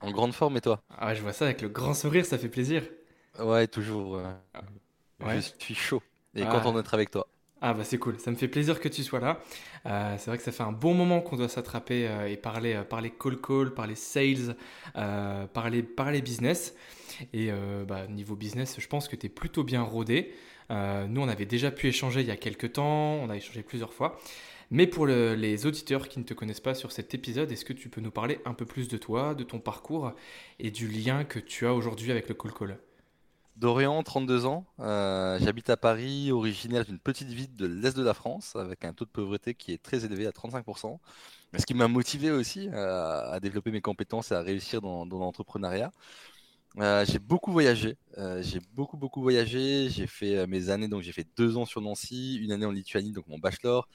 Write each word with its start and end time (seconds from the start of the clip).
En 0.00 0.10
grande 0.10 0.32
forme 0.32 0.56
et 0.56 0.60
toi? 0.60 0.80
Ah, 0.98 1.14
je 1.14 1.22
vois 1.22 1.32
ça 1.32 1.46
avec 1.46 1.62
le 1.62 1.68
grand 1.68 1.94
sourire, 1.94 2.24
ça 2.26 2.38
fait 2.38 2.48
plaisir. 2.48 2.82
Ouais, 3.38 3.66
toujours. 3.66 4.16
euh, 4.16 4.32
Ouais. 5.24 5.40
Je 5.40 5.64
suis 5.64 5.74
chaud 5.74 6.02
et 6.34 6.42
Ah. 6.42 6.50
content 6.52 6.72
d'être 6.74 6.92
avec 6.94 7.10
toi. 7.10 7.26
Ah 7.62 7.72
bah 7.72 7.84
c'est 7.84 7.96
cool, 7.98 8.20
ça 8.20 8.30
me 8.30 8.36
fait 8.36 8.48
plaisir 8.48 8.80
que 8.80 8.88
tu 8.88 9.02
sois 9.02 9.18
là. 9.18 9.40
Euh, 9.86 10.14
c'est 10.18 10.26
vrai 10.30 10.36
que 10.36 10.44
ça 10.44 10.52
fait 10.52 10.62
un 10.62 10.72
bon 10.72 10.92
moment 10.92 11.22
qu'on 11.22 11.36
doit 11.36 11.48
s'attraper 11.48 12.06
euh, 12.06 12.28
et 12.28 12.36
parler, 12.36 12.74
euh, 12.74 12.84
parler 12.84 13.10
call 13.10 13.40
call, 13.40 13.72
parler 13.72 13.94
sales, 13.94 14.54
parler, 15.54 15.82
parler 15.82 16.20
business. 16.20 16.74
Et 17.32 17.50
bah, 17.88 18.06
niveau 18.08 18.36
business, 18.36 18.76
je 18.78 18.86
pense 18.88 19.08
que 19.08 19.16
tu 19.16 19.26
es 19.26 19.28
plutôt 19.30 19.64
bien 19.64 19.80
rodé. 19.82 20.34
Nous, 20.68 21.20
on 21.22 21.28
avait 21.28 21.46
déjà 21.46 21.70
pu 21.70 21.88
échanger 21.88 22.20
il 22.20 22.26
y 22.26 22.30
a 22.30 22.36
quelques 22.36 22.74
temps, 22.74 23.14
on 23.22 23.30
a 23.30 23.36
échangé 23.36 23.62
plusieurs 23.62 23.94
fois. 23.94 24.18
Mais 24.70 24.86
pour 24.86 25.06
le- 25.06 25.34
les 25.34 25.66
auditeurs 25.66 26.08
qui 26.08 26.18
ne 26.18 26.24
te 26.24 26.34
connaissent 26.34 26.60
pas 26.60 26.74
sur 26.74 26.92
cet 26.92 27.14
épisode, 27.14 27.52
est-ce 27.52 27.64
que 27.64 27.72
tu 27.72 27.88
peux 27.88 28.00
nous 28.00 28.10
parler 28.10 28.40
un 28.44 28.54
peu 28.54 28.64
plus 28.64 28.88
de 28.88 28.96
toi, 28.96 29.34
de 29.34 29.44
ton 29.44 29.60
parcours 29.60 30.12
et 30.58 30.70
du 30.70 30.88
lien 30.88 31.24
que 31.24 31.38
tu 31.38 31.66
as 31.66 31.74
aujourd'hui 31.74 32.10
avec 32.10 32.28
le 32.28 32.34
call? 32.34 32.78
Dorian, 33.56 34.02
32 34.02 34.44
ans, 34.44 34.66
euh, 34.80 35.38
j'habite 35.40 35.70
à 35.70 35.78
Paris, 35.78 36.30
originaire 36.30 36.84
d'une 36.84 36.98
petite 36.98 37.28
ville 37.28 37.54
de 37.56 37.66
l'Est 37.66 37.96
de 37.96 38.02
la 38.02 38.12
France, 38.12 38.54
avec 38.54 38.84
un 38.84 38.92
taux 38.92 39.06
de 39.06 39.10
pauvreté 39.10 39.54
qui 39.54 39.72
est 39.72 39.82
très 39.82 40.04
élevé 40.04 40.26
à 40.26 40.32
35%. 40.32 41.00
Mais 41.52 41.58
ce 41.58 41.64
qui 41.64 41.72
m'a 41.72 41.88
motivé 41.88 42.30
aussi 42.30 42.68
euh, 42.68 43.30
à 43.32 43.40
développer 43.40 43.70
mes 43.70 43.80
compétences 43.80 44.30
et 44.30 44.34
à 44.34 44.42
réussir 44.42 44.82
dans, 44.82 45.06
l'entrepreneuriat. 45.06 45.90
Euh, 46.78 47.06
j'ai 47.06 47.18
beaucoup 47.18 47.52
voyagé, 47.52 47.96
j'ai 48.40 48.60
beaucoup 48.74 48.98
beaucoup 48.98 49.22
voyagé. 49.22 49.88
J'ai 49.88 50.06
fait 50.06 50.46
mes 50.46 50.68
années, 50.68 50.88
donc 50.88 51.02
j'ai 51.02 51.12
fait 51.12 51.26
deux 51.38 51.56
ans 51.56 51.64
sur 51.64 51.80
Nancy, 51.80 52.36
une 52.36 52.52
année 52.52 52.66
en 52.66 52.72
Lituanie, 52.72 53.12
donc 53.12 53.26
mon 53.28 53.38
bachelor, 53.38 53.88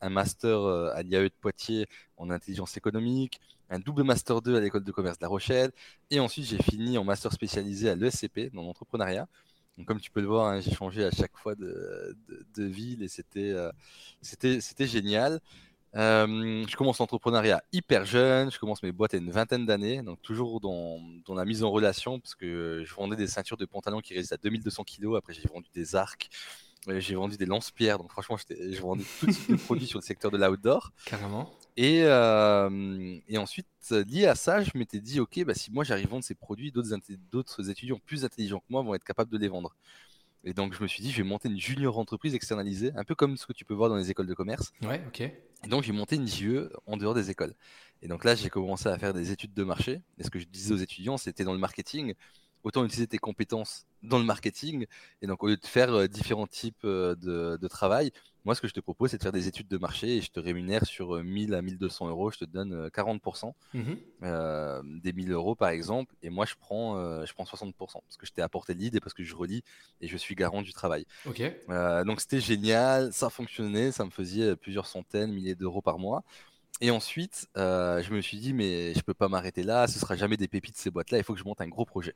un 0.00 0.08
master 0.10 0.60
euh, 0.60 0.90
à 0.94 1.02
l'IAE 1.02 1.24
de 1.24 1.34
Poitiers 1.40 1.86
en 2.16 2.30
intelligence 2.30 2.76
économique, 2.76 3.40
un 3.70 3.78
double 3.78 4.02
master 4.02 4.40
2 4.40 4.56
à 4.56 4.60
l'école 4.60 4.84
de 4.84 4.92
commerce 4.92 5.18
de 5.18 5.24
La 5.24 5.28
Rochelle, 5.28 5.72
et 6.10 6.20
ensuite 6.20 6.46
j'ai 6.46 6.62
fini 6.62 6.98
en 6.98 7.04
master 7.04 7.32
spécialisé 7.32 7.90
à 7.90 7.94
l'ESCP 7.94 8.52
dans 8.54 8.62
l'entrepreneuriat. 8.62 9.28
Comme 9.86 10.00
tu 10.00 10.10
peux 10.10 10.20
le 10.20 10.26
voir, 10.26 10.48
hein, 10.48 10.60
j'ai 10.60 10.72
changé 10.72 11.04
à 11.04 11.12
chaque 11.12 11.36
fois 11.36 11.54
de, 11.54 12.16
ville 12.56 13.02
et 13.02 13.08
c'était 13.08 13.52
euh, 13.52 13.70
génial. 14.80 15.40
Euh, 15.94 16.66
je 16.68 16.76
commence 16.76 16.98
l'entrepreneuriat 16.98 17.62
hyper 17.72 18.04
jeune, 18.04 18.50
je 18.50 18.58
commence 18.58 18.82
mes 18.82 18.92
boîtes 18.92 19.14
à 19.14 19.16
une 19.16 19.30
vingtaine 19.30 19.64
d'années, 19.64 20.02
donc 20.02 20.20
toujours 20.20 20.60
dans, 20.60 21.00
dans 21.26 21.34
la 21.34 21.44
mise 21.44 21.62
en 21.62 21.70
relation, 21.70 22.20
parce 22.20 22.34
que 22.34 22.82
je 22.84 22.94
vendais 22.94 23.16
des 23.16 23.26
ceintures 23.26 23.56
de 23.56 23.64
pantalon 23.64 24.00
qui 24.00 24.14
résistent 24.14 24.34
à 24.34 24.36
2200 24.36 24.84
kg, 24.84 25.16
après 25.16 25.32
j'ai 25.32 25.48
vendu 25.48 25.68
des 25.72 25.96
arcs, 25.96 26.28
j'ai 26.98 27.14
vendu 27.14 27.36
des 27.36 27.46
lance-pierres, 27.46 27.98
donc 27.98 28.10
franchement 28.10 28.36
je 28.36 28.80
vendais 28.80 29.04
tout 29.20 29.26
de 29.26 29.56
produits 29.56 29.86
sur 29.88 29.98
le 29.98 30.04
secteur 30.04 30.30
de 30.30 30.38
l'outdoor. 30.38 30.92
Carrément. 31.04 31.50
Et, 31.76 32.02
euh, 32.04 33.18
et 33.28 33.38
ensuite, 33.38 33.68
lié 33.90 34.26
à 34.26 34.34
ça, 34.34 34.62
je 34.62 34.70
m'étais 34.74 35.00
dit, 35.00 35.20
ok, 35.20 35.44
bah, 35.44 35.54
si 35.54 35.70
moi 35.70 35.84
j'arrive 35.84 36.06
à 36.06 36.10
vendre 36.10 36.24
ces 36.24 36.34
produits, 36.34 36.72
d'autres 36.72 37.70
étudiants 37.70 38.00
plus 38.04 38.24
intelligents 38.24 38.58
que 38.58 38.66
moi 38.68 38.82
vont 38.82 38.94
être 38.94 39.04
capables 39.04 39.30
de 39.30 39.38
les 39.38 39.48
vendre. 39.48 39.76
Et 40.44 40.54
donc 40.54 40.74
je 40.74 40.82
me 40.82 40.88
suis 40.88 41.02
dit, 41.02 41.10
je 41.10 41.18
vais 41.18 41.28
monter 41.28 41.48
une 41.48 41.58
junior 41.58 41.98
entreprise 41.98 42.34
externalisée, 42.34 42.92
un 42.96 43.04
peu 43.04 43.14
comme 43.14 43.36
ce 43.36 43.46
que 43.46 43.52
tu 43.52 43.64
peux 43.64 43.74
voir 43.74 43.88
dans 43.90 43.96
les 43.96 44.10
écoles 44.10 44.26
de 44.26 44.34
commerce. 44.34 44.72
Ouais, 44.82 45.02
ok. 45.06 45.30
Et 45.64 45.68
donc, 45.68 45.82
j'ai 45.82 45.92
monté 45.92 46.16
une 46.16 46.28
JE 46.28 46.70
en 46.86 46.96
dehors 46.96 47.14
des 47.14 47.30
écoles. 47.30 47.54
Et 48.02 48.08
donc 48.08 48.24
là, 48.24 48.34
j'ai 48.34 48.48
commencé 48.48 48.88
à 48.88 48.96
faire 48.98 49.12
des 49.12 49.32
études 49.32 49.54
de 49.54 49.64
marché. 49.64 50.02
Et 50.18 50.24
ce 50.24 50.30
que 50.30 50.38
je 50.38 50.46
disais 50.46 50.72
aux 50.72 50.78
étudiants, 50.78 51.16
c'était 51.16 51.44
dans 51.44 51.52
le 51.52 51.58
marketing, 51.58 52.14
autant 52.64 52.84
utiliser 52.84 53.06
tes 53.06 53.18
compétences 53.18 53.86
dans 54.02 54.18
le 54.18 54.24
marketing. 54.24 54.86
Et 55.22 55.26
donc, 55.26 55.42
au 55.42 55.48
lieu 55.48 55.56
de 55.56 55.66
faire 55.66 55.92
euh, 55.92 56.06
différents 56.06 56.46
types 56.46 56.84
euh, 56.84 57.14
de, 57.16 57.56
de 57.60 57.68
travail, 57.68 58.12
moi, 58.44 58.54
ce 58.54 58.60
que 58.60 58.68
je 58.68 58.72
te 58.72 58.80
propose, 58.80 59.10
c'est 59.10 59.18
de 59.18 59.22
faire 59.22 59.32
des 59.32 59.48
études 59.48 59.68
de 59.68 59.76
marché 59.76 60.16
et 60.16 60.20
je 60.22 60.30
te 60.30 60.40
rémunère 60.40 60.86
sur 60.86 61.16
euh, 61.16 61.22
1000 61.22 61.52
à 61.54 61.60
1200 61.62 62.08
euros. 62.08 62.30
Je 62.30 62.38
te 62.38 62.44
donne 62.44 62.72
euh, 62.72 62.88
40% 62.90 63.52
Mhm. 63.74 63.98
euh, 64.22 64.80
des 65.02 65.12
1000 65.12 65.32
euros, 65.32 65.54
par 65.54 65.68
exemple. 65.70 66.14
Et 66.22 66.30
moi, 66.30 66.46
je 66.46 66.54
prends, 66.58 67.24
je 67.26 67.32
prends 67.34 67.44
60% 67.44 67.74
parce 68.06 68.16
que 68.16 68.26
je 68.26 68.32
t'ai 68.32 68.40
apporté 68.42 68.72
le 68.74 68.80
lead 68.80 68.94
et 68.94 69.00
parce 69.00 69.14
que 69.14 69.22
je 69.24 69.34
relis 69.34 69.62
et 70.00 70.08
je 70.08 70.16
suis 70.16 70.34
garant 70.34 70.62
du 70.62 70.72
travail. 70.72 71.04
Ok. 71.26 71.42
Euh, 71.68 72.04
donc 72.04 72.20
c'était 72.20 72.40
génial, 72.40 73.12
ça 73.12 73.28
fonctionnait, 73.30 73.92
ça 73.92 74.04
me 74.04 74.10
faisait 74.10 74.56
plusieurs 74.56 74.86
centaines, 74.86 75.32
milliers 75.32 75.54
d'euros 75.54 75.82
par 75.82 75.98
mois. 75.98 76.22
Et 76.80 76.90
ensuite, 76.90 77.48
euh, 77.56 78.02
je 78.02 78.12
me 78.12 78.20
suis 78.20 78.38
dit, 78.38 78.52
mais 78.52 78.94
je 78.94 79.00
peux 79.00 79.14
pas 79.14 79.28
m'arrêter 79.28 79.62
là, 79.62 79.86
ce 79.88 79.98
sera 79.98 80.16
jamais 80.16 80.36
des 80.36 80.48
pépites 80.48 80.76
ces 80.76 80.90
boîtes-là, 80.90 81.18
il 81.18 81.24
faut 81.24 81.34
que 81.34 81.40
je 81.40 81.44
monte 81.44 81.60
un 81.60 81.68
gros 81.68 81.84
projet. 81.84 82.14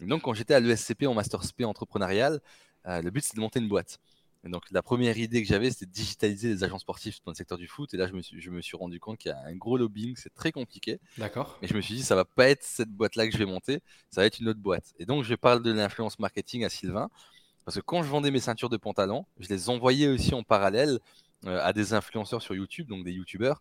Et 0.00 0.06
donc 0.06 0.22
quand 0.22 0.34
j'étais 0.34 0.54
à 0.54 0.60
l'ESCP 0.60 1.06
en 1.06 1.14
Master 1.14 1.42
SP 1.42 1.62
entrepreneurial, 1.64 2.40
euh, 2.86 3.02
le 3.02 3.10
but 3.10 3.24
c'est 3.24 3.34
de 3.34 3.40
monter 3.40 3.58
une 3.58 3.68
boîte. 3.68 3.98
Et 4.44 4.48
donc 4.48 4.62
la 4.70 4.80
première 4.80 5.18
idée 5.18 5.42
que 5.42 5.48
j'avais, 5.48 5.70
c'était 5.70 5.86
de 5.86 5.90
digitaliser 5.90 6.48
les 6.48 6.62
agents 6.62 6.78
sportifs 6.78 7.18
dans 7.24 7.32
le 7.32 7.36
secteur 7.36 7.58
du 7.58 7.66
foot. 7.66 7.92
Et 7.94 7.96
là, 7.96 8.06
je 8.06 8.12
me 8.12 8.22
suis, 8.22 8.40
je 8.40 8.50
me 8.50 8.62
suis 8.62 8.76
rendu 8.76 9.00
compte 9.00 9.18
qu'il 9.18 9.30
y 9.30 9.34
a 9.34 9.40
un 9.44 9.56
gros 9.56 9.76
lobbying, 9.76 10.14
c'est 10.16 10.32
très 10.32 10.52
compliqué. 10.52 11.00
D'accord. 11.18 11.58
Et 11.62 11.66
je 11.66 11.74
me 11.74 11.80
suis 11.80 11.96
dit, 11.96 12.02
ça 12.04 12.14
va 12.14 12.24
pas 12.24 12.48
être 12.48 12.62
cette 12.62 12.90
boîte-là 12.90 13.26
que 13.26 13.32
je 13.32 13.38
vais 13.38 13.46
monter, 13.46 13.80
ça 14.10 14.20
va 14.20 14.26
être 14.26 14.38
une 14.38 14.48
autre 14.48 14.60
boîte. 14.60 14.94
Et 15.00 15.06
donc, 15.06 15.24
je 15.24 15.34
parle 15.34 15.62
de 15.62 15.72
l'influence 15.72 16.20
marketing 16.20 16.64
à 16.64 16.68
Sylvain, 16.68 17.08
parce 17.64 17.76
que 17.76 17.82
quand 17.82 18.04
je 18.04 18.08
vendais 18.08 18.30
mes 18.30 18.38
ceintures 18.38 18.68
de 18.68 18.76
pantalon, 18.76 19.26
je 19.40 19.48
les 19.48 19.68
envoyais 19.68 20.06
aussi 20.06 20.32
en 20.32 20.44
parallèle 20.44 21.00
à 21.44 21.72
des 21.72 21.92
influenceurs 21.92 22.42
sur 22.42 22.54
YouTube, 22.54 22.88
donc 22.88 23.04
des 23.04 23.12
YouTubeurs, 23.12 23.60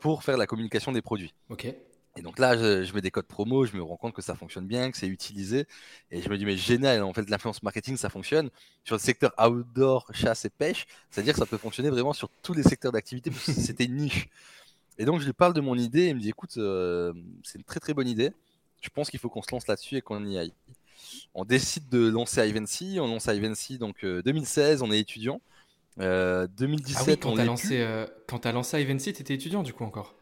pour 0.00 0.22
faire 0.22 0.36
la 0.36 0.46
communication 0.46 0.92
des 0.92 1.02
produits. 1.02 1.32
Ok. 1.48 1.66
Et 2.16 2.20
donc 2.20 2.38
là, 2.38 2.58
je, 2.58 2.84
je 2.84 2.92
mets 2.94 3.00
des 3.00 3.10
codes 3.10 3.26
promo, 3.26 3.64
je 3.64 3.74
me 3.74 3.82
rends 3.82 3.96
compte 3.96 4.12
que 4.14 4.20
ça 4.20 4.34
fonctionne 4.34 4.66
bien, 4.66 4.90
que 4.90 4.98
c'est 4.98 5.06
utilisé. 5.06 5.66
Et 6.10 6.20
je 6.20 6.28
me 6.28 6.36
dis, 6.36 6.44
mais 6.44 6.58
génial, 6.58 7.02
en 7.02 7.12
fait, 7.14 7.28
l'influence 7.30 7.62
marketing, 7.62 7.96
ça 7.96 8.10
fonctionne. 8.10 8.50
Sur 8.84 8.96
le 8.96 9.00
secteur 9.00 9.32
outdoor, 9.38 10.06
chasse 10.12 10.44
et 10.44 10.50
pêche, 10.50 10.86
c'est-à-dire 11.10 11.32
que 11.32 11.38
ça 11.38 11.46
peut 11.46 11.56
fonctionner 11.56 11.88
vraiment 11.88 12.12
sur 12.12 12.28
tous 12.42 12.52
les 12.52 12.62
secteurs 12.62 12.92
d'activité, 12.92 13.30
parce 13.30 13.46
que 13.46 13.52
c'était 13.52 13.84
une 13.84 13.96
niche. 13.96 14.28
Et 14.98 15.06
donc, 15.06 15.20
je 15.20 15.26
lui 15.26 15.32
parle 15.32 15.54
de 15.54 15.62
mon 15.62 15.76
idée 15.76 16.02
et 16.02 16.08
il 16.08 16.16
me 16.16 16.20
dit, 16.20 16.28
écoute, 16.28 16.58
euh, 16.58 17.14
c'est 17.42 17.56
une 17.58 17.64
très 17.64 17.80
très 17.80 17.94
bonne 17.94 18.08
idée. 18.08 18.30
Je 18.82 18.90
pense 18.90 19.08
qu'il 19.08 19.18
faut 19.18 19.30
qu'on 19.30 19.42
se 19.42 19.50
lance 19.50 19.66
là-dessus 19.66 19.96
et 19.96 20.02
qu'on 20.02 20.22
y 20.26 20.36
aille. 20.36 20.52
On 21.34 21.44
décide 21.44 21.88
de 21.88 22.08
lancer 22.08 22.46
Ivancy. 22.46 22.98
On 23.00 23.06
lance 23.06 23.26
Ivancy, 23.26 23.78
donc 23.78 24.04
euh, 24.04 24.22
2016, 24.22 24.82
on 24.82 24.92
est 24.92 24.98
étudiant. 24.98 25.40
Euh, 26.00 26.46
2017, 26.56 27.00
Ah 27.00 27.04
oui, 27.10 27.18
quand 27.18 27.30
on 27.30 27.36
l'est 27.36 27.44
lancé, 27.44 27.80
euh, 27.80 28.06
quand 28.26 28.38
t'as 28.40 28.52
lancé 28.52 28.84
t'étais 29.12 29.34
étudiant 29.34 29.62
du 29.62 29.72
coup 29.72 29.84
encore? 29.84 30.14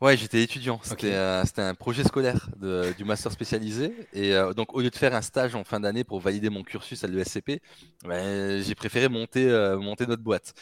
Ouais, 0.00 0.16
j'étais 0.16 0.42
étudiant. 0.42 0.80
C'était 0.82 1.12
euh, 1.12 1.44
c'était 1.44 1.62
un 1.62 1.76
projet 1.76 2.02
scolaire 2.02 2.48
de- 2.56 2.92
du 2.98 3.04
master 3.04 3.30
spécialisé. 3.30 3.94
Et 4.12 4.34
euh, 4.34 4.52
donc, 4.52 4.74
au 4.74 4.80
lieu 4.80 4.90
de 4.90 4.96
faire 4.96 5.14
un 5.14 5.22
stage 5.22 5.54
en 5.54 5.62
fin 5.62 5.78
d'année 5.78 6.02
pour 6.02 6.18
valider 6.18 6.50
mon 6.50 6.64
cursus 6.64 7.04
à 7.04 7.06
l'ESCP, 7.06 7.60
j'ai 8.04 8.74
préféré 8.74 9.08
monter, 9.08 9.48
euh, 9.48 9.78
monter 9.78 10.06
notre 10.06 10.22
boîte. 10.24 10.54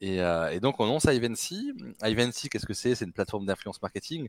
Et, 0.00 0.20
euh, 0.20 0.50
et 0.50 0.58
donc, 0.58 0.80
on 0.80 0.86
lance 0.86 1.04
Ivancy. 1.04 1.72
Ivancy, 2.02 2.48
qu'est-ce 2.48 2.66
que 2.66 2.74
c'est? 2.74 2.96
C'est 2.96 3.04
une 3.04 3.12
plateforme 3.12 3.46
d'influence 3.46 3.80
marketing. 3.80 4.26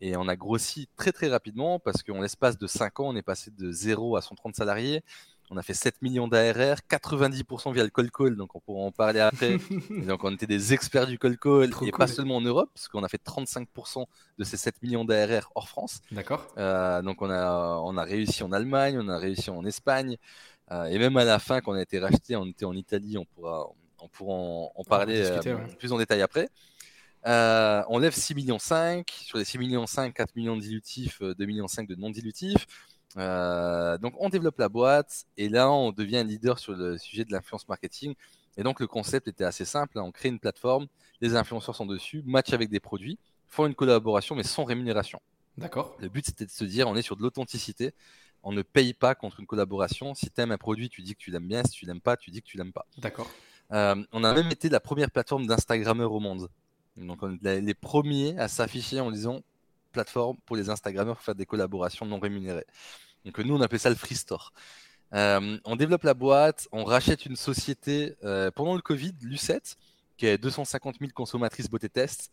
Et 0.00 0.16
on 0.16 0.28
a 0.28 0.36
grossi 0.36 0.88
très, 0.96 1.12
très 1.12 1.28
rapidement 1.28 1.80
parce 1.80 2.02
qu'en 2.02 2.20
l'espace 2.20 2.58
de 2.58 2.66
5 2.68 3.00
ans, 3.00 3.08
on 3.08 3.16
est 3.16 3.22
passé 3.22 3.50
de 3.50 3.72
0 3.72 4.16
à 4.16 4.22
130 4.22 4.54
salariés. 4.56 5.02
On 5.50 5.56
a 5.56 5.62
fait 5.62 5.74
7 5.74 6.00
millions 6.02 6.26
d'ARR, 6.26 6.78
90% 6.90 7.72
via 7.74 7.84
le 7.84 7.90
call 7.90 8.10
call, 8.10 8.36
donc 8.36 8.54
on 8.54 8.60
pourra 8.60 8.84
en 8.84 8.92
parler 8.92 9.20
après. 9.20 9.56
Et 9.90 10.06
donc 10.06 10.24
on 10.24 10.32
était 10.32 10.46
des 10.46 10.72
experts 10.72 11.06
du 11.06 11.18
call 11.18 11.36
call 11.38 11.70
Trop 11.70 11.84
et 11.84 11.90
cool. 11.90 11.98
pas 11.98 12.06
seulement 12.06 12.36
en 12.36 12.40
Europe, 12.40 12.70
parce 12.74 12.88
qu'on 12.88 13.04
a 13.04 13.08
fait 13.08 13.20
35% 13.22 14.06
de 14.38 14.44
ces 14.44 14.56
7 14.56 14.82
millions 14.82 15.04
d'ARR 15.04 15.50
hors 15.54 15.68
France. 15.68 16.00
D'accord. 16.10 16.46
Euh, 16.56 17.02
donc 17.02 17.20
on 17.22 17.30
a, 17.30 17.80
on 17.84 17.96
a 17.96 18.04
réussi 18.04 18.42
en 18.42 18.52
Allemagne, 18.52 18.98
on 18.98 19.08
a 19.08 19.18
réussi 19.18 19.50
en 19.50 19.64
Espagne, 19.64 20.16
euh, 20.72 20.84
et 20.86 20.98
même 20.98 21.16
à 21.16 21.24
la 21.24 21.38
fin, 21.38 21.60
quand 21.60 21.72
on 21.72 21.76
a 21.76 21.82
été 21.82 21.98
racheté, 21.98 22.36
on 22.36 22.46
était 22.46 22.64
en 22.64 22.74
Italie, 22.74 23.18
on 23.18 23.26
pourra, 23.26 23.68
on 24.00 24.08
pourra 24.08 24.34
en, 24.34 24.72
en 24.74 24.84
parler 24.84 25.20
discuter, 25.20 25.50
euh, 25.50 25.56
ouais. 25.56 25.76
plus 25.78 25.92
en 25.92 25.98
détail 25.98 26.22
après. 26.22 26.48
Euh, 27.26 27.82
on 27.88 27.98
lève 27.98 28.14
6 28.14 28.34
millions 28.34 28.58
5, 28.58 29.10
sur 29.10 29.38
les 29.38 29.44
6 29.44 29.58
millions 29.58 29.86
5, 29.86 30.12
4 30.12 30.36
millions 30.36 30.56
de 30.56 30.60
dilutifs, 30.60 31.22
euh, 31.22 31.34
2 31.34 31.46
millions 31.46 31.68
5 31.68 31.88
de 31.88 31.94
non 31.94 32.10
dilutifs. 32.10 32.66
Euh, 33.16 33.96
donc 33.98 34.14
on 34.18 34.28
développe 34.28 34.58
la 34.58 34.68
boîte 34.68 35.26
et 35.36 35.48
là 35.48 35.70
on 35.70 35.92
devient 35.92 36.24
leader 36.26 36.58
sur 36.58 36.72
le 36.72 36.98
sujet 36.98 37.24
de 37.24 37.32
l'influence 37.32 37.68
marketing. 37.68 38.14
Et 38.56 38.62
donc 38.62 38.80
le 38.80 38.86
concept 38.86 39.28
était 39.28 39.44
assez 39.44 39.64
simple. 39.64 39.98
Hein. 39.98 40.02
On 40.02 40.12
crée 40.12 40.28
une 40.28 40.38
plateforme, 40.38 40.86
les 41.20 41.36
influenceurs 41.36 41.76
sont 41.76 41.86
dessus, 41.86 42.22
match 42.26 42.52
avec 42.52 42.70
des 42.70 42.80
produits, 42.80 43.18
font 43.46 43.66
une 43.66 43.74
collaboration 43.74 44.34
mais 44.34 44.42
sans 44.42 44.64
rémunération. 44.64 45.20
D'accord. 45.56 45.96
Le 46.00 46.08
but 46.08 46.26
c'était 46.26 46.46
de 46.46 46.50
se 46.50 46.64
dire 46.64 46.88
on 46.88 46.96
est 46.96 47.02
sur 47.02 47.16
de 47.16 47.22
l'authenticité. 47.22 47.94
On 48.46 48.52
ne 48.52 48.60
paye 48.60 48.92
pas 48.92 49.14
contre 49.14 49.40
une 49.40 49.46
collaboration. 49.46 50.14
Si 50.14 50.30
tu 50.30 50.38
aimes 50.40 50.52
un 50.52 50.58
produit, 50.58 50.90
tu 50.90 51.00
dis 51.00 51.14
que 51.14 51.18
tu 51.18 51.30
l'aimes 51.30 51.48
bien. 51.48 51.64
Si 51.64 51.70
tu 51.70 51.86
l'aimes 51.86 52.02
pas, 52.02 52.18
tu 52.18 52.30
dis 52.30 52.42
que 52.42 52.46
tu 52.46 52.58
l'aimes 52.58 52.74
pas. 52.74 52.84
D'accord. 52.98 53.30
Euh, 53.72 54.04
on 54.12 54.22
a 54.22 54.34
même 54.34 54.50
été 54.50 54.68
la 54.68 54.80
première 54.80 55.10
plateforme 55.10 55.46
d'Instagrammeurs 55.46 56.12
au 56.12 56.20
monde. 56.20 56.50
Donc 56.96 57.22
on 57.22 57.38
est 57.42 57.60
les 57.62 57.74
premiers 57.74 58.38
à 58.38 58.48
s'afficher 58.48 59.00
en 59.00 59.10
disant 59.10 59.40
plateforme 59.94 60.36
pour 60.44 60.56
les 60.56 60.68
Instagrammeurs 60.68 61.16
pour 61.16 61.24
faire 61.24 61.34
des 61.34 61.46
collaborations 61.46 62.04
non 62.04 62.18
rémunérées. 62.18 62.66
Donc 63.24 63.38
nous 63.38 63.54
on 63.54 63.60
appelle 63.60 63.80
ça 63.80 63.88
le 63.88 63.96
Free 63.96 64.16
Store. 64.16 64.52
Euh, 65.14 65.58
on 65.64 65.76
développe 65.76 66.02
la 66.02 66.14
boîte, 66.14 66.68
on 66.72 66.84
rachète 66.84 67.24
une 67.24 67.36
société 67.36 68.16
euh, 68.24 68.50
pendant 68.50 68.74
le 68.74 68.82
Covid, 68.82 69.14
Lucette, 69.22 69.76
qui 70.16 70.26
a 70.26 70.36
250 70.36 70.96
000 71.00 71.12
consommatrices 71.14 71.70
beauté 71.70 71.88
test. 71.88 72.30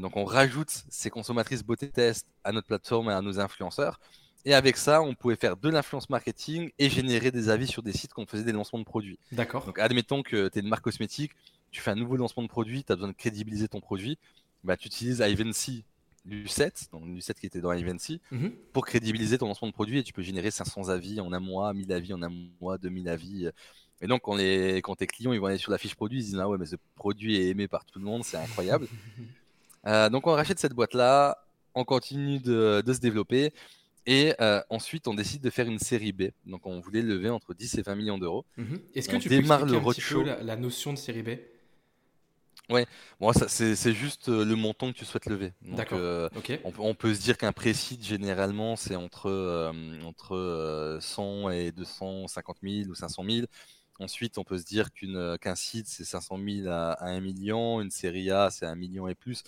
donc 0.00 0.16
on 0.16 0.24
rajoute 0.24 0.84
ces 0.88 1.10
consommatrices 1.10 1.64
beauté 1.64 1.88
test 1.90 2.26
à 2.44 2.52
notre 2.52 2.66
plateforme 2.66 3.10
et 3.10 3.12
à 3.12 3.22
nos 3.22 3.40
influenceurs. 3.40 3.98
Et 4.44 4.54
avec 4.54 4.76
ça, 4.76 5.02
on 5.02 5.14
pouvait 5.14 5.36
faire 5.36 5.56
de 5.56 5.68
l'influence 5.68 6.08
marketing 6.08 6.70
et 6.78 6.88
générer 6.88 7.30
des 7.30 7.50
avis 7.50 7.66
sur 7.66 7.82
des 7.82 7.92
sites 7.92 8.14
quand 8.14 8.22
on 8.22 8.26
faisait 8.26 8.44
des 8.44 8.52
lancements 8.52 8.78
de 8.78 8.84
produits. 8.84 9.18
D'accord. 9.32 9.66
Donc, 9.66 9.78
admettons 9.78 10.22
que 10.22 10.48
tu 10.48 10.58
es 10.58 10.62
une 10.62 10.68
marque 10.68 10.84
cosmétique, 10.84 11.32
tu 11.70 11.82
fais 11.82 11.90
un 11.90 11.94
nouveau 11.94 12.16
lancement 12.16 12.42
de 12.42 12.48
produit, 12.48 12.82
tu 12.82 12.92
as 12.92 12.96
besoin 12.96 13.10
de 13.10 13.16
crédibiliser 13.16 13.68
ton 13.68 13.80
produit, 13.80 14.18
bah, 14.64 14.76
tu 14.76 14.86
utilises 14.88 15.20
Ivancy 15.20 15.84
Lucette, 16.24 16.88
donc 16.92 17.06
Lucette 17.06 17.40
qui 17.40 17.46
était 17.46 17.60
dans 17.60 17.72
Ivancy, 17.72 18.20
mhm. 18.30 18.52
pour 18.72 18.86
crédibiliser 18.86 19.38
ton 19.38 19.46
lancement 19.46 19.68
de 19.68 19.72
produit 19.72 19.98
et 19.98 20.02
tu 20.02 20.12
peux 20.12 20.22
générer 20.22 20.50
500 20.50 20.88
avis 20.88 21.20
en 21.20 21.32
un 21.32 21.40
mois, 21.40 21.72
1000 21.72 21.92
avis 21.92 22.12
en 22.12 22.22
un 22.22 22.32
mois, 22.60 22.78
2000 22.78 23.08
avis. 23.08 23.50
Et 24.00 24.06
donc, 24.06 24.22
quand, 24.22 24.34
les, 24.34 24.80
quand 24.82 24.96
tes 24.96 25.06
clients 25.06 25.32
ils 25.32 25.40
vont 25.40 25.46
aller 25.46 25.58
sur 25.58 25.72
la 25.72 25.78
fiche 25.78 25.94
produit, 25.94 26.20
ils 26.20 26.24
disent 26.24 26.38
Ah 26.38 26.48
ouais, 26.48 26.58
mais 26.58 26.66
ce 26.66 26.76
produit 26.94 27.36
est 27.36 27.48
aimé 27.48 27.68
par 27.68 27.84
tout 27.84 27.98
le 27.98 28.04
monde, 28.04 28.24
c'est 28.24 28.38
incroyable. 28.38 28.86
euh, 29.86 30.08
donc, 30.08 30.26
on 30.26 30.32
rachète 30.32 30.58
cette 30.58 30.72
boîte-là, 30.72 31.38
on 31.74 31.84
continue 31.84 32.40
de, 32.40 32.82
de 32.84 32.92
se 32.92 33.00
développer. 33.00 33.52
Et 34.06 34.34
euh, 34.40 34.62
ensuite, 34.70 35.06
on 35.08 35.14
décide 35.14 35.42
de 35.42 35.50
faire 35.50 35.66
une 35.66 35.78
série 35.78 36.12
B. 36.12 36.30
Donc, 36.46 36.66
on 36.66 36.80
voulait 36.80 37.02
lever 37.02 37.28
entre 37.28 37.54
10 37.54 37.78
et 37.78 37.82
20 37.82 37.94
millions 37.94 38.18
d'euros. 38.18 38.46
Mhm. 38.56 38.80
Est-ce 38.94 39.08
que 39.08 39.16
tu 39.16 39.28
peux 39.28 39.34
expliquer 39.34 39.64
le 39.66 39.76
un 39.76 39.82
petit 39.82 40.00
peu 40.00 40.24
la, 40.24 40.56
notion 40.56 40.92
de 40.92 40.98
série 40.98 41.22
B? 41.22 41.28
Ouais, 42.70 42.86
bon, 43.18 43.32
c'est 43.32 43.92
juste 43.92 44.28
euh, 44.28 44.44
le 44.44 44.54
montant 44.54 44.92
que 44.92 44.96
tu 44.96 45.04
souhaites 45.04 45.26
lever. 45.26 45.52
D'accord. 45.62 45.98
Euh, 46.00 46.28
on, 46.64 46.94
peut 46.94 47.14
se 47.14 47.20
dire 47.20 47.36
qu'un 47.36 47.52
précis, 47.52 47.98
généralement, 48.00 48.76
c'est 48.76 48.96
entre, 48.96 49.72
entre 50.04 50.98
100 51.00 51.50
et 51.50 51.72
250 51.72 52.58
000 52.62 52.90
ou 52.90 52.94
500 52.94 53.24
000. 53.28 53.46
Ensuite, 53.98 54.38
on 54.38 54.44
peut 54.44 54.56
se 54.56 54.64
dire 54.64 54.88
qu'un 54.92 55.54
site, 55.54 55.86
c'est 55.88 56.04
500 56.04 56.38
000 56.38 56.68
à, 56.68 56.92
à 56.92 57.08
1 57.10 57.20
million. 57.20 57.80
Une 57.80 57.90
série 57.90 58.30
A, 58.30 58.50
c'est 58.50 58.66
1 58.66 58.74
million 58.74 59.08
et 59.08 59.14
plus. 59.14 59.42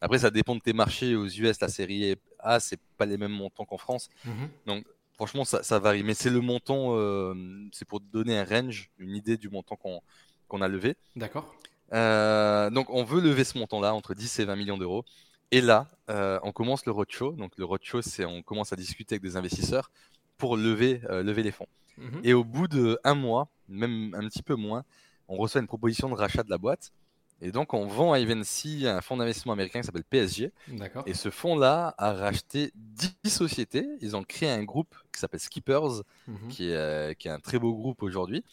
Après, 0.00 0.18
ça 0.20 0.30
dépend 0.30 0.54
de 0.54 0.60
tes 0.60 0.72
marchés. 0.72 1.14
Aux 1.14 1.26
US, 1.26 1.60
la 1.60 1.68
série 1.68 2.14
A, 2.38 2.60
c'est 2.60 2.80
pas 2.96 3.06
les 3.06 3.18
mêmes 3.18 3.32
montants 3.32 3.64
qu'en 3.64 3.78
France. 3.78 4.08
Mhm. 4.24 4.48
Donc, 4.66 4.84
franchement, 5.14 5.44
ça, 5.44 5.78
varie. 5.78 6.04
Mais 6.04 6.14
c'est 6.14 6.30
le 6.30 6.40
montant, 6.40 6.96
euh, 6.96 7.34
c'est 7.72 7.86
pour 7.86 8.00
donner 8.00 8.38
un 8.38 8.44
range, 8.44 8.90
une 8.98 9.16
idée 9.16 9.36
du 9.36 9.48
montant 9.48 9.76
qu'on 9.76 10.62
a 10.62 10.68
levé. 10.68 10.96
D'accord. 11.16 11.54
Euh, 11.92 12.70
donc, 12.70 12.90
on 12.90 13.04
veut 13.04 13.20
lever 13.20 13.44
ce 13.44 13.58
montant-là, 13.58 13.94
entre 13.94 14.14
10 14.14 14.38
et 14.40 14.44
20 14.44 14.56
millions 14.56 14.78
d'euros. 14.78 15.04
Et 15.50 15.60
là, 15.60 15.88
euh, 16.10 16.38
on 16.42 16.52
commence 16.52 16.84
le 16.86 16.92
roadshow. 16.92 17.32
Donc, 17.32 17.52
le 17.56 17.64
roadshow, 17.64 18.02
c'est 18.02 18.24
on 18.24 18.42
commence 18.42 18.72
à 18.72 18.76
discuter 18.76 19.14
avec 19.14 19.22
des 19.22 19.36
investisseurs 19.36 19.90
pour 20.36 20.56
lever, 20.56 21.00
lever 21.08 21.42
les 21.42 21.50
fonds. 21.50 21.66
Mhm. 21.96 22.20
Et 22.22 22.32
au 22.32 22.44
bout 22.44 22.68
d'un 22.68 23.14
mois, 23.14 23.48
même 23.68 24.14
un 24.14 24.26
petit 24.28 24.42
peu 24.42 24.54
moins, 24.54 24.84
on 25.28 25.36
reçoit 25.36 25.60
une 25.60 25.66
proposition 25.66 26.08
de 26.08 26.14
rachat 26.14 26.42
de 26.42 26.50
la 26.50 26.58
boîte. 26.58 26.92
Et 27.40 27.52
donc, 27.52 27.72
on 27.72 27.86
vend 27.86 28.12
à 28.12 28.18
Evency 28.18 28.86
un 28.86 29.00
fonds 29.00 29.16
d'investissement 29.16 29.52
américain 29.52 29.80
qui 29.80 29.86
s'appelle 29.86 30.04
PSG. 30.04 30.52
Et 31.06 31.14
ce 31.14 31.30
fonds-là 31.30 31.94
a 31.96 32.12
racheté 32.12 32.72
10 32.74 33.30
sociétés. 33.30 33.86
Ils 34.00 34.16
ont 34.16 34.24
créé 34.24 34.50
un 34.50 34.64
groupe 34.64 34.94
qui 35.12 35.20
s'appelle 35.20 35.40
Skippers, 35.40 36.02
mhm. 36.26 36.48
qui, 36.48 36.70
est, 36.70 36.74
euh, 36.74 37.14
qui, 37.14 37.28
est, 37.28 37.30
un 37.30 37.38
très 37.38 37.58
beau 37.58 37.72
groupe 37.74 38.02
aujourd'hui. 38.02 38.44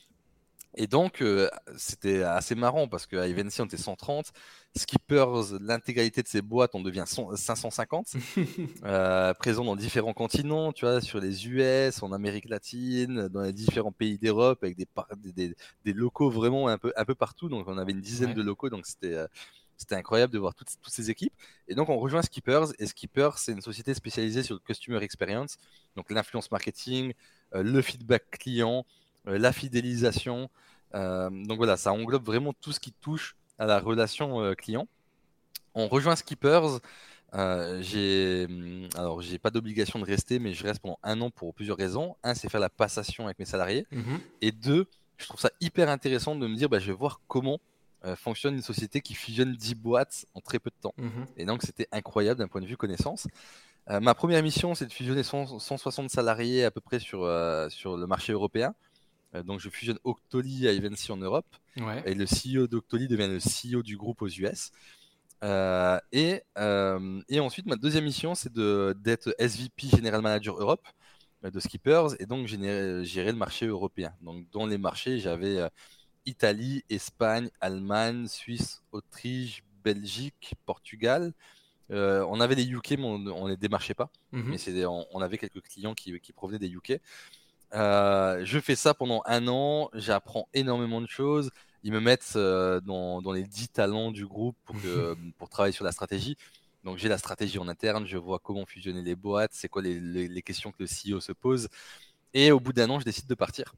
Et 0.78 0.88
donc, 0.88 1.22
euh, 1.22 1.50
c'était 1.78 2.24
assez 2.24 2.54
marrant 2.54 2.88
parce 2.88 3.08
qu'à 3.08 3.28
Evency, 3.28 3.62
on 3.62 3.66
était 3.66 3.78
130. 3.78 4.32
Skippers, 4.76 5.58
l'intégralité 5.62 6.22
de 6.22 6.28
ces 6.28 6.42
boîtes, 6.42 6.76
on 6.76 6.82
devient 6.82 7.06
550, 7.08 8.14
euh, 8.84 9.34
présents 9.36 9.64
dans 9.64 9.78
différents 9.78 10.14
continents, 10.14 10.74
tu 10.74 10.86
vois, 10.86 11.00
sur 11.00 11.22
les 11.22 11.48
US, 11.48 12.04
en 12.04 12.12
Amérique 12.12 12.50
latine, 12.50 13.30
dans 13.30 13.42
les 13.42 13.54
différents 13.54 13.94
pays 13.94 14.18
d'Europe, 14.18 14.60
avec 14.64 14.76
des, 14.76 15.56
des, 15.86 15.94
locaux 15.94 16.30
vraiment 16.30 16.68
un 16.68 16.78
peu, 16.78 16.92
un 16.98 17.06
peu 17.06 17.16
partout. 17.16 17.48
Donc, 17.48 17.70
on 17.70 17.78
avait 17.78 17.94
une 17.94 18.02
dizaine 18.02 18.34
de 18.34 18.42
locaux, 18.42 18.70
donc 18.70 18.86
c'était 18.86 19.14
euh, 19.14 19.28
c'était 19.78 19.96
incroyable 19.96 20.32
de 20.32 20.40
voir 20.40 20.56
toutes, 20.56 20.70
toutes, 20.82 20.94
ces 20.94 21.10
équipes. 21.10 21.34
Et 21.68 21.76
donc, 21.76 21.90
on 21.90 21.98
rejoint 21.98 22.22
Skippers. 22.22 22.68
Et 22.80 22.86
Skippers, 22.86 23.38
c'est 23.38 23.52
une 23.52 23.62
société 23.62 23.94
spécialisée 23.94 24.44
sur 24.44 24.56
le 24.56 24.62
customer 24.62 25.04
experience, 25.04 25.58
donc 25.96 26.10
l'influence 26.12 26.52
marketing, 26.52 27.14
euh, 27.54 27.64
le 27.64 27.82
feedback 27.82 28.24
client, 28.32 28.86
la 29.26 29.52
fidélisation. 29.52 30.50
donc 30.94 31.58
voilà, 31.58 31.78
ça 31.78 31.92
englobe 31.92 32.26
vraiment 32.26 32.54
tout 32.54 32.72
ce 32.72 32.80
qui 32.80 32.92
touche 32.92 33.36
à 33.58 33.66
la 33.66 33.80
relation 33.80 34.42
euh, 34.42 34.54
client. 34.54 34.88
On 35.74 35.88
rejoint 35.88 36.16
Skippers. 36.16 36.80
Euh, 37.34 37.82
j'ai 37.82 38.46
hum, 38.46 38.88
alors 38.96 39.22
j'ai 39.22 39.40
pas 39.40 39.50
d'obligation 39.50 40.00
de 40.00 40.06
rester, 40.06 40.40
mais 40.40 40.54
je 40.54 40.64
reste 40.64 40.80
pendant 40.80 41.00
un 41.04 41.20
an 41.22 41.30
pour 41.30 41.54
plusieurs 41.54 41.78
raisons. 41.78 42.16
Un, 42.24 42.34
c'est 42.34 42.50
faire 42.50 42.62
la 42.62 42.70
passation 42.70 43.26
avec 43.26 43.40
mes 43.40 43.46
salariés, 43.46 43.86
mhm. 43.92 44.20
et 44.42 44.52
deux, 44.52 44.88
je 45.18 45.28
trouve 45.28 45.40
ça 45.40 45.50
hyper 45.60 45.90
intéressant 45.90 46.36
de 46.36 46.48
me 46.48 46.56
dire, 46.56 46.70
bah, 46.70 46.80
je 46.80 46.88
vais 46.88 46.98
voir 46.98 47.20
comment 47.28 47.60
euh, 48.06 48.16
fonctionne 48.16 48.56
une 48.56 48.62
société 48.62 49.02
qui 49.02 49.16
fusionne 49.16 49.54
10 49.54 49.76
boîtes 49.76 50.26
en 50.34 50.40
très 50.40 50.60
peu 50.60 50.70
de 50.70 50.82
temps. 50.82 50.94
Mhm. 50.98 51.26
Et 51.36 51.46
donc 51.46 51.64
c'était 51.64 51.88
incroyable 51.92 52.40
d'un 52.40 52.48
point 52.48 52.62
de 52.62 52.68
vue 52.68 52.78
connaissance. 52.78 53.28
ma 53.88 54.16
première 54.16 54.42
mission, 54.42 54.74
c'est 54.74 54.86
de 54.86 54.94
fusionner 54.94 55.24
160 55.24 56.10
salariés 56.10 56.64
à 56.64 56.72
peu 56.72 56.82
près 56.82 57.00
sur, 57.00 57.20
sur 57.70 57.98
le 57.98 58.08
marché 58.08 58.34
européen. 58.34 58.74
Euh, 59.36 59.44
donc 59.44 59.60
je 59.60 59.70
fusionne 59.70 60.00
Octoly 60.04 60.68
à 60.68 60.72
Evency 60.72 61.12
en 61.12 61.18
Europe. 61.18 61.46
Et 62.06 62.14
le 62.14 62.26
CEO 62.26 62.68
d'Octoly 62.68 63.08
devient 63.08 63.28
le 63.28 63.40
CEO 63.40 63.84
du 63.84 63.98
groupe 63.98 64.22
aux 64.22 64.30
US. 64.30 64.72
Euh, 65.44 66.00
et, 66.14 66.42
euh, 66.58 67.22
et, 67.28 67.42
ensuite, 67.42 67.66
ma 67.66 67.76
deuxième 67.76 68.06
mission, 68.06 68.34
c'est 68.34 68.54
d'être 68.54 69.36
SVP 69.38 69.90
General 69.90 70.22
Manager 70.22 70.56
Europe 70.58 70.88
de 71.44 71.60
Skippers 71.60 72.16
et 72.20 72.26
donc 72.26 72.48
gérer, 72.48 73.32
le 73.32 73.38
marché 73.38 73.68
européen. 73.68 74.14
Donc, 74.22 74.50
dans 74.52 74.66
les 74.66 74.78
marchés, 74.78 75.20
j'avais 75.20 75.70
Italie, 76.26 76.84
Espagne, 76.90 77.50
Allemagne, 77.60 78.28
Suisse, 78.28 78.82
Autriche, 78.94 79.64
Belgique, 79.84 80.54
Portugal. 80.66 81.34
on 81.90 82.40
avait 82.40 82.56
les 82.56 82.72
UK, 82.72 82.92
mais 82.92 83.04
on 83.04 83.20
ne 83.20 83.50
les 83.50 83.58
démarchait 83.58 83.94
pas. 83.94 84.10
Mhm. 84.32 84.56
Mais 84.56 84.86
on, 84.86 85.06
on, 85.12 85.20
avait 85.20 85.38
quelques 85.38 85.62
clients 85.62 85.94
qui, 85.94 86.18
qui 86.22 86.32
provenaient 86.32 86.58
des 86.58 86.72
UK. 86.72 87.02
Euh, 87.74 88.42
je 88.44 88.60
fais 88.60 88.76
ça 88.76 88.94
pendant 88.94 89.22
un 89.26 89.48
an, 89.48 89.90
j'apprends 89.94 90.48
énormément 90.54 91.02
de 91.02 91.08
choses. 91.08 91.52
Ils 91.84 91.92
me 91.92 92.00
mettent 92.00 92.34
euh, 92.36 92.80
dans, 92.82 93.32
les 93.32 93.44
10 93.44 93.70
talents 93.70 94.12
du 94.12 94.26
groupe 94.26 94.56
pour, 94.66 94.76
pour 95.38 95.50
travailler 95.50 95.74
sur 95.74 95.86
la 95.86 95.92
stratégie. 95.92 96.38
Donc 96.86 97.00
j'ai 97.00 97.10
la 97.10 97.18
stratégie 97.18 97.58
en 97.58 97.68
interne, 97.68 98.06
je 98.06 98.18
vois 98.18 98.40
comment 98.40 98.66
fusionner 98.66 99.02
les 99.02 99.16
boîtes, 99.16 99.52
c'est 99.54 99.68
quoi 99.68 99.82
les, 99.82 100.42
questions 100.44 100.72
que 100.72 100.84
le 100.84 100.86
CEO 100.86 101.20
se 101.20 101.32
pose. 101.32 101.68
Et 102.34 102.52
au 102.52 102.60
bout 102.60 102.74
d'un 102.74 102.90
an, 102.92 103.00
je 103.00 103.06
décide 103.06 103.28
de 103.28 103.36
partir. 103.36 103.74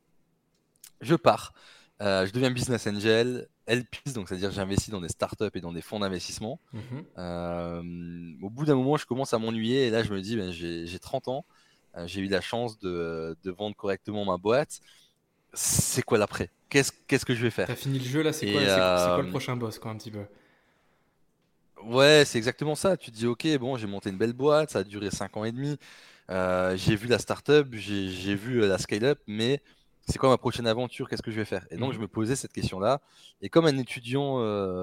Je 1.00 1.16
pars. 1.16 1.54
Euh, 2.02 2.28
je 2.28 2.34
deviens 2.34 2.52
business 2.52 2.86
angel, 2.86 3.48
LPs, 3.66 4.14
donc 4.14 4.28
c'est-à-dire 4.28 4.52
j'investis 4.52 4.90
dans 4.90 5.02
des 5.02 5.10
startups 5.10 5.46
et 5.56 5.62
dans 5.62 5.72
des 5.72 5.82
fonds 5.82 6.00
d'investissement. 6.00 6.60
Mhm. 6.74 8.38
au 8.44 8.50
bout 8.50 8.66
d'un 8.66 8.76
moment, 8.76 8.98
je 8.98 9.06
commence 9.06 9.34
à 9.34 9.40
m'ennuyer 9.40 9.88
et 9.88 9.90
là, 9.90 10.04
je 10.04 10.12
me 10.12 10.22
dis, 10.22 10.36
ben, 10.36 10.52
j'ai 10.52 11.00
30 11.00 11.30
ans, 11.30 11.46
j'ai 12.06 12.22
eu 12.22 12.28
la 12.28 12.42
chance 12.42 12.80
de, 12.80 13.36
vendre 13.46 13.76
correctement 13.76 14.26
ma 14.26 14.38
boîte. 14.38 14.80
C'est 15.54 16.04
quoi 16.04 16.18
l'après? 16.18 16.50
Qu'est-ce 16.70 17.26
que 17.26 17.34
je 17.34 17.42
vais 17.42 17.50
faire? 17.50 17.68
T'as 17.68 17.76
fini 17.76 18.00
le 18.00 18.06
jeu 18.06 18.22
là, 18.22 18.34
c'est 18.34 18.52
quoi, 18.52 18.62
quoi, 18.62 19.18
le 19.22 19.28
euh, 19.28 19.30
prochain 19.30 19.56
boss 19.56 19.80
quoi, 19.80 19.92
un 19.92 19.98
petit 19.98 20.12
peu? 20.12 20.26
Ouais, 21.84 22.24
c'est 22.26 22.38
exactement 22.38 22.76
ça. 22.76 22.98
Tu 22.98 23.12
te 23.12 23.16
dis, 23.16 23.28
ok, 23.28 23.48
bon, 23.58 23.78
j'ai 23.78 23.88
monté 23.88 24.10
une 24.10 24.18
belle 24.18 24.34
boîte, 24.34 24.72
ça 24.72 24.80
a 24.80 24.84
duré 24.84 25.10
5 25.10 25.38
ans 25.38 25.46
et 25.46 25.52
demi. 25.52 25.78
Euh, 26.30 26.76
j'ai 26.76 26.96
vu 26.96 27.08
la 27.08 27.20
startup, 27.20 27.68
j'ai 27.74 28.36
vu 28.36 28.60
la 28.60 28.78
scale-up, 28.78 29.20
mais 29.28 29.62
c'est 30.08 30.18
quoi 30.18 30.30
ma 30.30 30.38
prochaine 30.38 30.68
aventure? 30.68 31.10
Qu'est-ce 31.10 31.22
que 31.22 31.32
je 31.32 31.38
vais 31.38 31.46
faire? 31.46 31.66
Et 31.72 31.78
donc, 31.78 31.94
je 31.94 31.98
mhm. 31.98 32.04
me 32.04 32.08
posais 32.08 32.36
cette 32.36 32.52
question-là. 32.52 33.00
Et 33.42 33.50
comme 33.50 33.66
un 33.66 33.78
étudiant 33.78 34.40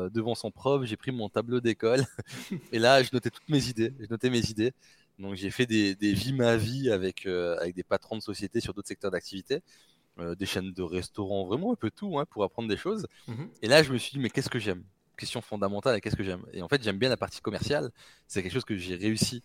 devant 0.09 0.35
son 0.35 0.51
prof, 0.51 0.85
j'ai 0.85 0.97
pris 0.97 1.13
mon 1.13 1.29
tableau 1.29 1.61
d'école. 1.61 2.05
et 2.73 2.79
là, 2.79 3.03
je 3.03 3.11
notais 3.13 3.31
toutes 3.31 3.49
mes 3.49 3.69
idées. 3.69 3.93
Je 4.01 4.07
notais 4.09 4.31
mes 4.31 4.51
idées. 4.51 4.73
Donc 5.18 5.35
j'ai 5.37 5.50
fait 5.50 5.66
des, 5.66 5.94
des 5.94 6.12
vies 6.12 6.33
ma 6.33 6.56
vie 6.56 6.90
avec, 6.90 7.26
euh, 7.26 7.56
avec 7.61 7.75
des 7.75 7.83
patrons 7.85 8.16
de 8.16 8.23
société 8.23 8.61
sur 8.61 8.75
d'autres 8.75 8.88
secteurs 8.88 9.11
d'activité, 9.11 9.61
euh, 10.18 10.35
des 10.35 10.47
chaînes 10.47 10.73
de 10.73 10.83
restaurants, 10.83 11.44
vraiment 11.47 11.73
un 11.73 11.76
peu 11.76 11.90
tout 11.90 12.18
hein, 12.18 12.25
pour 12.28 12.42
apprendre 12.44 12.68
des 12.68 12.76
choses. 12.76 13.06
Mhm. 13.28 13.49
Et 13.62 13.68
là 13.68 13.83
je 13.83 13.92
me 13.92 13.99
suis 13.99 14.12
dit 14.12 14.18
mais 14.18 14.30
qu'est-ce 14.30 14.50
que 14.50 14.59
j'aime? 14.59 14.83
Question 15.16 15.40
fondamentale, 15.40 16.00
qu'est-ce 16.00 16.16
que 16.16 16.25
j'aime? 16.25 16.42
Et 16.52 16.62
en 16.62 16.68
fait 16.68 16.83
j'aime 16.83 16.99
bien 16.99 17.09
la 17.09 17.16
partie 17.16 17.40
commerciale. 17.40 17.90
C'est 18.26 18.42
quelque 18.42 18.52
chose 18.52 18.64
que 18.64 18.76
j'ai 18.76 18.97
réussi 18.97 19.42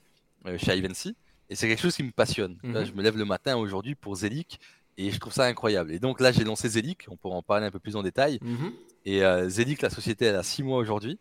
euh, 0.47 0.57
chez 0.57 0.75
Ivancy. 0.75 1.15
Et 1.51 1.55
c'est 1.55 1.67
quelque 1.67 1.81
chose 1.81 1.95
qui 1.95 2.03
me 2.03 2.11
passionne. 2.11 2.57
Là, 2.63 2.81
Mhm. 2.81 2.85
je 2.85 2.93
me 2.93 3.01
lève 3.01 3.17
le 3.17 3.25
matin 3.25 3.55
aujourd'hui 3.57 3.95
pour 3.95 4.15
Zelic 4.15 4.59
et 4.97 5.09
je 5.11 5.19
trouve 5.19 5.33
ça 5.33 5.45
incroyable. 5.45 5.91
Et 5.91 5.97
donc 5.99 6.19
là, 6.19 6.31
j'ai 6.31 6.43
lancé 6.43 6.69
Zelic, 6.69 7.05
on 7.09 7.15
pourra 7.17 7.35
en 7.37 7.41
parler 7.41 7.65
un 7.65 7.71
peu 7.71 7.79
plus 7.79 7.95
en 7.95 8.03
détail. 8.03 8.37
Mhm. 8.41 8.71
Et 9.05 9.21
Zelic, 9.49 9.81
la 9.81 9.89
société, 9.89 10.25
elle 10.25 10.35
a 10.35 10.43
6 10.43 10.61
mois 10.61 10.77
aujourd'hui. 10.77 11.17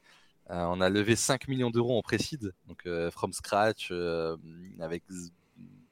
Euh, 0.50 0.64
on 0.68 0.80
a 0.80 0.88
levé 0.88 1.14
5 1.16 1.46
millions 1.48 1.70
d'euros 1.70 1.98
en 1.98 2.02
précide, 2.02 2.52
donc 2.66 2.86
euh, 2.86 3.10
from 3.10 3.32
scratch, 3.32 3.88
euh, 3.90 4.36
avec 4.80 5.02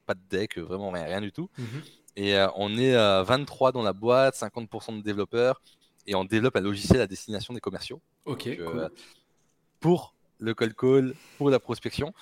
pas 0.06 0.14
de 0.14 0.20
deck, 0.30 0.58
vraiment 0.58 0.90
rien, 0.90 1.04
rien 1.04 1.20
du 1.20 1.32
tout. 1.32 1.50
Mhm. 1.58 1.82
Et 2.16 2.34
on 2.56 2.78
est 2.78 2.94
à 2.94 3.22
23 3.22 3.72
dans 3.72 3.82
la 3.82 3.92
boîte, 3.92 4.34
50% 4.36 4.96
de 4.96 5.02
développeurs, 5.02 5.60
et 6.06 6.14
on 6.14 6.24
développe 6.24 6.56
un 6.56 6.60
logiciel 6.62 7.00
à 7.02 7.06
destination 7.06 7.52
des 7.52 7.60
commerciaux 7.60 8.00
Ok, 8.24 8.48
Donc, 8.58 8.70
cool. 8.72 8.90
pour 9.80 10.14
le 10.38 10.54
cold 10.54 10.74
call, 10.74 11.14
pour 11.36 11.50
la 11.50 11.58
prospection. 11.60 12.14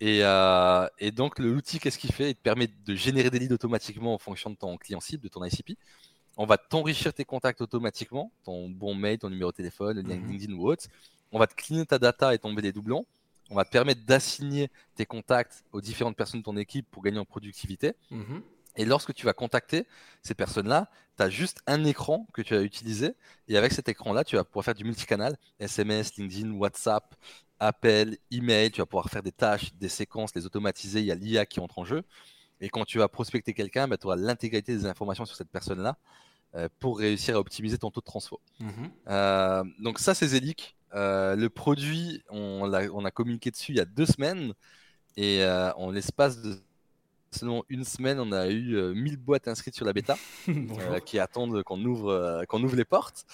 Et, 0.00 0.20
euh, 0.24 0.86
et 0.98 1.10
donc, 1.10 1.38
l'outil, 1.38 1.78
qu'est-ce 1.78 1.98
qu'il 1.98 2.12
fait? 2.12 2.30
Il 2.30 2.34
te 2.34 2.42
permet 2.42 2.66
de 2.84 2.94
générer 2.94 3.30
des 3.30 3.38
leads 3.38 3.54
automatiquement 3.54 4.14
en 4.14 4.18
fonction 4.18 4.50
de 4.50 4.56
ton 4.56 4.76
client 4.76 5.00
cible, 5.00 5.22
de 5.22 5.28
ton 5.28 5.42
ICP. 5.44 5.76
On 6.36 6.44
va 6.46 6.56
t'enrichir 6.58 7.12
tes 7.14 7.24
contacts 7.24 7.60
automatiquement, 7.60 8.32
ton 8.44 8.68
bon 8.68 8.94
mail, 8.94 9.18
ton 9.18 9.30
numéro 9.30 9.50
de 9.52 9.56
téléphone, 9.56 9.96
le 9.96 10.02
lien 10.02 10.16
Mhm. 10.16 10.30
LinkedIn 10.32 10.52
ou 10.54 10.68
autre. 10.70 10.84
On 11.32 11.38
va 11.38 11.46
te 11.46 11.54
cleaner 11.54 11.86
ta 11.86 11.98
data 11.98 12.34
et 12.34 12.38
tomber 12.38 12.62
des 12.62 12.72
doublons. 12.72 13.06
On 13.50 13.54
va 13.54 13.64
te 13.64 13.70
permettre 13.70 14.04
d'assigner 14.04 14.70
tes 14.94 15.06
contacts 15.06 15.64
aux 15.72 15.80
différentes 15.80 16.16
personnes 16.16 16.40
de 16.40 16.44
ton 16.44 16.56
équipe 16.56 16.86
pour 16.90 17.02
gagner 17.02 17.18
en 17.18 17.24
productivité. 17.24 17.94
Mhm. 18.10 18.42
Et 18.76 18.84
lorsque 18.84 19.12
tu 19.12 19.26
vas 19.26 19.32
contacter 19.32 19.86
ces 20.22 20.34
personnes-là, 20.34 20.88
tu 21.16 21.22
as 21.24 21.30
juste 21.30 21.60
un 21.66 21.84
écran 21.84 22.26
que 22.32 22.42
tu 22.42 22.54
vas 22.54 22.62
utiliser. 22.62 23.14
Et 23.48 23.56
avec 23.56 23.72
cet 23.72 23.88
écran-là, 23.88 24.22
tu 24.22 24.36
vas 24.36 24.44
pouvoir 24.44 24.64
faire 24.64 24.74
du 24.74 24.84
multicanal, 24.84 25.36
SMS, 25.58 26.14
LinkedIn, 26.16 26.52
WhatsApp, 26.52 27.14
appel, 27.58 28.16
email. 28.30 28.70
Tu 28.70 28.80
vas 28.80 28.86
pouvoir 28.86 29.10
faire 29.10 29.22
des 29.22 29.32
tâches, 29.32 29.74
des 29.74 29.88
séquences, 29.88 30.34
les 30.34 30.46
automatiser. 30.46 31.00
Il 31.00 31.06
y 31.06 31.12
a 31.12 31.16
l'IA 31.16 31.46
qui 31.46 31.58
entre 31.58 31.80
en 31.80 31.84
jeu. 31.84 32.04
Et 32.60 32.68
quand 32.68 32.84
tu 32.84 32.98
vas 32.98 33.08
prospecter 33.08 33.54
quelqu'un, 33.54 33.88
bah, 33.88 33.96
tu 33.96 34.06
auras 34.06 34.16
l'intégralité 34.16 34.76
des 34.76 34.86
informations 34.86 35.24
sur 35.24 35.36
cette 35.36 35.50
personne-là 35.50 35.96
euh, 36.54 36.68
pour 36.78 36.98
réussir 36.98 37.36
à 37.36 37.38
optimiser 37.40 37.78
ton 37.78 37.90
taux 37.90 38.00
de 38.00 38.06
transfo. 38.06 38.40
Mhm. 38.60 38.90
Euh, 39.08 39.64
donc 39.80 39.98
ça, 39.98 40.14
c'est 40.14 40.28
Zelic. 40.28 40.76
Euh, 40.94 41.36
le 41.36 41.48
produit, 41.48 42.22
on, 42.30 42.72
a 42.72 43.10
communiqué 43.10 43.50
dessus 43.50 43.72
il 43.72 43.76
y 43.76 43.80
a 43.80 43.84
deux 43.84 44.06
semaines. 44.06 44.54
Et 45.16 45.42
euh, 45.42 45.72
en 45.74 45.90
l'espace 45.90 46.40
de 46.40 46.56
seulement 47.32 47.64
une 47.68 47.84
semaine, 47.84 48.18
on 48.18 48.32
a 48.32 48.48
eu 48.48 48.74
euh, 48.74 48.92
1000 48.92 49.16
boîtes 49.16 49.46
inscrites 49.46 49.76
sur 49.76 49.84
la 49.86 49.92
bêta 49.92 50.16
euh, 50.48 50.98
qui 50.98 51.18
attendent 51.18 51.62
qu'on 51.62 51.84
ouvre, 51.84 52.44
qu'on 52.48 52.62
ouvre 52.62 52.76
les 52.76 52.84
portes. 52.84 53.24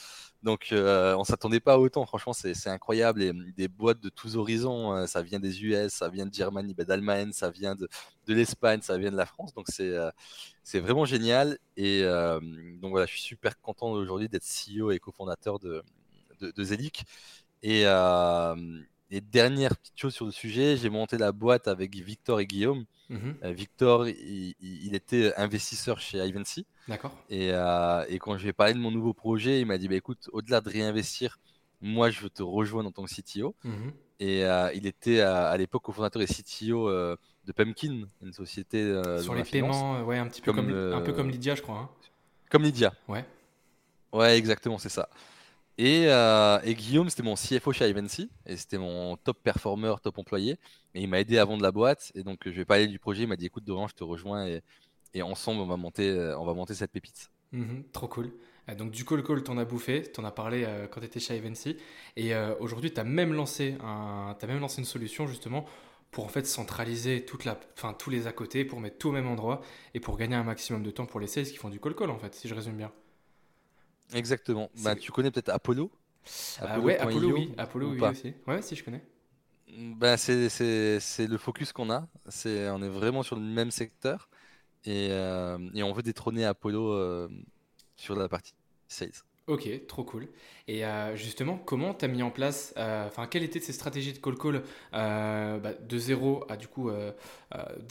Donc 0.43 0.69
on 0.73 1.25
s'attendait 1.25 1.61
pas 1.61 1.75
à 1.75 1.79
autant. 1.79 2.05
Franchement, 2.07 2.33
c'est 2.33 2.69
incroyable. 2.69 3.23
Et 3.23 3.31
hum, 3.31 3.51
des 3.57 3.69
boîtes 3.69 4.01
de 4.01 4.09
tous 4.09 4.37
horizons. 4.37 5.07
ça 5.07 5.23
vient 5.23 5.41
des 5.41 5.63
US, 5.65 5.93
ça 5.93 6.09
vient 6.09 6.27
de 6.27 6.35
Germanie, 6.35 6.75
bah, 6.75 6.85
d'Allemagne, 6.85 7.33
ça 7.33 7.51
vient 7.51 7.75
de, 7.75 7.89
de 8.27 8.35
l'Espagne, 8.35 8.81
ça 8.83 8.99
vient 8.99 9.11
de 9.11 9.17
la 9.17 9.27
France. 9.27 9.55
Donc 9.55 9.67
c'est 9.69 9.95
c'est 10.63 10.81
vraiment 10.81 11.05
génial. 11.05 11.59
Et 11.77 12.03
donc 12.03 12.91
voilà, 12.91 13.07
je 13.07 13.13
suis 13.13 13.23
super 13.23 13.61
content 13.61 13.91
aujourd'hui 13.91 14.29
d'être 14.29 14.45
CEO 14.45 14.91
et 14.91 14.99
cofondateur 14.99 15.59
de, 15.59 15.83
de, 16.41 16.51
de 16.51 16.65
Zelic. 16.65 17.05
Et, 17.63 17.83
euh, 17.87 18.55
et 19.11 19.21
dernière 19.21 19.77
petite 19.77 19.99
chose 19.99 20.15
sur 20.15 20.27
le 20.27 20.33
sujet, 20.33 20.77
j'ai 20.77 20.91
monté 20.91 21.19
la 21.19 21.33
boîte 21.33 21.69
avec 21.69 21.95
Victor 21.95 22.41
et 22.41 22.47
Guillaume. 22.47 22.85
Mhm. 23.09 23.37
Euh, 23.45 23.53
Victor, 23.53 24.09
il, 24.09 24.95
était 24.95 25.33
investisseur 25.37 26.01
chez 26.01 26.19
Ivancy. 26.19 26.67
D'accord. 26.89 27.13
Et, 27.31 27.51
euh, 27.53 28.05
et 28.09 28.19
quand 28.19 28.37
je 28.37 28.43
lui 28.43 28.49
ai 28.51 28.53
parlé 28.53 28.75
de 28.75 28.79
mon 28.79 28.91
nouveau 28.91 29.15
projet, 29.15 29.61
il 29.61 29.67
m'a 29.67 29.79
dit 29.79 29.89
bah, 29.89 29.95
écoute, 29.95 30.29
au-delà 30.33 30.61
de 30.61 30.69
réinvestir, 30.69 31.39
moi 31.81 32.11
je 32.11 32.21
veux 32.21 32.31
te 32.31 32.43
rejoindre 32.43 32.89
en 32.89 32.93
tant 32.93 33.05
que 33.05 33.11
CTO. 33.15 33.55
Mhm. 33.65 33.93
Et 34.19 34.45
euh, 34.45 34.71
il 34.75 34.87
était 34.87 35.21
à, 35.21 35.49
à 35.49 35.57
l'époque 35.57 35.83
cofondateur 35.83 36.23
et 36.23 36.27
CTO 36.27 36.89
euh, 36.89 37.17
de 37.45 37.53
Pumpkin, 37.53 38.07
une 38.23 38.33
société 38.33 38.81
euh, 38.83 39.21
Sur 39.21 39.35
les 39.35 39.45
paiements, 39.45 40.03
ouais, 40.03 40.19
un 40.19 40.27
petit 40.27 40.41
peu 40.41 40.53
Comme 40.53 40.71
un 40.71 41.01
peu 41.03 41.13
comme 41.13 41.29
Lydia, 41.31 41.55
je 41.55 41.63
crois. 41.63 41.79
hein. 41.79 41.91
comme 42.51 42.63
Lydia. 42.63 42.93
Ouais. 43.09 43.25
Ouais, 44.13 44.39
exactement, 44.39 44.79
c'est 44.79 44.89
ça. 44.89 45.09
Et, 45.79 46.07
euh, 46.07 46.59
et 46.65 46.75
Guillaume, 46.75 47.11
c'était 47.11 47.23
mon 47.23 47.35
CFO 47.35 47.73
chez 47.73 47.89
Ivancy, 47.89 48.31
et 48.47 48.57
c'était 48.57 48.79
mon 48.79 49.17
top 49.17 49.43
performer, 49.43 49.95
top 50.03 50.19
employé. 50.19 50.53
Et 50.95 51.03
il 51.03 51.09
m'a 51.09 51.21
aidé 51.21 51.39
à 51.39 51.45
vendre 51.45 51.63
la 51.63 51.73
boîte. 51.73 52.13
Et 52.15 52.23
donc, 52.23 52.41
je 52.47 52.51
vais 52.51 52.65
parler 52.65 52.87
du 52.87 52.99
projet. 52.99 53.25
Il 53.25 53.29
m'a 53.29 53.37
dit 53.37 53.47
écoute, 53.47 53.65
Doran, 53.65 53.89
je 53.89 53.95
te 53.95 54.05
rejoins, 54.05 54.47
et, 55.15 55.23
ensemble, 55.23 55.61
on 55.61 55.67
va 55.67 55.77
monter, 55.77 56.11
euh, 56.11 56.39
on 56.39 56.45
va 56.45 56.55
monter 56.55 56.75
cette 56.75 56.93
pépite. 56.93 57.31
Mhm, 57.53 57.85
trop 57.93 58.09
cool. 58.09 58.33
Euh, 58.69 58.75
donc 58.75 58.91
du 58.91 59.05
call 59.05 59.23
call, 59.23 59.43
t'en 59.43 59.59
as 59.59 59.65
bouffé, 59.65 60.03
t'en 60.03 60.25
as 60.25 60.31
parlé 60.31 60.65
euh, 60.65 60.87
quand 60.87 61.01
t'étais 61.01 61.21
chez 61.21 61.37
Ivancy, 61.37 61.77
et 62.17 62.35
euh, 62.35 62.55
aujourd'hui 62.61 62.93
t'as 62.93 63.05
même 63.05 63.33
un, 63.83 64.37
t'as 64.39 64.47
même 64.47 64.61
lancé 64.61 64.79
une 64.81 64.85
solution 64.85 65.27
justement 65.27 65.65
pour 66.11 66.25
en 66.25 66.29
fait 66.29 66.47
centraliser 66.47 67.25
toute 67.25 67.45
la, 67.45 67.59
enfin 67.75 67.93
tous 67.95 68.11
les 68.11 68.27
à 68.27 68.33
côté, 68.33 68.65
pour 68.65 68.81
mettre 68.81 68.99
tout 68.99 69.09
au 69.09 69.13
même 69.13 69.29
endroit 69.29 69.61
et 69.95 70.01
pour 70.01 70.17
gagner 70.17 70.37
un 70.37 70.45
maximum 70.45 70.83
de 70.83 70.91
temps 70.91 71.07
pour 71.07 71.21
les 71.21 71.27
sales 71.27 71.47
qui 71.47 71.57
font 71.57 71.69
du 71.69 71.81
call 71.81 71.95
call 71.95 72.11
en 72.11 72.19
fait, 72.19 72.35
si 72.35 72.49
je 72.49 72.55
résume 72.55 72.77
bien. 72.77 72.93
Exactement. 74.15 74.71
Bah, 74.83 74.95
tu 74.97 75.13
connais 75.13 75.31
peut-être 75.31 75.49
Apollo 75.49 75.91
Ah 76.61 76.81
ouais, 76.81 76.99
Apollo 76.99 77.33
oui, 77.33 77.53
Apollo 77.59 77.91
oui 77.91 78.01
aussi. 78.01 78.35
Ouais, 78.47 78.63
si 78.63 78.77
je 78.77 78.85
connais. 78.85 79.03
Ben, 79.69 80.17
c'est 80.17 81.27
le 81.27 81.39
focus 81.39 81.73
qu'on 81.73 81.91
a. 81.91 82.09
C'est, 82.29 82.71
on 82.71 82.83
est 82.83 82.89
vraiment 82.89 83.23
sur 83.23 83.37
le 83.37 83.43
même 83.43 83.71
secteur. 83.71 84.29
Et, 84.85 85.09
euh, 85.11 85.59
et 85.75 85.83
on 85.83 85.93
veut 85.93 86.03
détrôner 86.03 86.45
Apollo 86.45 86.93
euh, 86.93 87.29
sur 87.97 88.15
la 88.15 88.29
partie 88.29 88.55
sales. 88.89 89.11
Ok, 89.47 89.69
trop 89.87 90.03
cool. 90.03 90.29
Et 90.67 90.85
euh, 90.85 91.15
justement, 91.15 91.57
comment 91.57 91.95
tu 91.95 92.05
as 92.05 92.09
mis 92.09 92.21
en 92.25 92.33
place, 92.33 92.75
euh, 92.79 93.07
enfin, 93.07 93.29
quelle 93.29 93.45
était 93.45 93.61
ces 93.61 93.73
stratégies 93.73 94.13
de 94.13 94.19
call 94.19 94.37
call 94.37 94.63
euh, 94.93 95.59
bah, 95.59 95.73
de 95.75 95.99
zéro 95.99 96.45
à 96.49 96.57
du 96.57 96.67
coup 96.67 96.91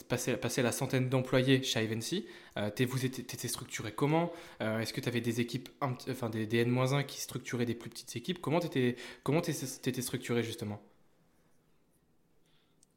passer, 0.09 0.35
passer 0.35 0.61
la 0.61 0.73
centaine 0.73 1.07
d'employés 1.07 1.63
chez 1.63 1.81
Ivancy 1.81 2.27
Vous 2.57 3.05
étiez, 3.05 3.49
structuré 3.49 3.93
comment 3.93 4.33
Est-ce 4.59 4.91
que 4.91 4.99
tu 4.99 5.07
avais 5.07 5.21
des 5.21 5.39
équipes, 5.39 5.69
enfin 5.81 6.29
des, 6.29 6.45
des 6.45 6.57
N-1 6.59 7.05
qui 7.05 7.21
structuraient 7.21 7.65
des 7.65 7.75
plus 7.75 7.89
petites 7.89 8.17
équipes? 8.17 8.41
Comment 8.41 8.59
tu 8.59 8.67
étais, 8.67 10.01
structuré 10.01 10.43
justement? 10.43 10.81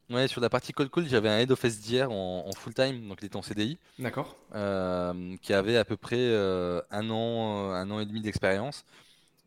Ouais, 0.09 0.27
sur 0.27 0.41
la 0.41 0.49
partie 0.49 0.73
call 0.73 0.89
call, 0.89 1.07
j'avais 1.07 1.29
un 1.29 1.37
head 1.37 1.51
of 1.51 1.63
SDR 1.63 2.09
en, 2.11 2.45
en 2.47 2.51
full 2.53 2.73
time, 2.73 3.07
donc 3.07 3.19
il 3.21 3.25
était 3.25 3.35
en 3.35 3.43
CDI, 3.43 3.77
D'accord 3.99 4.35
euh, 4.55 5.37
qui 5.41 5.53
avait 5.53 5.77
à 5.77 5.85
peu 5.85 5.97
près 5.97 6.17
euh, 6.17 6.81
un 6.89 7.09
an, 7.11 7.69
euh, 7.69 7.73
un 7.73 7.91
an 7.91 7.99
et 7.99 8.05
demi 8.05 8.21
d'expérience. 8.21 8.85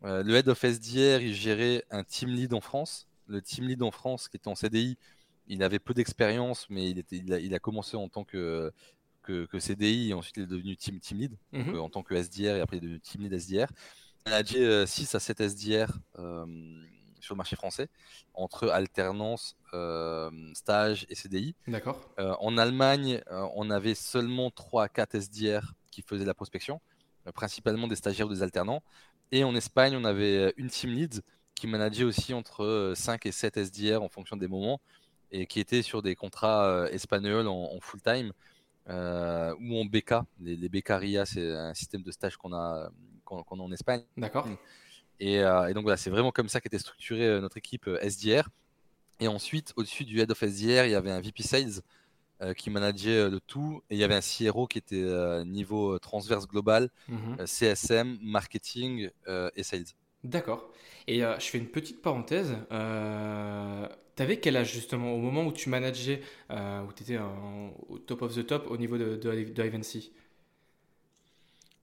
Euh, 0.05 0.23
le 0.23 0.35
head 0.35 0.47
of 0.47 0.63
SDR, 0.63 1.21
il 1.21 1.33
gérait 1.33 1.83
un 1.91 2.03
team 2.03 2.29
lead 2.29 2.53
en 2.53 2.61
France. 2.61 3.07
Le 3.27 3.41
team 3.41 3.67
lead 3.67 3.83
en 3.83 3.91
France, 3.91 4.29
qui 4.29 4.37
était 4.37 4.47
en 4.47 4.55
CDI, 4.55 4.97
il 5.47 5.63
avait 5.63 5.79
peu 5.79 5.93
d'expérience, 5.93 6.67
mais 6.69 6.89
il, 6.89 6.97
était, 6.97 7.17
il, 7.17 7.33
a, 7.33 7.39
il 7.39 7.53
a 7.53 7.59
commencé 7.59 7.97
en 7.97 8.07
tant 8.07 8.23
que, 8.23 8.71
que, 9.21 9.45
que 9.45 9.59
CDI 9.59 10.11
et 10.11 10.13
ensuite 10.13 10.37
il 10.37 10.43
est 10.43 10.47
devenu 10.47 10.77
team, 10.77 10.99
team 10.99 11.19
lead. 11.19 11.37
Mhm. 11.51 11.77
en 11.79 11.89
tant 11.89 12.03
que 12.03 12.15
SDR 12.15 12.55
et 12.55 12.61
après 12.61 12.77
il 12.77 12.83
est 12.83 12.87
devenu 12.87 12.99
team 13.01 13.23
lead 13.23 13.33
SDR. 13.33 13.67
Il 14.25 14.31
a 14.31 14.37
managé 14.37 14.65
euh, 14.65 14.85
6 14.85 15.13
à 15.15 15.19
7 15.19 15.41
SDR 15.41 15.87
sur 17.23 17.35
le 17.35 17.37
marché 17.37 17.55
français 17.55 17.89
entre 18.33 18.69
alternance, 18.69 19.55
euh, 19.73 20.29
stage 20.53 21.05
et 21.09 21.15
CDI. 21.15 21.55
D'accord 21.67 21.99
Euh, 22.19 22.35
en 22.39 22.57
Allemagne, 22.57 23.21
euh, 23.31 23.47
on 23.55 23.69
avait 23.69 23.95
seulement 23.95 24.51
3 24.51 24.83
à 24.83 24.89
4 24.89 25.15
SDR 25.15 25.73
qui 25.91 26.01
faisaient 26.01 26.25
la 26.25 26.33
prospection, 26.33 26.81
principalement 27.33 27.87
des 27.87 27.95
stagiaires 27.95 28.27
ou 28.27 28.33
des 28.33 28.43
alternants. 28.43 28.83
Et 29.31 29.43
en 29.43 29.55
Espagne, 29.55 29.95
on 29.95 30.05
avait 30.05 30.53
une 30.57 30.67
team 30.67 30.91
lead 30.91 31.21
qui 31.55 31.67
manageait 31.67 32.03
aussi 32.03 32.33
entre 32.33 32.63
euh, 32.63 32.95
5 32.95 33.25
et 33.25 33.31
7 33.31 33.57
SDR 33.57 34.01
en 34.01 34.09
fonction 34.09 34.37
des 34.37 34.47
moments 34.47 34.81
et 35.31 35.47
qui 35.47 35.59
était 35.59 35.81
sur 35.81 36.01
des 36.03 36.15
contrats 36.15 36.87
espagnols 36.91 37.47
en, 37.47 37.71
en 37.73 37.79
full 37.79 38.01
time 38.01 38.31
euh, 38.89 39.55
ou 39.59 39.79
en 39.79 39.85
BK. 39.85 40.15
Les, 40.39 40.55
les 40.55 40.69
BKRIA, 40.69 41.25
c'est 41.25 41.51
un 41.51 41.73
système 41.73 42.03
de 42.03 42.11
stage 42.11 42.37
qu'on 42.37 42.53
a, 42.53 42.89
qu'on 43.23 43.43
qu'on 43.43 43.59
a 43.59 43.63
en 43.63 43.71
Espagne. 43.71 44.03
D'accord 44.17 44.47
Et, 45.23 45.39
euh, 45.39 45.67
et 45.69 45.73
donc 45.73 45.83
voilà, 45.83 45.95
c'est 45.95 46.09
vraiment 46.09 46.31
comme 46.33 46.49
ça 46.49 46.59
qu'était 46.59 46.79
structurée 46.79 47.25
euh, 47.25 47.39
notre 47.39 47.55
équipe 47.55 47.87
euh, 47.87 47.97
SDR. 48.01 48.49
Et 49.21 49.29
ensuite, 49.29 49.71
au-dessus 49.77 50.03
du 50.03 50.19
head 50.19 50.29
of 50.29 50.43
SDR, 50.43 50.83
il 50.85 50.91
y 50.91 50.95
avait 50.95 51.11
un 51.11 51.21
VP 51.21 51.43
Sales 51.43 51.79
euh, 52.41 52.53
qui 52.53 52.69
manageait 52.69 53.19
euh, 53.19 53.29
le 53.29 53.39
tout. 53.39 53.81
Et 53.89 53.95
il 53.95 53.99
y 53.99 54.03
avait 54.03 54.15
un 54.15 54.19
CRO 54.19 54.67
qui 54.67 54.79
était 54.79 55.01
euh, 55.01 55.45
niveau 55.45 55.97
transverse 55.99 56.45
global, 56.45 56.89
Mhm. 57.07 57.47
CSM, 57.47 58.17
marketing 58.21 59.09
euh, 59.29 59.49
et 59.55 59.63
sales. 59.63 59.85
D'accord. 60.25 60.69
Et 61.07 61.19
je 61.21 61.45
fais 61.51 61.57
une 61.57 61.67
petite 61.67 62.01
parenthèse. 62.01 62.55
T'avais 64.15 64.39
quel 64.39 64.57
âge 64.57 64.71
justement 64.73 65.13
au 65.13 65.17
moment 65.17 65.45
où 65.45 65.51
tu 65.53 65.69
manageais, 65.69 66.21
où 66.49 66.93
tu 66.95 67.03
étais 67.03 67.17
au 67.89 67.97
top 67.99 68.21
of 68.23 68.35
the 68.35 68.45
top 68.45 68.67
au 68.69 68.77
niveau 68.77 68.97
de, 68.97 69.15
de, 69.15 69.51
de 69.51 69.61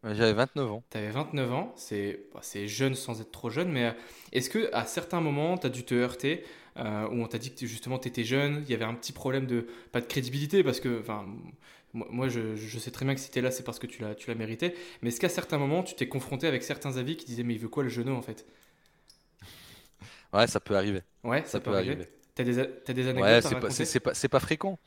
J'avais 0.04 0.34
29 0.34 0.70
ans. 0.70 0.84
Tu 0.90 0.98
avais 0.98 1.10
29 1.10 1.52
ans, 1.52 1.72
c'est 1.76 2.24
bah, 2.34 2.40
jeune 2.66 2.96
sans 2.96 3.20
être 3.20 3.30
trop 3.30 3.48
jeune, 3.48 3.70
mais 3.70 3.86
euh, 3.86 3.92
est-ce 4.32 4.50
que 4.50 4.68
à 4.74 4.84
certains 4.86 5.20
moments, 5.20 5.56
tu 5.56 5.66
as 5.68 5.70
dû 5.70 5.84
te 5.84 5.94
heurter, 5.94 6.42
euh, 6.78 7.06
où 7.08 7.22
on 7.22 7.28
t'a 7.28 7.38
dit 7.38 7.54
que 7.54 7.64
justement 7.66 7.98
tu 8.00 8.08
étais 8.08 8.24
jeune, 8.24 8.62
il 8.66 8.70
y 8.70 8.74
avait 8.74 8.84
un 8.84 8.94
petit 8.94 9.12
problème 9.12 9.46
de, 9.46 9.68
pas 9.92 10.00
de 10.00 10.06
crédibilité, 10.06 10.64
parce 10.64 10.80
que, 10.80 10.98
enfin, 11.00 11.26
moi, 11.94 12.28
je, 12.28 12.56
je 12.56 12.78
sais 12.80 12.90
très 12.90 13.04
bien 13.04 13.14
que 13.14 13.20
si 13.20 13.30
tu 13.30 13.38
es 13.38 13.42
là, 13.42 13.52
c'est 13.52 13.62
parce 13.62 13.78
que 13.78 13.86
tu 13.86 14.02
l'as 14.02 14.14
tu 14.16 14.28
l'as 14.28 14.34
mérité, 14.34 14.74
mais 15.02 15.10
est-ce 15.10 15.20
qu'à 15.20 15.28
certains 15.28 15.58
moments, 15.58 15.82
tu 15.84 15.94
t'es 15.94 16.08
confronté 16.08 16.48
avec 16.48 16.64
certains 16.64 16.96
avis 16.96 17.16
qui 17.16 17.26
disaient, 17.26 17.44
mais 17.44 17.54
il 17.54 17.60
veut 17.60 17.68
quoi 17.68 17.84
le 17.84 17.88
genou 17.88 18.12
en 18.14 18.22
fait? 18.22 18.44
Ouais, 20.32 20.46
ça 20.46 20.60
peut 20.60 20.76
arriver. 20.76 21.02
Ouais, 21.24 21.44
ça, 21.44 21.58
Ça 21.58 21.60
peut 21.60 21.70
peut 21.70 21.76
arriver. 21.76 21.98
arriver. 21.98 22.08
T'as 22.34 22.44
des, 22.44 22.58
a- 22.58 22.66
t'as 22.66 22.92
des 22.92 23.08
anecdotes 23.08 23.40
Ouais, 23.40 23.42
c'est 23.42 23.56
pas, 23.56 23.70
pas, 24.00 24.14
c'est 24.14 24.28
pas 24.28 24.40
fréquent. 24.40 24.78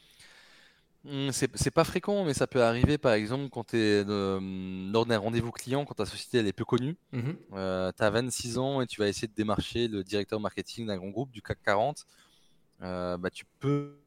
Mmh, 1.05 1.31
c'est 1.31 1.71
pas 1.71 1.83
fréquent, 1.83 2.23
mais 2.23 2.33
ça 2.33 2.47
peut 2.47 2.63
arriver, 2.63 2.97
par 2.97 3.13
exemple, 3.13 3.49
quand 3.49 3.65
tu 3.65 3.77
es 3.77 4.05
mmh, 4.05 4.91
lors 4.93 5.05
d'un 5.05 5.17
rendez-vous 5.17 5.51
client, 5.51 5.83
quand 5.83 5.95
ta 5.95 6.05
société 6.05 6.37
elle 6.37 6.47
est 6.47 6.53
peu 6.53 6.65
connue, 6.65 6.97
tu 7.51 7.55
as 7.55 8.09
26 8.09 8.57
ans 8.57 8.81
et 8.81 8.87
tu 8.87 9.01
vas 9.01 9.07
essayer 9.07 9.27
de 9.27 9.33
démarcher 9.33 9.87
le 9.87 10.03
directeur 10.03 10.39
marketing 10.39 10.87
d'un 10.87 10.97
grand 10.97 11.09
groupe 11.09 11.31
du 11.31 11.41
CAC 11.41 11.59
40, 11.63 12.05
euh, 12.81 13.17
bah, 13.17 13.29
tu 13.29 13.45
peux 13.59 13.97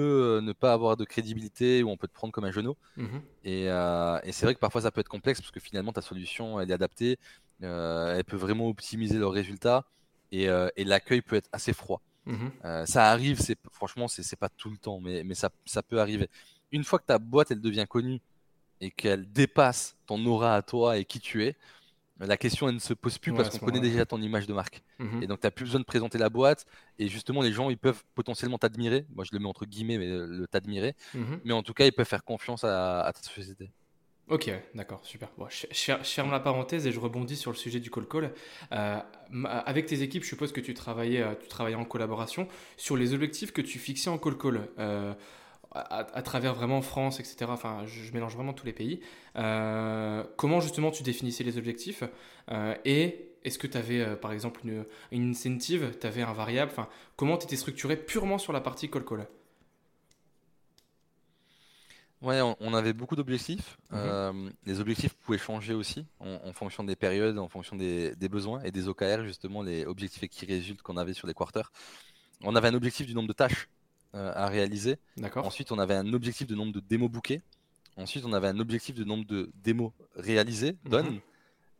euh, 0.00 0.40
ne 0.40 0.52
pas 0.52 0.72
avoir 0.72 0.96
de 0.96 1.04
crédibilité 1.04 1.82
ou 1.82 1.90
on 1.90 1.96
peut 1.96 2.08
te 2.08 2.14
prendre 2.14 2.32
comme 2.32 2.44
un 2.44 2.52
genou. 2.52 2.76
Mmh 2.96 3.06
euh, 3.44 4.20
et, 4.22 4.30
c'est 4.30 4.46
vrai 4.46 4.54
que 4.54 4.60
parfois 4.60 4.82
ça 4.82 4.92
peut 4.92 5.00
être 5.00 5.08
complexe 5.08 5.40
parce 5.40 5.50
que 5.50 5.58
finalement 5.58 5.92
ta 5.92 6.00
solution 6.00 6.60
elle 6.60 6.70
est 6.70 6.74
adaptée, 6.74 7.18
elle 7.60 8.24
peut 8.24 8.36
vraiment 8.36 8.68
optimiser 8.68 9.18
leurs 9.18 9.32
résultats 9.32 9.84
et 10.30 10.46
l'accueil 10.84 11.22
peut 11.22 11.36
être 11.36 11.48
assez 11.52 11.72
froid. 11.72 12.02
Mmh 12.26 12.48
euh, 12.64 12.86
ça 12.86 13.10
arrive, 13.10 13.40
c'est 13.40 13.58
franchement, 13.72 14.06
c'est 14.08 14.36
pas 14.36 14.48
tout 14.48 14.70
le 14.70 14.76
temps, 14.76 15.00
mais, 15.00 15.24
mais 15.24 15.34
ça, 15.34 15.50
ça, 15.64 15.82
peut 15.82 16.00
arriver. 16.00 16.28
Une 16.70 16.84
fois 16.84 16.98
que 16.98 17.06
ta 17.06 17.18
boîte 17.18 17.50
elle 17.50 17.60
devient 17.60 17.86
connue 17.88 18.20
et 18.80 18.90
qu'elle 18.90 19.30
dépasse 19.32 19.96
ton 20.06 20.24
aura 20.26 20.54
à 20.54 20.62
toi 20.62 20.98
et 20.98 21.04
qui 21.04 21.18
tu 21.18 21.44
es, 21.44 21.56
la 22.20 22.36
question 22.36 22.68
elle 22.68 22.76
ne 22.76 22.80
se 22.80 22.94
pose 22.94 23.18
plus 23.18 23.32
parce 23.32 23.48
qu'on 23.50 23.66
connaît 23.66 23.80
déjà 23.80 24.06
ton 24.06 24.22
image 24.22 24.46
de 24.46 24.52
marque. 24.52 24.82
Mmh 24.98 25.22
et 25.22 25.26
donc 25.26 25.40
tu 25.40 25.46
n'as 25.46 25.50
plus 25.50 25.64
besoin 25.64 25.80
de 25.80 25.84
présenter 25.84 26.18
la 26.18 26.30
boîte 26.30 26.66
et 26.98 27.08
justement 27.08 27.42
les 27.42 27.52
gens 27.52 27.70
ils 27.70 27.78
peuvent 27.78 28.04
potentiellement 28.14 28.58
t'admirer. 28.58 29.04
Moi 29.14 29.24
je 29.24 29.30
le 29.32 29.40
mets 29.40 29.48
entre 29.48 29.66
guillemets, 29.66 29.98
mais 29.98 30.06
le 30.08 30.46
t'admirer. 30.46 30.94
Mmh 31.14 31.36
mais 31.44 31.52
en 31.52 31.62
tout 31.62 31.74
cas 31.74 31.86
ils 31.86 31.92
peuvent 31.92 32.06
faire 32.06 32.24
confiance 32.24 32.62
à, 32.64 33.00
à 33.02 33.12
ta 33.12 33.22
société. 33.22 33.72
Ok, 34.28 34.50
d'accord, 34.74 35.04
super. 35.04 35.28
je, 35.50 35.92
ferme 36.04 36.30
la 36.30 36.40
parenthèse 36.40 36.86
et 36.86 36.92
je 36.92 37.00
rebondis 37.00 37.36
sur 37.36 37.50
le 37.50 37.56
sujet 37.56 37.80
du 37.80 37.90
call 37.90 38.06
call. 38.06 38.32
Euh, 38.72 38.98
avec 39.44 39.86
tes 39.86 40.02
équipes, 40.02 40.22
je 40.22 40.28
suppose 40.28 40.52
que 40.52 40.60
tu 40.60 40.74
travaillais, 40.74 41.20
euh, 41.20 41.34
tu 41.40 41.48
travaillais 41.48 41.76
en 41.76 41.84
collaboration 41.84 42.46
sur 42.76 42.96
les 42.96 43.14
objectifs 43.14 43.52
que 43.52 43.60
tu 43.60 43.78
fixais 43.78 44.10
en 44.10 44.18
call 44.18 44.38
call. 44.38 44.68
Euh, 44.78 45.12
à, 45.74 46.20
travers 46.20 46.54
vraiment 46.54 46.82
France, 46.82 47.18
etc. 47.18 47.46
Enfin, 47.48 47.84
je, 47.86 48.12
mélange 48.12 48.34
vraiment 48.34 48.52
tous 48.52 48.66
les 48.66 48.74
pays. 48.74 49.00
comment 49.34 50.60
justement 50.60 50.90
tu 50.90 51.02
définissais 51.02 51.44
les 51.44 51.56
objectifs 51.56 52.04
Et 52.84 53.30
est-ce 53.42 53.58
que 53.58 53.66
tu 53.66 53.78
avais 53.78 54.16
par 54.16 54.32
exemple 54.32 54.60
une, 55.12 55.30
incentive 55.30 55.96
Tu 55.98 56.06
avais 56.06 56.20
un 56.20 56.34
variable? 56.34 56.70
Enfin, 56.70 56.88
Comment 57.16 57.38
tu 57.38 57.46
étais 57.46 57.56
structuré 57.56 57.96
purement 57.96 58.36
sur 58.36 58.52
la 58.52 58.60
partie 58.60 58.90
call 58.90 59.06
call? 59.06 59.26
Ouais, 62.22 62.40
on, 62.60 62.72
avait 62.72 62.92
beaucoup 62.92 63.16
d'objectifs. 63.16 63.78
Mhm. 63.90 63.98
Euh, 63.98 64.50
les 64.64 64.80
objectifs 64.80 65.12
pouvaient 65.14 65.38
changer 65.38 65.74
aussi 65.74 66.06
en, 66.20 66.52
fonction 66.52 66.84
des 66.84 66.94
périodes, 66.94 67.36
en 67.38 67.48
fonction 67.48 67.74
des, 67.74 68.14
besoins 68.30 68.62
et 68.62 68.70
des 68.70 68.86
OKR, 68.86 69.24
justement, 69.24 69.62
les 69.62 69.84
objectifs 69.84 70.28
qui 70.28 70.46
résultent 70.46 70.82
qu'on 70.82 70.96
avait 70.96 71.14
sur 71.14 71.26
les 71.26 71.34
quarters. 71.34 71.72
On 72.42 72.54
avait 72.54 72.68
un 72.68 72.74
objectif 72.74 73.06
du 73.06 73.14
nombre 73.14 73.28
de 73.28 73.32
tâches 73.32 73.68
euh, 74.14 74.32
à 74.36 74.46
réaliser. 74.46 74.98
Ensuite, 75.34 75.72
on 75.72 75.78
avait 75.80 75.94
un 75.94 76.12
objectif 76.12 76.46
de 76.46 76.54
nombre 76.54 76.72
de 76.72 76.80
démos 76.80 77.10
bookées. 77.10 77.42
Ensuite, 77.96 78.24
on 78.24 78.32
avait 78.32 78.48
un 78.48 78.58
objectif 78.60 78.94
de 78.94 79.04
nombre 79.04 79.26
de 79.26 79.50
démos 79.62 79.92
réalisées, 80.14 80.76
mhm. 80.84 81.20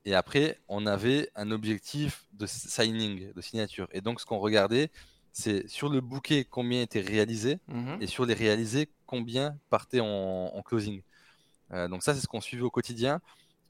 Et 0.04 0.16
après, 0.16 0.58
on 0.66 0.86
avait 0.86 1.30
un 1.36 1.52
objectif 1.52 2.24
de 2.32 2.46
signing, 2.46 3.32
de 3.32 3.40
signature. 3.40 3.86
Et 3.92 4.00
donc, 4.00 4.20
ce 4.20 4.26
qu'on 4.26 4.38
regardait, 4.38 4.90
c'est 5.32 5.66
sur 5.68 5.88
le 5.88 6.00
bouquet 6.00 6.46
combien 6.48 6.82
était 6.82 7.00
réalisé 7.00 7.58
mhm. 7.68 7.98
et 8.00 8.06
sur 8.06 8.26
les 8.26 8.34
réalisés 8.34 8.88
combien 9.06 9.56
partait 9.70 10.00
en, 10.00 10.62
closing. 10.64 11.02
Euh, 11.72 11.88
donc 11.88 12.02
ça 12.02 12.14
c'est 12.14 12.20
ce 12.20 12.28
qu'on 12.28 12.40
suivait 12.40 12.62
au 12.62 12.70
quotidien. 12.70 13.20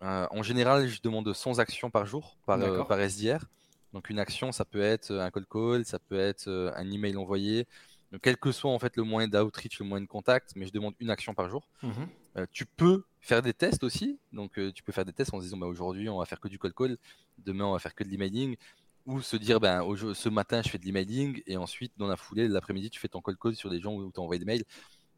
Euh, 0.02 0.26
en 0.32 0.42
général, 0.42 0.88
je 0.88 1.00
demande 1.00 1.32
100 1.32 1.60
actions 1.60 1.90
par 1.90 2.06
jour 2.06 2.36
par, 2.44 2.60
euh, 2.60 2.82
par 2.82 2.98
SDR. 2.98 3.44
Donc 3.92 4.10
une 4.10 4.18
action, 4.18 4.50
ça 4.50 4.64
peut 4.64 4.82
être 4.82 5.12
un 5.12 5.30
call 5.30 5.46
call, 5.46 5.84
ça 5.84 5.98
peut 6.00 6.18
être 6.18 6.72
un 6.76 6.90
email 6.90 7.16
envoyé, 7.16 7.66
donc, 8.10 8.22
quel 8.22 8.36
que 8.36 8.50
soit 8.50 8.70
en 8.70 8.78
fait 8.78 8.96
le 8.96 9.04
moyen 9.04 9.28
d'outreach, 9.28 9.78
le 9.78 9.86
moyen 9.86 10.02
de 10.02 10.08
contact, 10.08 10.52
mais 10.56 10.66
je 10.66 10.72
demande 10.72 10.94
une 10.98 11.10
action 11.10 11.34
par 11.34 11.48
jour. 11.48 11.68
Mhm. 11.82 12.46
tu 12.50 12.66
peux 12.66 13.04
faire 13.20 13.42
des 13.42 13.54
tests 13.54 13.84
aussi. 13.84 14.18
Donc 14.32 14.52
tu 14.74 14.82
peux 14.82 14.92
faire 14.92 15.04
des 15.04 15.12
tests 15.12 15.32
en 15.32 15.38
se 15.38 15.44
disant 15.44 15.58
bah, 15.58 15.66
aujourd'hui 15.66 16.08
on 16.08 16.18
va 16.18 16.24
faire 16.24 16.40
que 16.40 16.48
du 16.48 16.58
call 16.58 16.72
call, 16.72 16.96
demain 17.38 17.66
on 17.66 17.72
va 17.72 17.78
faire 17.78 17.94
que 17.94 18.02
de 18.02 18.08
l'emailing 18.08 18.56
ou 19.06 19.20
se 19.20 19.36
dire 19.36 19.60
ben 19.60 19.84
ce 20.14 20.28
matin 20.28 20.62
je 20.62 20.68
fais 20.68 20.78
de 20.78 20.84
l'emailing 20.84 21.42
et 21.46 21.56
ensuite 21.56 21.92
dans 21.96 22.06
la 22.06 22.16
foulée 22.16 22.48
l'après-midi 22.48 22.90
tu 22.90 23.00
fais 23.00 23.08
ton 23.08 23.20
call 23.20 23.36
call 23.36 23.54
sur 23.54 23.70
des 23.70 23.80
gens 23.80 23.94
où 23.94 24.10
tu 24.12 24.20
envoies 24.20 24.38
des 24.38 24.44
mails. 24.44 24.64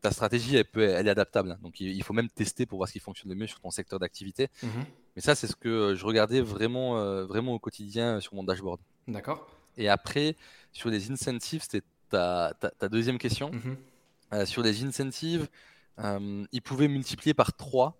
Ta 0.01 0.11
stratégie 0.11 0.57
elle, 0.57 0.67
peut, 0.67 0.83
elle 0.83 1.07
est 1.07 1.11
adaptable 1.11 1.53
hein. 1.53 1.59
donc 1.63 1.81
il, 1.81 2.03
faut 2.03 2.13
même 2.13 2.29
tester 2.29 2.67
pour 2.67 2.79
voir 2.79 2.89
ce 2.89 2.93
qui 2.93 3.01
fonctionne 3.01 3.31
le 3.31 3.37
mieux 3.37 3.47
sur 3.47 3.61
ton 3.61 3.71
secteur 3.71 3.99
d'activité. 3.99 4.49
Mmh 4.63 4.69
mais 5.17 5.23
ça 5.23 5.37
c'est 5.37 5.47
ce 5.47 5.55
que 5.55 5.95
je 5.95 6.05
regardais 6.05 6.41
vraiment 6.41 6.99
euh, 6.99 7.25
vraiment 7.25 7.55
au 7.55 7.61
quotidien 7.61 8.19
sur 8.19 8.35
mon 8.35 8.43
dashboard. 8.43 8.81
D'accord. 9.07 9.47
Et 9.77 9.89
après 9.89 10.37
sur 10.73 10.91
les 10.91 11.11
incentives 11.11 11.63
c'était 11.63 11.87
ta, 12.11 12.53
ta, 12.79 12.89
deuxième 12.89 13.19
question. 13.19 13.53
Euh, 14.33 14.45
sur 14.45 14.63
les 14.63 14.83
incentives 14.83 15.49
euh, 16.01 16.45
ils 16.51 16.63
pouvaient 16.63 16.89
multiplier 16.89 17.35
par 17.35 17.53
3 17.53 17.97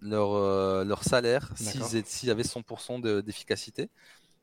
leur, 0.00 0.84
leur 0.84 1.02
salaire 1.02 1.50
s'ils 1.56 2.30
avaient 2.30 2.42
100% 2.42 3.22
d'efficacité. 3.22 3.82
euh, 3.82 3.86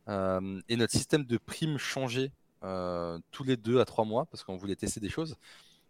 et 0.07 0.75
notre 0.75 0.91
système 0.91 1.23
de 1.25 1.37
primes 1.37 1.77
changeait 1.77 2.31
euh, 2.63 3.17
tous 3.31 3.43
les 3.43 3.57
deux 3.57 3.79
à 3.79 3.85
trois 3.85 4.05
mois 4.05 4.25
parce 4.25 4.43
qu'on 4.43 4.55
voulait 4.55 4.75
tester 4.75 4.99
des 4.99 5.09
choses. 5.09 5.35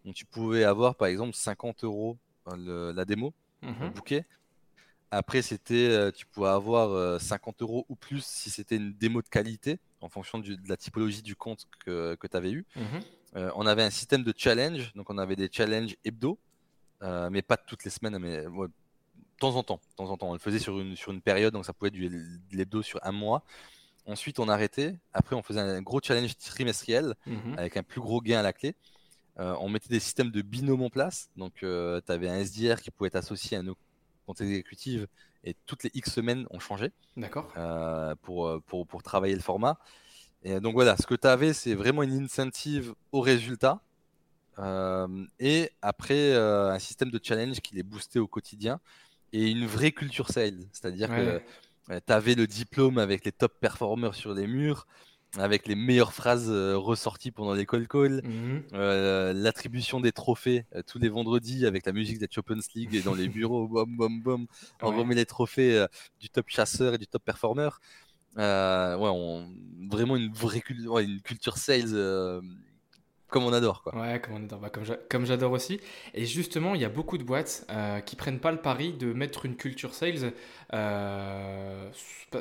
Donc 0.05 0.15
tu 0.15 0.25
pouvais 0.25 0.63
avoir 0.63 0.95
par 0.95 1.09
exemple 1.09 1.33
50 1.33 1.83
euros 1.83 2.17
euh, 2.47 2.93
la 2.93 3.03
démo, 3.03 3.33
le 3.61 3.71
mhm. 3.71 3.89
bouquet. 3.89 4.25
Après, 5.13 5.41
c'était, 5.41 6.09
tu 6.13 6.25
pouvais 6.25 6.47
avoir 6.47 7.19
50 7.19 7.61
euros 7.63 7.85
ou 7.89 7.95
plus 7.95 8.23
si 8.23 8.49
c'était 8.49 8.77
une 8.77 8.93
démo 8.93 9.21
de 9.21 9.27
qualité 9.27 9.77
en 9.99 10.07
fonction 10.07 10.39
de 10.39 10.55
la 10.65 10.77
typologie 10.77 11.21
du 11.21 11.35
compte 11.35 11.67
que, 11.85 12.15
que 12.15 12.27
tu 12.27 12.37
avais 12.37 12.51
eu. 12.51 12.65
Mhm. 12.77 13.51
on 13.55 13.67
avait 13.67 13.83
un 13.83 13.89
système 13.89 14.23
de 14.23 14.33
challenge, 14.35 14.93
donc 14.95 15.09
on 15.09 15.17
avait 15.17 15.35
des 15.35 15.49
challenges 15.51 15.97
hebdo, 16.05 16.39
mais 17.01 17.41
pas 17.41 17.57
toutes 17.57 17.83
les 17.83 17.91
semaines, 17.91 18.17
mais 18.19 18.43
de 18.43 18.71
temps 19.37 19.57
en 19.57 19.63
temps. 19.63 19.81
De 19.89 19.95
temps 19.97 20.09
en 20.09 20.15
temps, 20.15 20.29
on 20.29 20.33
le 20.33 20.39
faisait 20.39 20.59
sur 20.59 20.79
une, 20.79 20.95
sur 20.95 21.11
une 21.11 21.21
période, 21.21 21.53
donc 21.53 21.65
ça 21.65 21.73
pouvait 21.73 21.89
être 21.89 21.93
du, 21.93 22.07
de 22.07 22.39
l'hebdo 22.55 22.81
sur 22.81 23.01
un 23.03 23.11
mois. 23.11 23.43
Ensuite, 24.05 24.39
on 24.39 24.49
arrêtait. 24.49 24.95
Après, 25.13 25.35
on 25.35 25.43
faisait 25.43 25.59
un 25.59 25.81
gros 25.81 25.99
challenge 26.01 26.35
trimestriel 26.37 27.13
mhm. 27.25 27.55
avec 27.57 27.77
un 27.77 27.83
plus 27.83 28.01
gros 28.01 28.21
gain 28.21 28.39
à 28.39 28.43
la 28.43 28.53
clé. 28.53 28.75
Euh, 29.39 29.55
on 29.59 29.69
mettait 29.69 29.89
des 29.89 29.99
systèmes 29.99 30.31
de 30.31 30.41
binôme 30.41 30.81
en 30.81 30.89
place. 30.89 31.29
Donc, 31.37 31.63
euh, 31.63 32.01
tu 32.05 32.11
avais 32.11 32.29
un 32.29 32.37
SDR 32.43 32.81
qui 32.81 32.91
pouvait 32.91 33.07
être 33.07 33.15
associé 33.15 33.57
à 33.57 33.61
nos 33.61 33.77
comptes 34.25 34.41
exécutifs 34.41 35.05
et 35.43 35.55
toutes 35.65 35.83
les 35.83 35.91
X 35.93 36.11
semaines, 36.11 36.45
on 36.51 36.59
changeait. 36.59 36.91
D'accord. 37.17 37.51
Euh, 37.57 38.15
pour, 38.21 38.61
pour, 38.67 38.85
pour, 38.85 39.01
travailler 39.03 39.35
le 39.35 39.41
format. 39.41 39.79
Et 40.43 40.59
donc, 40.59 40.73
voilà, 40.73 40.97
ce 40.97 41.05
que 41.07 41.15
tu 41.15 41.27
avais, 41.27 41.53
c'est 41.53 41.75
vraiment 41.75 42.03
une 42.03 42.23
incentive 42.23 42.93
au 43.11 43.21
résultat. 43.21 43.81
et 45.39 45.71
après, 45.81 46.35
un 46.35 46.79
système 46.79 47.09
de 47.09 47.19
challenge 47.21 47.61
qui 47.61 47.75
les 47.75 47.83
boostait 47.83 48.19
au 48.19 48.27
quotidien 48.27 48.79
et 49.33 49.49
une 49.49 49.65
vraie 49.65 49.91
culture 49.91 50.29
sales. 50.29 50.65
C'est-à-dire 50.71 51.09
que 51.09 51.41
tu 51.87 52.13
avais 52.13 52.35
le 52.35 52.47
diplôme 52.47 52.97
avec 52.97 53.25
les 53.25 53.31
top 53.31 53.53
performers 53.59 54.15
sur 54.15 54.33
les 54.33 54.47
murs, 54.47 54.87
avec 55.37 55.67
les 55.67 55.75
meilleures 55.75 56.13
phrases 56.13 56.49
euh, 56.49 56.77
ressorties 56.77 57.31
pendant 57.31 57.53
les 57.53 57.65
call 57.65 57.87
calls, 57.87 58.21
mhm. 58.23 58.63
euh, 58.73 59.33
l'attribution 59.33 60.01
des 60.01 60.11
trophées 60.11 60.65
euh, 60.75 60.81
tous 60.85 60.99
les 60.99 61.09
vendredis 61.09 61.65
avec 61.65 61.85
la 61.85 61.93
musique 61.93 62.19
des 62.19 62.27
Champions 62.29 62.59
League 62.75 62.93
et 62.95 63.01
dans 63.01 63.13
les 63.13 63.29
bureaux, 63.29 63.67
bom 63.67 63.87
bom 63.87 64.09
bom, 64.09 64.45
on 64.81 64.97
remet 64.97 65.15
les 65.15 65.25
trophées 65.25 65.85
du 66.19 66.29
top 66.29 66.49
chasseur 66.49 66.95
et 66.95 66.97
du 66.97 67.07
top 67.07 67.23
performer. 67.23 67.69
ouais, 68.35 68.43
on, 68.43 69.49
vraiment 69.89 70.17
une 70.17 70.31
vraie 70.33 70.61
une 70.67 71.21
culture 71.21 71.57
sales 71.57 72.41
comme 73.31 73.45
on 73.45 73.53
adore. 73.53 73.81
Quoi. 73.81 73.95
Ouais. 73.95 74.21
Bah, 74.61 74.69
comme 75.09 75.25
j'adore 75.25 75.53
aussi. 75.53 75.79
Et 76.13 76.25
justement, 76.25 76.75
il 76.75 76.81
y 76.81 76.85
a 76.85 76.89
beaucoup 76.89 77.17
de 77.17 77.23
boîtes 77.23 77.65
euh, 77.71 78.01
qui 78.01 78.15
prennent 78.15 78.39
pas 78.39 78.51
le 78.51 78.59
pari 78.59 78.91
de 78.93 79.13
mettre 79.13 79.45
une 79.45 79.55
culture 79.55 79.93
sales. 79.93 80.33
Euh, 80.73 81.89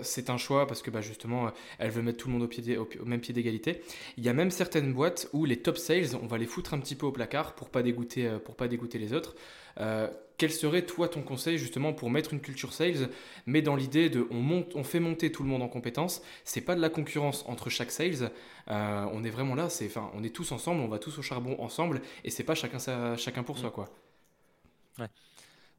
c'est 0.03 0.31
un 0.31 0.37
choix 0.37 0.67
parce 0.67 0.83
que 0.83 0.91
bah, 0.91 1.01
justement, 1.01 1.53
elles 1.79 1.91
veulent 1.91 2.05
mettre 2.05 2.19
tout 2.19 2.29
le 2.29 2.35
monde 2.35 2.43
au, 2.43 3.05
même 3.07 3.21
pied 3.21 3.33
d'égalité. 3.33 3.83
Il 4.17 4.25
y 4.25 4.29
a 4.29 4.33
même 4.33 4.51
certaines 4.51 4.93
boîtes 4.93 5.29
où 5.33 5.45
les 5.45 5.63
top 5.63 5.79
sales, 5.79 6.17
on 6.21 6.27
va 6.27 6.39
les 6.39 6.47
foutre 6.47 6.75
un 6.75 6.81
petit 6.81 6.97
peu 6.97 7.07
au 7.07 7.13
placard 7.13 7.55
pour 7.55 7.71
pas 7.71 7.81
euh, 7.81 8.39
pour 8.41 8.57
pas 8.57 8.67
dégoûter 8.67 8.99
les 8.99 9.13
autres. 9.13 9.37
Euh, 9.81 10.09
quel 10.39 10.53
serait 10.53 10.87
toi 10.87 11.09
ton 11.09 11.21
conseil 11.21 11.59
justement 11.59 11.93
pour 11.93 12.09
mettre 12.09 12.33
une 12.33 12.41
culture 12.41 12.73
sales, 12.73 13.11
mais 13.45 13.61
dans 13.61 13.77
l'idée 13.77 14.09
de 14.09 14.27
on 14.31 14.41
monte, 14.41 14.75
on 14.75 14.85
fait 14.85 15.01
monter 15.01 15.31
tout 15.31 15.43
le 15.43 15.51
monde 15.51 15.61
en 15.61 15.69
compétences. 15.69 16.23
C'est 16.45 16.63
pas 16.63 16.75
de 16.75 16.81
la 16.81 16.89
concurrence 16.89 17.45
entre 17.47 17.69
chaque 17.69 17.91
sales. 17.91 18.31
Euh, 18.69 19.07
on 19.13 19.23
est 19.23 19.29
vraiment 19.29 19.55
là, 19.55 19.69
c'est, 19.69 19.87
enfin, 19.87 20.11
on 20.15 20.25
est 20.25 20.35
tous 20.35 20.53
ensemble, 20.53 20.81
on 20.81 20.89
va 20.89 20.99
tous 20.99 21.19
au 21.19 21.23
charbon 21.23 21.61
ensemble, 21.61 22.01
et 22.25 22.31
c'est 22.31 22.45
pas 22.45 22.55
chacun 22.55 22.79
chacun 23.17 23.43
pour 23.43 23.59
soi 23.59 23.69
mm. 23.69 23.73
quoi. 23.73 23.91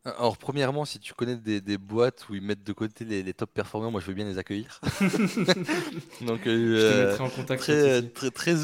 Alors 0.04 0.38
premièrement, 0.38 0.86
si 0.86 1.00
tu 1.00 1.14
connais 1.14 1.36
des, 1.36 1.78
boîtes 1.78 2.28
où 2.30 2.36
ils 2.36 2.42
mettent 2.42 2.64
de 2.64 2.74
côté 2.74 3.06
les, 3.06 3.34
top 3.34 3.52
performers, 3.52 3.92
moi 3.92 4.02
je 4.02 4.08
veux 4.08 4.14
bien 4.14 4.26
les 4.26 4.38
accueillir. 4.38 4.80
Donc 6.22 6.48
euh, 6.48 6.76
je 6.76 6.92
te 6.92 7.08
mettrai 7.08 7.24
en 7.24 7.30
contact. 7.30 7.62
Très, 7.62 8.02
très, 8.10 8.32
très, 8.32 8.56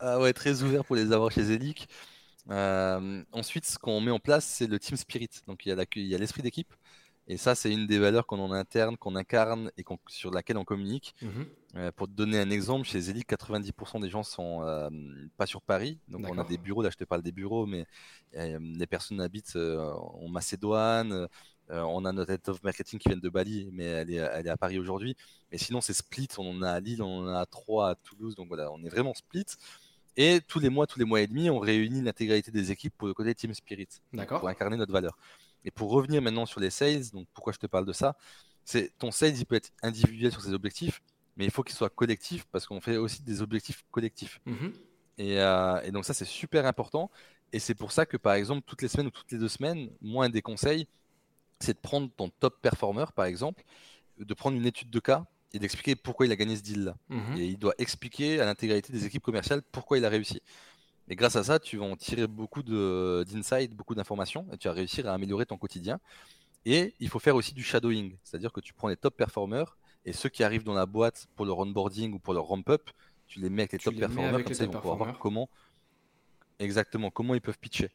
ah 0.00 0.18
ouais, 0.20 0.32
très 0.32 0.62
ouvert 0.62 0.84
pour 0.84 0.96
les 0.96 1.12
avoir 1.12 1.30
chez 1.30 1.44
Zelic. 1.44 1.88
Euh, 2.50 3.22
ensuite, 3.32 3.66
ce 3.66 3.78
qu'on 3.78 4.00
met 4.00 4.10
en 4.10 4.18
place, 4.18 4.44
c'est 4.44 4.66
le 4.66 4.78
team 4.78 4.96
spirit. 4.96 5.30
Donc, 5.46 5.66
il 5.66 6.06
y 6.06 6.14
a 6.14 6.18
l'esprit 6.18 6.42
d'équipe. 6.42 6.72
Et 7.26 7.36
ça, 7.36 7.54
c'est 7.54 7.72
une 7.72 7.86
des 7.86 7.98
valeurs 7.98 8.26
qu'on 8.26 8.40
en 8.40 8.50
interne, 8.50 8.96
qu'on 8.96 9.14
incarne 9.14 9.70
et 9.76 9.84
sur 10.08 10.32
laquelle 10.32 10.56
on 10.56 10.64
communique. 10.64 11.14
Mhm. 11.22 11.46
Euh, 11.76 11.92
pour 11.92 12.08
te 12.08 12.12
donner 12.12 12.40
un 12.40 12.50
exemple, 12.50 12.88
chez 12.88 13.00
Zelig, 13.00 13.24
90% 13.24 14.00
des 14.00 14.08
gens 14.08 14.24
sont 14.24 14.62
euh, 14.62 14.90
pas 15.36 15.46
sur 15.46 15.62
Paris. 15.62 16.00
Donc 16.08 16.26
on 16.28 16.36
a 16.38 16.44
des 16.44 16.58
bureaux, 16.58 16.82
là 16.82 16.90
je 16.90 16.96
te 16.96 17.04
parle 17.04 17.22
des 17.22 17.30
bureaux, 17.30 17.66
mais 17.66 17.86
les 18.32 18.86
personnes 18.88 19.20
habitent 19.20 19.54
en 19.54 20.28
Macédoine. 20.28 21.28
Euh, 21.70 21.82
on 21.82 22.04
a 22.04 22.12
notre 22.12 22.32
head 22.32 22.48
of 22.48 22.62
marketing 22.62 22.98
qui 22.98 23.08
vient 23.08 23.18
de 23.18 23.28
Bali, 23.28 23.68
mais 23.72 23.84
elle 23.84 24.10
est, 24.10 24.16
elle 24.16 24.46
est 24.46 24.50
à 24.50 24.56
Paris 24.56 24.78
aujourd'hui. 24.78 25.16
Mais 25.52 25.58
sinon, 25.58 25.80
c'est 25.80 25.92
split. 25.92 26.28
On 26.38 26.58
en 26.58 26.62
a 26.62 26.70
à 26.70 26.80
Lille, 26.80 27.02
on 27.02 27.26
en 27.26 27.28
a 27.28 27.40
à 27.40 27.46
Troyes, 27.46 27.90
à 27.90 27.94
Toulouse. 27.94 28.34
Donc 28.34 28.48
voilà, 28.48 28.72
on 28.72 28.82
est 28.82 28.88
vraiment 28.88 29.14
split. 29.14 29.46
Et 30.16 30.40
tous 30.46 30.58
les 30.58 30.68
mois, 30.68 30.86
tous 30.86 30.98
les 30.98 31.04
mois 31.04 31.20
et 31.20 31.26
demi, 31.26 31.50
on 31.50 31.58
réunit 31.58 32.02
l'intégralité 32.02 32.50
des 32.50 32.70
équipes 32.70 32.94
pour 32.96 33.08
le 33.08 33.14
côté 33.14 33.34
Team 33.34 33.54
Spirit, 33.54 33.88
pour 34.26 34.48
incarner 34.48 34.76
notre 34.76 34.92
valeur. 34.92 35.16
Et 35.64 35.70
pour 35.70 35.90
revenir 35.90 36.22
maintenant 36.22 36.46
sur 36.46 36.60
les 36.60 36.70
sales, 36.70 37.10
donc 37.12 37.26
pourquoi 37.32 37.52
je 37.52 37.58
te 37.58 37.66
parle 37.66 37.84
de 37.84 37.92
ça, 37.92 38.16
c'est 38.64 38.96
ton 38.98 39.10
sales, 39.10 39.36
il 39.36 39.46
peut 39.46 39.56
être 39.56 39.70
individuel 39.82 40.32
sur 40.32 40.40
ses 40.42 40.52
objectifs, 40.52 41.02
mais 41.36 41.44
il 41.44 41.50
faut 41.50 41.62
qu'il 41.62 41.74
soit 41.74 41.90
collectif 41.90 42.44
parce 42.50 42.66
qu'on 42.66 42.80
fait 42.80 42.96
aussi 42.96 43.22
des 43.22 43.42
objectifs 43.42 43.84
collectifs. 43.90 44.40
Mhm. 44.46 44.72
Et, 45.18 45.40
euh, 45.40 45.80
et 45.82 45.90
donc 45.90 46.04
ça, 46.04 46.14
c'est 46.14 46.24
super 46.24 46.66
important. 46.66 47.10
Et 47.52 47.58
c'est 47.58 47.74
pour 47.74 47.92
ça 47.92 48.06
que, 48.06 48.16
par 48.16 48.34
exemple, 48.34 48.62
toutes 48.66 48.82
les 48.82 48.88
semaines 48.88 49.08
ou 49.08 49.10
toutes 49.10 49.30
les 49.32 49.38
deux 49.38 49.48
semaines, 49.48 49.90
moi, 50.00 50.24
un 50.24 50.28
des 50.28 50.42
conseils, 50.42 50.86
c'est 51.58 51.74
de 51.74 51.78
prendre 51.78 52.10
ton 52.16 52.30
top 52.30 52.60
performer, 52.60 53.06
par 53.14 53.26
exemple, 53.26 53.62
de 54.18 54.34
prendre 54.34 54.56
une 54.56 54.66
étude 54.66 54.90
de 54.90 55.00
cas 55.00 55.26
et 55.52 55.58
d'expliquer 55.58 55.96
pourquoi 55.96 56.26
il 56.26 56.32
a 56.32 56.36
gagné 56.36 56.56
ce 56.56 56.62
deal-là. 56.62 56.96
Mhm. 57.08 57.36
Et 57.36 57.46
il 57.46 57.58
doit 57.58 57.74
expliquer 57.78 58.40
à 58.40 58.44
l'intégralité 58.44 58.92
des 58.92 59.04
équipes 59.06 59.22
commerciales 59.22 59.62
pourquoi 59.72 59.98
il 59.98 60.04
a 60.04 60.08
réussi. 60.08 60.40
Et 61.08 61.16
grâce 61.16 61.34
à 61.34 61.42
ça, 61.42 61.58
tu 61.58 61.76
vas 61.76 61.86
en 61.86 61.96
tirer 61.96 62.28
beaucoup 62.28 62.62
d'insights, 62.62 63.74
beaucoup 63.74 63.96
d'informations, 63.96 64.46
et 64.52 64.58
tu 64.58 64.68
vas 64.68 64.74
réussir 64.74 65.08
à 65.08 65.14
améliorer 65.14 65.44
ton 65.44 65.56
quotidien. 65.56 65.98
Et 66.64 66.94
il 67.00 67.08
faut 67.08 67.18
faire 67.18 67.34
aussi 67.34 67.52
du 67.52 67.64
shadowing, 67.64 68.16
c'est-à-dire 68.22 68.52
que 68.52 68.60
tu 68.60 68.72
prends 68.74 68.88
les 68.88 68.96
top 68.96 69.16
performers 69.16 69.76
et 70.04 70.12
ceux 70.12 70.28
qui 70.28 70.44
arrivent 70.44 70.64
dans 70.64 70.74
la 70.74 70.86
boîte 70.86 71.26
pour 71.36 71.46
leur 71.46 71.58
onboarding 71.58 72.12
ou 72.12 72.18
pour 72.18 72.34
leur 72.34 72.44
ramp-up, 72.44 72.90
tu 73.26 73.40
les 73.40 73.50
mets 73.50 73.62
avec 73.62 73.72
les 73.72 73.78
Tu 73.78 73.84
top 73.84 73.94
les 73.94 74.00
performers, 74.00 74.44
comme 74.44 74.54
ça 74.54 74.64
ils 74.64 74.70
vont 74.70 74.80
pouvoir 74.80 74.96
voir 74.96 75.18
comment 75.18 75.48
exactement 76.58 77.10
comment 77.10 77.34
ils 77.34 77.40
peuvent 77.40 77.58
pitcher. 77.58 77.90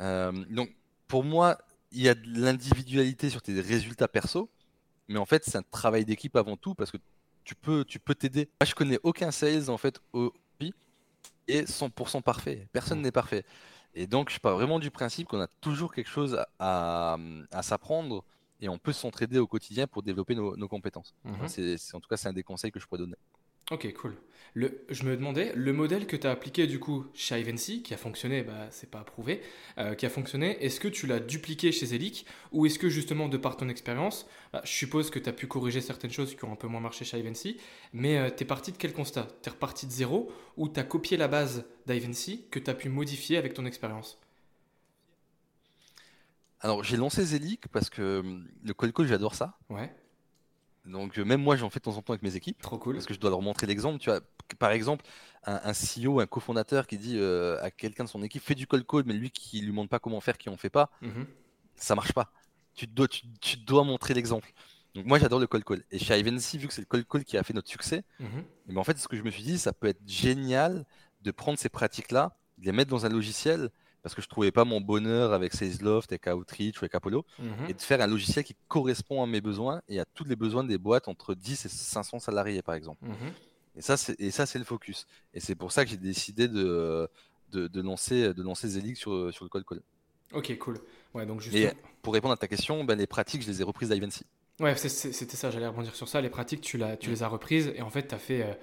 Euh, 0.00 0.32
donc 0.50 0.74
pour 1.08 1.24
moi, 1.24 1.58
il 1.90 2.02
y 2.02 2.08
a 2.08 2.14
de 2.14 2.40
l'individualité 2.40 3.30
sur 3.30 3.42
tes 3.42 3.60
résultats 3.60 4.08
perso, 4.08 4.50
mais 5.08 5.18
en 5.18 5.26
fait 5.26 5.44
c'est 5.44 5.56
un 5.58 5.62
travail 5.62 6.04
d'équipe 6.04 6.36
avant 6.36 6.56
tout 6.56 6.74
parce 6.74 6.90
que 6.90 6.98
tu 7.44 7.54
peux 7.54 7.84
tu 7.84 7.98
peux 7.98 8.14
t'aider. 8.14 8.48
Moi 8.60 8.66
je 8.66 8.74
connais 8.74 8.98
aucun 9.02 9.30
sales 9.30 9.68
en 9.70 9.78
fait 9.78 10.00
aujourd'hui 10.12 10.74
est 11.48 11.68
100% 11.68 12.22
parfait. 12.22 12.68
Personne 12.72 13.02
n'est 13.02 13.10
parfait. 13.12 13.44
Et 13.94 14.06
donc 14.06 14.30
je 14.30 14.38
pars 14.38 14.54
vraiment 14.54 14.78
du 14.78 14.90
principe 14.90 15.28
qu'on 15.28 15.40
a 15.40 15.48
toujours 15.60 15.92
quelque 15.92 16.08
chose 16.08 16.34
à, 16.58 17.14
à- 17.14 17.18
à 17.50 17.62
s'apprendre 17.62 18.24
et 18.60 18.68
on 18.68 18.78
peut 18.78 18.92
s'entraider 18.92 19.38
au 19.38 19.46
quotidien 19.46 19.86
pour 19.86 20.02
développer 20.02 20.34
nos, 20.34 20.56
nos 20.56 20.68
compétences. 20.68 21.14
Mhm. 21.24 21.48
C'est- 21.48 21.94
en 21.94 22.00
tout 22.00 22.08
cas 22.08 22.16
c'est 22.16 22.28
un 22.28 22.32
des 22.32 22.44
conseils 22.44 22.70
que 22.70 22.78
je 22.80 22.86
pourrais 22.86 23.00
donner. 23.00 23.16
Ok, 23.72 23.90
cool. 23.94 24.16
Le, 24.54 24.84
je 24.90 25.04
me 25.04 25.16
demandais, 25.16 25.54
le 25.56 25.72
modèle 25.72 26.06
que 26.06 26.14
tu 26.14 26.26
as 26.26 26.30
appliqué 26.30 26.66
du 26.66 26.78
coup 26.78 27.06
chez 27.14 27.40
Ivancy, 27.40 27.82
qui 27.82 27.94
a 27.94 27.96
fonctionné, 27.96 28.42
bah, 28.42 28.66
c'est 28.70 28.90
pas 28.90 29.00
approuvé, 29.00 29.40
euh, 29.78 29.94
qui 29.94 30.04
a 30.04 30.10
fonctionné, 30.10 30.62
est-ce 30.62 30.78
que 30.78 30.88
tu 30.88 31.06
l'as 31.06 31.20
dupliqué 31.20 31.72
chez 31.72 31.86
Zelic 31.86 32.26
ou 32.52 32.66
est-ce 32.66 32.78
que 32.78 32.90
justement 32.90 33.28
de 33.30 33.38
par 33.38 33.56
ton 33.56 33.70
expérience, 33.70 34.26
bah, 34.52 34.60
je 34.64 34.70
suppose 34.70 35.08
que 35.08 35.18
tu 35.18 35.26
as 35.30 35.32
pu 35.32 35.46
corriger 35.46 35.80
certaines 35.80 36.10
choses 36.10 36.36
qui 36.36 36.44
ont 36.44 36.52
un 36.52 36.56
peu 36.56 36.68
moins 36.68 36.80
marché 36.82 37.06
chez 37.06 37.18
Ivancy, 37.18 37.56
mais 37.94 38.30
tu 38.36 38.42
es 38.42 38.46
parti 38.46 38.72
de 38.72 38.76
quel 38.76 38.92
constat? 38.92 39.26
Tu 39.42 39.48
es 39.48 39.52
reparti 39.52 39.86
de 39.86 39.92
zéro 39.92 40.30
ou 40.58 40.68
tu 40.68 40.78
as 40.78 40.84
copié 40.84 41.16
la 41.16 41.28
base 41.28 41.64
d'Ivancy 41.86 42.44
que 42.50 42.58
tu 42.58 42.70
as 42.70 42.74
pu 42.74 42.90
modifier 42.90 43.38
avec 43.38 43.54
ton 43.54 43.64
expérience? 43.64 44.20
Alors 46.60 46.82
j'ai 46.84 46.96
lancé 46.96 47.24
Zelic 47.24 47.68
parce 47.68 47.90
que 47.90 48.20
hum, 48.20 48.48
le 48.64 48.72
call 48.74 48.92
call 48.92 49.06
j'adore 49.06 49.34
ça. 49.34 49.58
Ouais, 49.68 49.92
Donc 50.84 51.18
euh, 51.18 51.24
même 51.24 51.40
moi 51.42 51.54
j'en 51.56 51.70
fais 51.70 51.78
de 51.78 51.84
temps 51.84 51.96
en 51.96 52.02
temps 52.02 52.12
avec 52.12 52.22
mes 52.22 52.34
équipes. 52.36 52.60
trop 52.60 52.78
cool. 52.78 52.94
Parce 52.94 53.06
que 53.06 53.14
je 53.14 53.20
dois 53.20 53.30
leur 53.30 53.40
montrer 53.42 53.66
l'exemple. 53.66 53.98
Tu 54.00 54.10
vois, 54.10 54.20
par 54.58 54.72
exemple, 54.72 55.04
un, 55.44 55.60
un 55.64 55.72
CEO, 55.72 56.20
un 56.20 56.26
cofondateur 56.26 56.86
qui 56.86 56.98
dit 56.98 57.16
euh, 57.18 57.62
à 57.62 57.70
quelqu'un 57.70 58.04
de 58.04 58.08
son 58.08 58.22
équipe 58.22 58.42
fais 58.42 58.54
du 58.54 58.66
call 58.66 58.84
call, 58.84 59.04
mais 59.06 59.14
lui 59.14 59.30
qui 59.30 59.60
lui 59.60 59.72
montre 59.72 59.88
pas 59.90 59.98
comment 60.00 60.20
faire, 60.20 60.36
qui 60.38 60.48
en 60.48 60.56
fait 60.56 60.70
pas, 60.70 60.90
Mhm. 61.00 61.26
ça 61.76 61.94
marche 61.94 62.12
pas. 62.12 62.32
Tu 62.74 62.86
dois, 62.86 63.06
tu, 63.08 63.22
tu 63.40 63.56
dois 63.58 63.84
montrer 63.84 64.14
l'exemple. 64.14 64.50
Donc 64.94 65.06
moi 65.06 65.18
j'adore 65.18 65.38
le 65.40 65.46
call 65.46 65.64
call. 65.64 65.84
Et 65.90 65.98
chez 65.98 66.18
Ivancy, 66.18 66.58
vu 66.58 66.66
que 66.68 66.74
c'est 66.74 66.82
le 66.82 66.86
call 66.86 67.04
call 67.04 67.24
qui 67.24 67.36
a 67.38 67.42
fait 67.42 67.54
notre 67.54 67.68
succès, 67.70 68.02
Mhm. 68.18 68.44
eh 68.68 68.72
ben, 68.72 68.78
en 68.78 68.84
fait 68.84 68.98
ce 68.98 69.06
que 69.08 69.16
je 69.16 69.22
me 69.22 69.30
suis 69.30 69.42
dit, 69.42 69.58
ça 69.58 69.72
peut 69.72 69.86
être 69.86 70.00
génial 70.06 70.84
de 71.22 71.30
prendre 71.30 71.58
ces 71.58 71.68
pratiques-là, 71.68 72.36
de 72.58 72.66
les 72.66 72.72
mettre 72.72 72.90
dans 72.90 73.06
un 73.06 73.08
logiciel, 73.08 73.70
parce 74.02 74.14
que 74.14 74.22
je 74.22 74.28
trouvais 74.28 74.50
pas 74.50 74.64
mon 74.64 74.80
bonheur 74.80 75.32
avec 75.32 75.52
SalesLoft, 75.54 76.10
avec 76.12 76.26
Outreach 76.26 76.76
ou 76.80 76.84
avec 76.84 76.94
Apollo, 76.94 77.24
Mhm. 77.38 77.70
et 77.70 77.74
de 77.74 77.80
faire 77.80 78.00
un 78.00 78.06
logiciel 78.06 78.44
qui 78.44 78.56
correspond 78.68 79.22
à 79.22 79.26
mes 79.26 79.40
besoins 79.40 79.80
et 79.88 80.00
à 80.00 80.04
tous 80.04 80.24
les 80.24 80.36
besoins 80.36 80.64
des 80.64 80.78
boîtes 80.78 81.08
entre 81.08 81.34
10 81.34 81.64
et 81.64 81.68
500 81.68 82.18
salariés 82.18 82.62
par 82.62 82.74
exemple. 82.74 83.04
Mhm. 83.04 83.32
Et 83.76 83.80
ça, 83.82 83.96
c'est, 83.96 84.20
et 84.20 84.30
ça, 84.30 84.44
c'est 84.44 84.58
le 84.58 84.64
focus. 84.66 85.06
Et 85.32 85.40
c'est 85.40 85.54
pour 85.54 85.72
ça 85.72 85.84
que 85.84 85.90
j'ai 85.90 85.96
décidé 85.96 86.46
de, 86.48 87.08
de, 87.52 87.68
de 87.68 87.80
lancer, 87.80 88.34
de 88.34 88.42
lancer 88.42 88.68
Zelig 88.68 88.96
sur, 88.96 89.32
sur 89.32 89.44
le 89.44 89.48
call 89.48 89.64
call. 89.64 89.80
Ok, 90.34 90.56
cool. 90.58 90.78
Ouais, 91.14 91.24
donc 91.26 91.40
justement... 91.40 91.70
pour 92.02 92.12
répondre 92.14 92.32
à 92.34 92.36
ta 92.36 92.48
question, 92.48 92.84
ben, 92.84 92.98
les 92.98 93.06
pratiques, 93.06 93.42
je 93.42 93.48
les 93.48 93.60
ai 93.60 93.64
reprises 93.64 93.88
d'Ivancy. 93.90 94.24
Ouais, 94.60 94.74
c'était 94.76 95.36
ça, 95.36 95.50
j'allais 95.50 95.66
rebondir 95.66 95.94
sur 95.94 96.08
ça. 96.08 96.20
Les 96.20 96.28
pratiques, 96.30 96.60
tu, 96.60 96.80
tu 97.00 97.10
les 97.10 97.22
as 97.22 97.28
reprises 97.28 97.72
et 97.74 97.82
en 97.82 97.90
fait, 97.90 98.08
tu 98.08 98.14
as 98.14 98.18
fait 98.18 98.42
euh, 98.42 98.54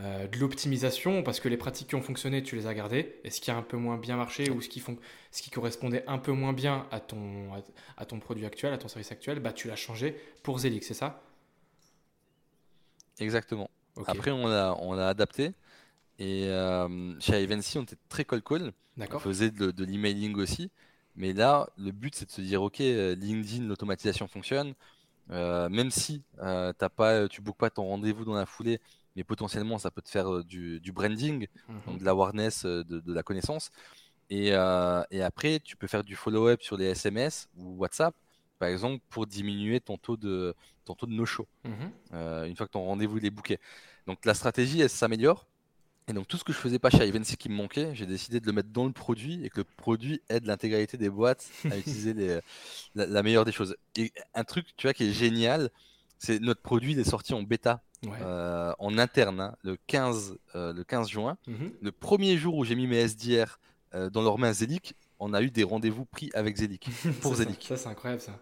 euh, 0.00 0.26
de 0.28 0.38
l'optimisation 0.38 1.22
parce 1.22 1.40
que 1.40 1.48
les 1.48 1.56
pratiques 1.56 1.88
qui 1.88 1.94
ont 1.94 2.02
fonctionné, 2.02 2.42
tu 2.42 2.56
les 2.56 2.66
as 2.66 2.74
gardées. 2.74 3.20
Et 3.24 3.30
ce 3.30 3.40
qui 3.40 3.50
a 3.50 3.56
un 3.56 3.62
peu 3.62 3.76
moins 3.76 3.96
bien 3.98 4.16
marché 4.16 4.50
ou 4.50 4.60
ce 4.60 4.68
qui, 4.68 4.80
fon- 4.80 4.98
ce 5.30 5.42
qui 5.42 5.50
correspondait 5.50 6.04
un 6.08 6.18
peu 6.18 6.32
moins 6.32 6.52
bien 6.52 6.86
à 6.90 7.00
ton, 7.00 7.52
à, 7.54 7.62
à 7.96 8.06
ton 8.06 8.20
produit 8.20 8.46
actuel, 8.46 8.72
à 8.72 8.78
ton 8.78 8.88
service 8.88 9.12
actuel, 9.12 9.40
bah, 9.40 9.52
tu 9.52 9.68
l'as 9.68 9.76
changé 9.76 10.16
pour 10.42 10.58
Zelix, 10.58 10.86
c'est 10.86 10.94
ça? 10.94 11.22
Exactement. 13.18 13.70
Après, 14.06 14.30
on 14.30 14.46
l'a, 14.46 14.76
on 14.80 14.92
l'a 14.94 15.08
adapté. 15.08 15.52
Et 16.18 16.46
euh, 16.48 17.18
chez 17.20 17.42
Ivancy, 17.42 17.78
on 17.78 17.82
était 17.84 17.96
très 18.08 18.24
call 18.24 18.42
call. 18.42 18.72
On 19.08 19.16
faisait 19.16 19.50
de, 19.50 19.70
de 19.72 19.84
l'emailing 19.86 20.36
aussi. 20.36 20.70
Mais 21.16 21.32
là, 21.32 21.68
le 21.78 21.92
but, 21.92 22.14
c'est 22.14 22.26
de 22.26 22.32
se 22.32 22.40
dire, 22.42 22.62
OK, 22.62 22.78
LinkedIn, 22.80 23.66
l'automatisation 23.66 24.28
fonctionne. 24.28 24.74
Euh, 25.30 25.68
même 25.70 25.90
si 25.90 26.22
euh, 26.40 26.72
t'as 26.78 26.90
pas, 26.90 27.28
tu 27.28 27.42
bookes 27.42 27.58
pas 27.58 27.70
ton 27.70 27.84
rendez-vous 27.86 28.24
dans 28.24 28.34
la 28.34 28.46
foulée, 28.46 28.80
mais 29.16 29.24
potentiellement, 29.24 29.78
ça 29.78 29.90
peut 29.90 30.02
te 30.02 30.08
faire 30.10 30.32
euh, 30.32 30.44
du, 30.44 30.80
du 30.80 30.92
branding, 30.92 31.46
donc 31.86 31.94
Mhm. 31.94 31.98
de 32.00 32.04
l'awareness, 32.04 32.64
euh, 32.64 32.84
de, 32.84 33.00
de 33.00 33.12
la 33.14 33.22
connaissance. 33.22 33.70
Et, 34.30 34.50
euh, 34.52 35.02
et 35.10 35.22
après, 35.22 35.60
tu 35.60 35.76
peux 35.76 35.86
faire 35.86 36.04
du 36.04 36.16
follow-up 36.16 36.62
sur 36.62 36.76
les 36.76 36.86
SMS 36.86 37.48
ou 37.56 37.76
WhatsApp, 37.78 38.14
par 38.58 38.68
exemple, 38.68 39.02
pour 39.10 39.26
diminuer 39.26 39.80
ton 39.80 39.96
taux 39.98 40.16
de, 40.16 40.54
ton 40.84 40.94
taux 40.94 41.06
de 41.06 41.12
no-show, 41.12 41.46
Mhm. 41.64 41.90
euh, 42.14 42.44
une 42.46 42.56
fois 42.56 42.66
que 42.66 42.72
ton 42.72 42.84
rendez-vous 42.84 43.18
est 43.18 43.30
booké. 43.30 43.58
Donc 44.06 44.24
la 44.24 44.34
stratégie, 44.34 44.80
elle 44.80 44.90
s'améliore. 44.90 45.46
Et 46.06 46.12
donc 46.12 46.28
tout 46.28 46.36
ce 46.36 46.44
que 46.44 46.52
je 46.52 46.58
faisais 46.58 46.78
pas 46.78 46.90
chez 46.90 47.06
Ivancy 47.08 47.36
qui 47.38 47.48
me 47.48 47.54
manquait, 47.54 47.94
j'ai 47.94 48.04
décidé 48.06 48.38
de 48.40 48.46
le 48.46 48.52
mettre 48.52 48.68
dans 48.70 48.84
le 48.86 48.92
produit 48.92 49.42
et 49.44 49.48
que 49.50 49.60
le 49.60 49.64
produit 49.64 50.20
aide 50.28 50.44
l'intégralité 50.46 50.98
des 50.98 51.08
boîtes 51.08 51.48
à 51.70 51.78
utiliser 51.78 52.12
les- 52.12 52.40
la, 52.94 53.06
la 53.06 53.22
meilleure 53.22 53.44
des 53.46 53.52
choses. 53.52 53.76
Et 53.96 54.12
un 54.34 54.44
truc, 54.44 54.66
tu 54.76 54.86
vois, 54.86 54.94
qui 54.94 55.04
est 55.04 55.12
génial, 55.12 55.70
c'est 56.18 56.40
notre 56.40 56.62
produit, 56.62 56.92
il 56.92 56.98
est 56.98 57.04
sorti 57.08 57.34
en 57.34 57.42
bêta, 57.42 57.82
Ouais. 58.06 58.18
euh, 58.22 58.72
en 58.78 58.98
interne, 58.98 59.40
hein, 59.40 59.56
le 59.62 59.76
15, 59.86 60.36
euh, 60.54 60.72
le 60.72 60.84
15 60.84 61.08
juin. 61.08 61.36
Mhm. 61.46 61.72
Le 61.80 61.92
premier 61.92 62.36
jour 62.36 62.54
où 62.56 62.64
j'ai 62.64 62.74
mis 62.74 62.86
mes 62.86 62.98
SDR 63.08 63.58
euh, 63.94 64.10
dans 64.10 64.22
leurs 64.22 64.38
mains 64.38 64.52
Zelic, 64.52 64.94
on 65.20 65.32
a 65.34 65.42
eu 65.42 65.50
des 65.50 65.64
rendez-vous 65.64 66.04
pris 66.04 66.30
avec 66.34 66.56
Zelic, 66.56 66.88
pour 67.20 67.36
Ça, 67.36 67.44
ça-. 67.44 67.50
Ça, 67.60 67.76
c'est 67.76 67.88
incroyable, 67.88 68.20
ça. 68.22 68.38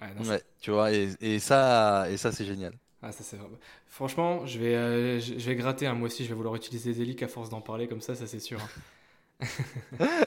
Ouais, 0.00 0.08
non, 0.14 0.22
c'est- 0.24 0.30
Ouais, 0.30 0.42
tu 0.60 0.70
vois, 0.70 0.92
et, 0.92 1.10
et 1.20 1.38
ça, 1.40 2.06
et 2.10 2.16
ça 2.16 2.30
c'est 2.32 2.44
génial. 2.44 2.72
Ah, 3.02 3.12
ça. 3.12 3.36
Franchement, 3.86 4.44
je 4.46 4.58
vais, 4.58 4.74
euh, 4.74 5.20
je 5.20 5.34
vais 5.34 5.54
gratter. 5.54 5.86
hein. 5.86 5.94
Moi 5.94 6.06
aussi, 6.06 6.24
je 6.24 6.28
vais 6.30 6.34
vouloir 6.34 6.54
utiliser 6.56 6.92
Zelic 6.92 7.22
à 7.22 7.28
force 7.28 7.48
d'en 7.48 7.60
parler 7.60 7.86
comme 7.88 8.00
ça, 8.00 8.14
ça 8.16 8.26
c'est 8.26 8.40
sûr. 8.40 8.60
hein. 9.40 9.46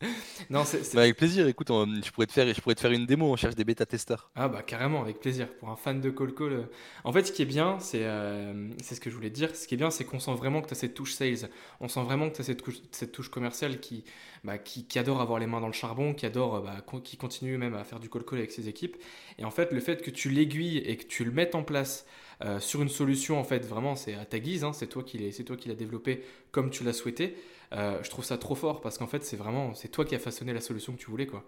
non, 0.50 0.64
c'est, 0.64 0.84
c'est- 0.84 0.96
Bah, 0.96 1.02
avec 1.02 1.16
plaisir, 1.16 1.46
écoute, 1.48 1.70
on- 1.70 1.86
je 2.02 2.10
pourrais 2.10 2.26
te 2.26 2.32
faire, 2.32 2.52
je 2.52 2.60
pourrais 2.60 2.74
te 2.74 2.80
faire 2.80 2.92
une 2.92 3.06
démo, 3.06 3.26
on 3.30 3.36
cherche 3.36 3.54
des 3.54 3.64
bêta-testeurs. 3.64 4.30
Ah 4.36 4.48
bah 4.48 4.62
carrément, 4.64 5.00
avec 5.00 5.20
plaisir. 5.20 5.48
Pour 5.58 5.68
un 5.70 5.76
fan 5.76 6.00
de 6.00 6.10
Call 6.10 6.34
Call. 6.34 6.52
euh. 6.52 6.62
En 7.04 7.12
fait, 7.12 7.24
ce 7.24 7.30
qui 7.30 7.42
est 7.42 7.44
bien, 7.44 7.78
c'est 7.78 8.02
euh, 8.02 8.68
c'est 8.82 8.96
ce 8.96 9.00
que 9.00 9.08
je 9.08 9.14
voulais 9.14 9.30
te 9.30 9.34
dire, 9.36 9.54
ce 9.54 9.68
qui 9.68 9.74
est 9.74 9.76
bien, 9.76 9.90
c'est 9.92 10.04
qu'on 10.04 10.18
sent 10.18 10.34
vraiment 10.34 10.60
que 10.60 10.66
tu 10.66 10.72
as 10.72 10.76
cette 10.76 10.94
touche 10.94 11.12
sales. 11.14 11.48
On 11.80 11.86
sent 11.86 12.02
vraiment 12.02 12.28
que 12.28 12.34
tu 12.34 12.40
as 12.40 12.44
cette, 12.44 12.62
couche- 12.64 12.82
cette 12.90 13.12
touche 13.12 13.28
commerciale 13.28 13.78
qui, 13.78 14.02
bah, 14.42 14.58
qui, 14.58 14.86
qui 14.86 14.98
adore 14.98 15.20
avoir 15.20 15.38
les 15.38 15.46
mains 15.46 15.60
dans 15.60 15.68
le 15.68 15.72
charbon, 15.72 16.14
qui 16.14 16.26
adore, 16.26 16.62
bah, 16.62 16.80
con- 16.84 17.00
qui 17.00 17.16
continue 17.16 17.56
même 17.58 17.74
à 17.74 17.84
faire 17.84 18.00
du 18.00 18.10
Call 18.10 18.24
Call 18.24 18.40
avec 18.40 18.50
ses 18.50 18.68
équipes. 18.68 18.96
Et 19.38 19.44
en 19.44 19.52
fait, 19.52 19.70
le 19.72 19.78
fait 19.80 20.02
que 20.02 20.10
tu 20.10 20.30
l'aiguilles 20.30 20.78
et 20.78 20.96
que 20.96 21.04
tu 21.06 21.24
le 21.24 21.30
mettes 21.30 21.54
en 21.54 21.62
place 21.62 22.06
euh, 22.42 22.58
sur 22.58 22.82
une 22.82 22.88
solution, 22.88 23.38
en 23.38 23.44
fait, 23.44 23.64
vraiment, 23.64 23.94
c'est 23.94 24.14
à 24.14 24.24
ta 24.24 24.40
guise, 24.40 24.64
hein, 24.64 24.72
c'est 24.72 24.88
toi 24.88 25.04
qui 25.04 25.18
l'as 25.18 25.30
c'est 25.30 25.44
toi 25.44 25.56
qui 25.56 25.68
l'as 25.68 25.76
développé 25.76 26.24
comme 26.50 26.70
tu 26.70 26.82
l'as 26.82 26.92
souhaité. 26.92 27.36
Euh, 27.74 28.02
je 28.02 28.10
trouve 28.10 28.24
ça 28.24 28.38
trop 28.38 28.54
fort 28.54 28.80
parce 28.80 28.98
qu'en 28.98 29.06
fait, 29.06 29.24
c'est 29.24 29.36
vraiment, 29.36 29.74
c'est 29.74 29.88
toi 29.88 30.04
qui 30.04 30.14
as 30.14 30.18
façonné 30.18 30.52
la 30.52 30.60
solution 30.60 30.92
que 30.92 30.98
tu 30.98 31.10
voulais, 31.10 31.26
quoi. 31.26 31.44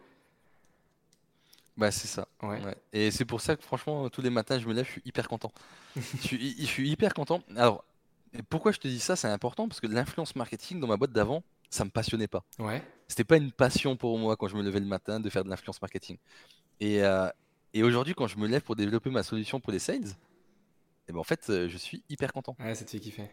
Bah, 1.76 1.90
c'est 1.90 2.08
ça. 2.08 2.26
Ouais. 2.42 2.62
Ouais. 2.64 2.76
Et 2.92 3.10
c'est 3.10 3.24
pour 3.24 3.40
ça 3.40 3.54
que 3.54 3.62
franchement, 3.62 4.08
tous 4.08 4.22
les 4.22 4.30
matins, 4.30 4.58
je 4.58 4.66
me 4.66 4.72
lève, 4.72 4.86
je 4.86 4.92
suis 4.92 5.02
hyper 5.04 5.28
content. 5.28 5.52
je, 5.96 6.00
suis, 6.26 6.56
je 6.58 6.66
suis 6.66 6.88
hyper 6.90 7.12
content. 7.14 7.42
Alors, 7.54 7.84
pourquoi 8.48 8.72
je 8.72 8.78
te 8.78 8.88
dis 8.88 9.00
ça, 9.00 9.14
c'est 9.14 9.28
important 9.28 9.68
parce 9.68 9.80
que 9.80 9.86
l'influence 9.86 10.34
marketing 10.36 10.80
dans 10.80 10.86
ma 10.86 10.96
boîte 10.96 11.12
d'avant, 11.12 11.42
ça 11.70 11.84
me 11.84 11.90
passionnait 11.90 12.28
pas. 12.28 12.44
Ouais. 12.58 12.82
C'était 13.08 13.24
pas 13.24 13.36
une 13.36 13.52
passion 13.52 13.96
pour 13.96 14.18
moi 14.18 14.36
quand 14.36 14.48
je 14.48 14.56
me 14.56 14.62
levais 14.62 14.80
le 14.80 14.86
matin 14.86 15.20
de 15.20 15.30
faire 15.30 15.44
de 15.44 15.50
l'influence 15.50 15.80
marketing. 15.80 16.16
Et, 16.80 17.02
euh, 17.02 17.28
et 17.74 17.82
aujourd'hui, 17.82 18.14
quand 18.14 18.26
je 18.26 18.38
me 18.38 18.46
lève 18.48 18.62
pour 18.62 18.76
développer 18.76 19.10
ma 19.10 19.22
solution 19.22 19.60
pour 19.60 19.72
les 19.72 19.78
sales, 19.78 20.16
et 21.08 21.12
ben 21.12 21.18
en 21.18 21.24
fait, 21.24 21.48
euh, 21.50 21.68
je 21.68 21.76
suis 21.76 22.02
hyper 22.08 22.32
content. 22.32 22.56
Ouais, 22.58 22.74
ça 22.74 22.84
te 22.84 22.90
fait 22.90 22.98
kiffer. 23.00 23.30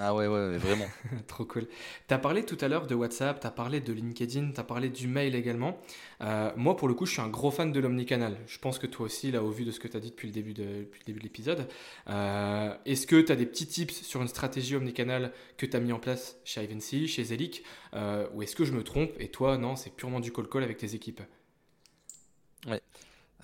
Ah 0.00 0.14
ouais, 0.14 0.28
ouais, 0.28 0.50
ouais, 0.50 0.58
vraiment. 0.58 0.86
Trop 1.26 1.44
cool. 1.44 1.66
Tu 2.06 2.14
as 2.14 2.18
parlé 2.18 2.44
tout 2.44 2.56
à 2.60 2.68
l'heure 2.68 2.86
de 2.86 2.94
WhatsApp, 2.94 3.40
tu 3.40 3.46
as 3.48 3.50
parlé 3.50 3.80
de 3.80 3.92
LinkedIn, 3.92 4.52
tu 4.52 4.60
as 4.60 4.62
parlé 4.62 4.90
du 4.90 5.08
mail 5.08 5.34
également. 5.34 5.76
Euh, 6.20 6.52
moi, 6.56 6.76
pour 6.76 6.86
le 6.86 6.94
coup, 6.94 7.04
je 7.04 7.12
suis 7.12 7.20
un 7.20 7.28
gros 7.28 7.50
fan 7.50 7.72
de 7.72 7.80
l'omnicanal. 7.80 8.36
Je 8.46 8.58
pense 8.60 8.78
que 8.78 8.86
toi 8.86 9.06
aussi, 9.06 9.32
là, 9.32 9.42
au 9.42 9.50
vu 9.50 9.64
de 9.64 9.72
ce 9.72 9.80
que 9.80 9.88
tu 9.88 9.96
as 9.96 10.00
dit 10.00 10.10
depuis 10.10 10.28
le 10.28 10.32
début 10.34 10.54
de, 10.54 10.62
depuis 10.82 11.00
le 11.00 11.04
début 11.06 11.18
de 11.18 11.24
l'épisode. 11.24 11.66
euh, 12.08 12.72
Est-ce 12.86 13.08
que 13.08 13.20
tu 13.20 13.32
as 13.32 13.36
des 13.36 13.46
petits 13.46 13.66
tips 13.66 14.02
sur 14.02 14.22
une 14.22 14.28
stratégie 14.28 14.76
omnicanal 14.76 15.32
que 15.56 15.66
tu 15.66 15.76
as 15.76 15.80
mis 15.80 15.92
en 15.92 15.98
place 15.98 16.36
chez 16.44 16.62
Ivancy, 16.62 17.08
chez 17.08 17.24
Zelic 17.24 17.64
euh, 17.94 18.28
Ou 18.34 18.42
est-ce 18.42 18.54
que 18.54 18.64
je 18.64 18.72
me 18.72 18.84
trompe 18.84 19.10
et 19.18 19.28
toi, 19.28 19.58
non, 19.58 19.74
c'est 19.74 19.90
purement 19.90 20.20
du 20.20 20.30
call-call 20.32 20.62
avec 20.62 20.76
tes 20.78 20.94
équipes? 20.94 21.22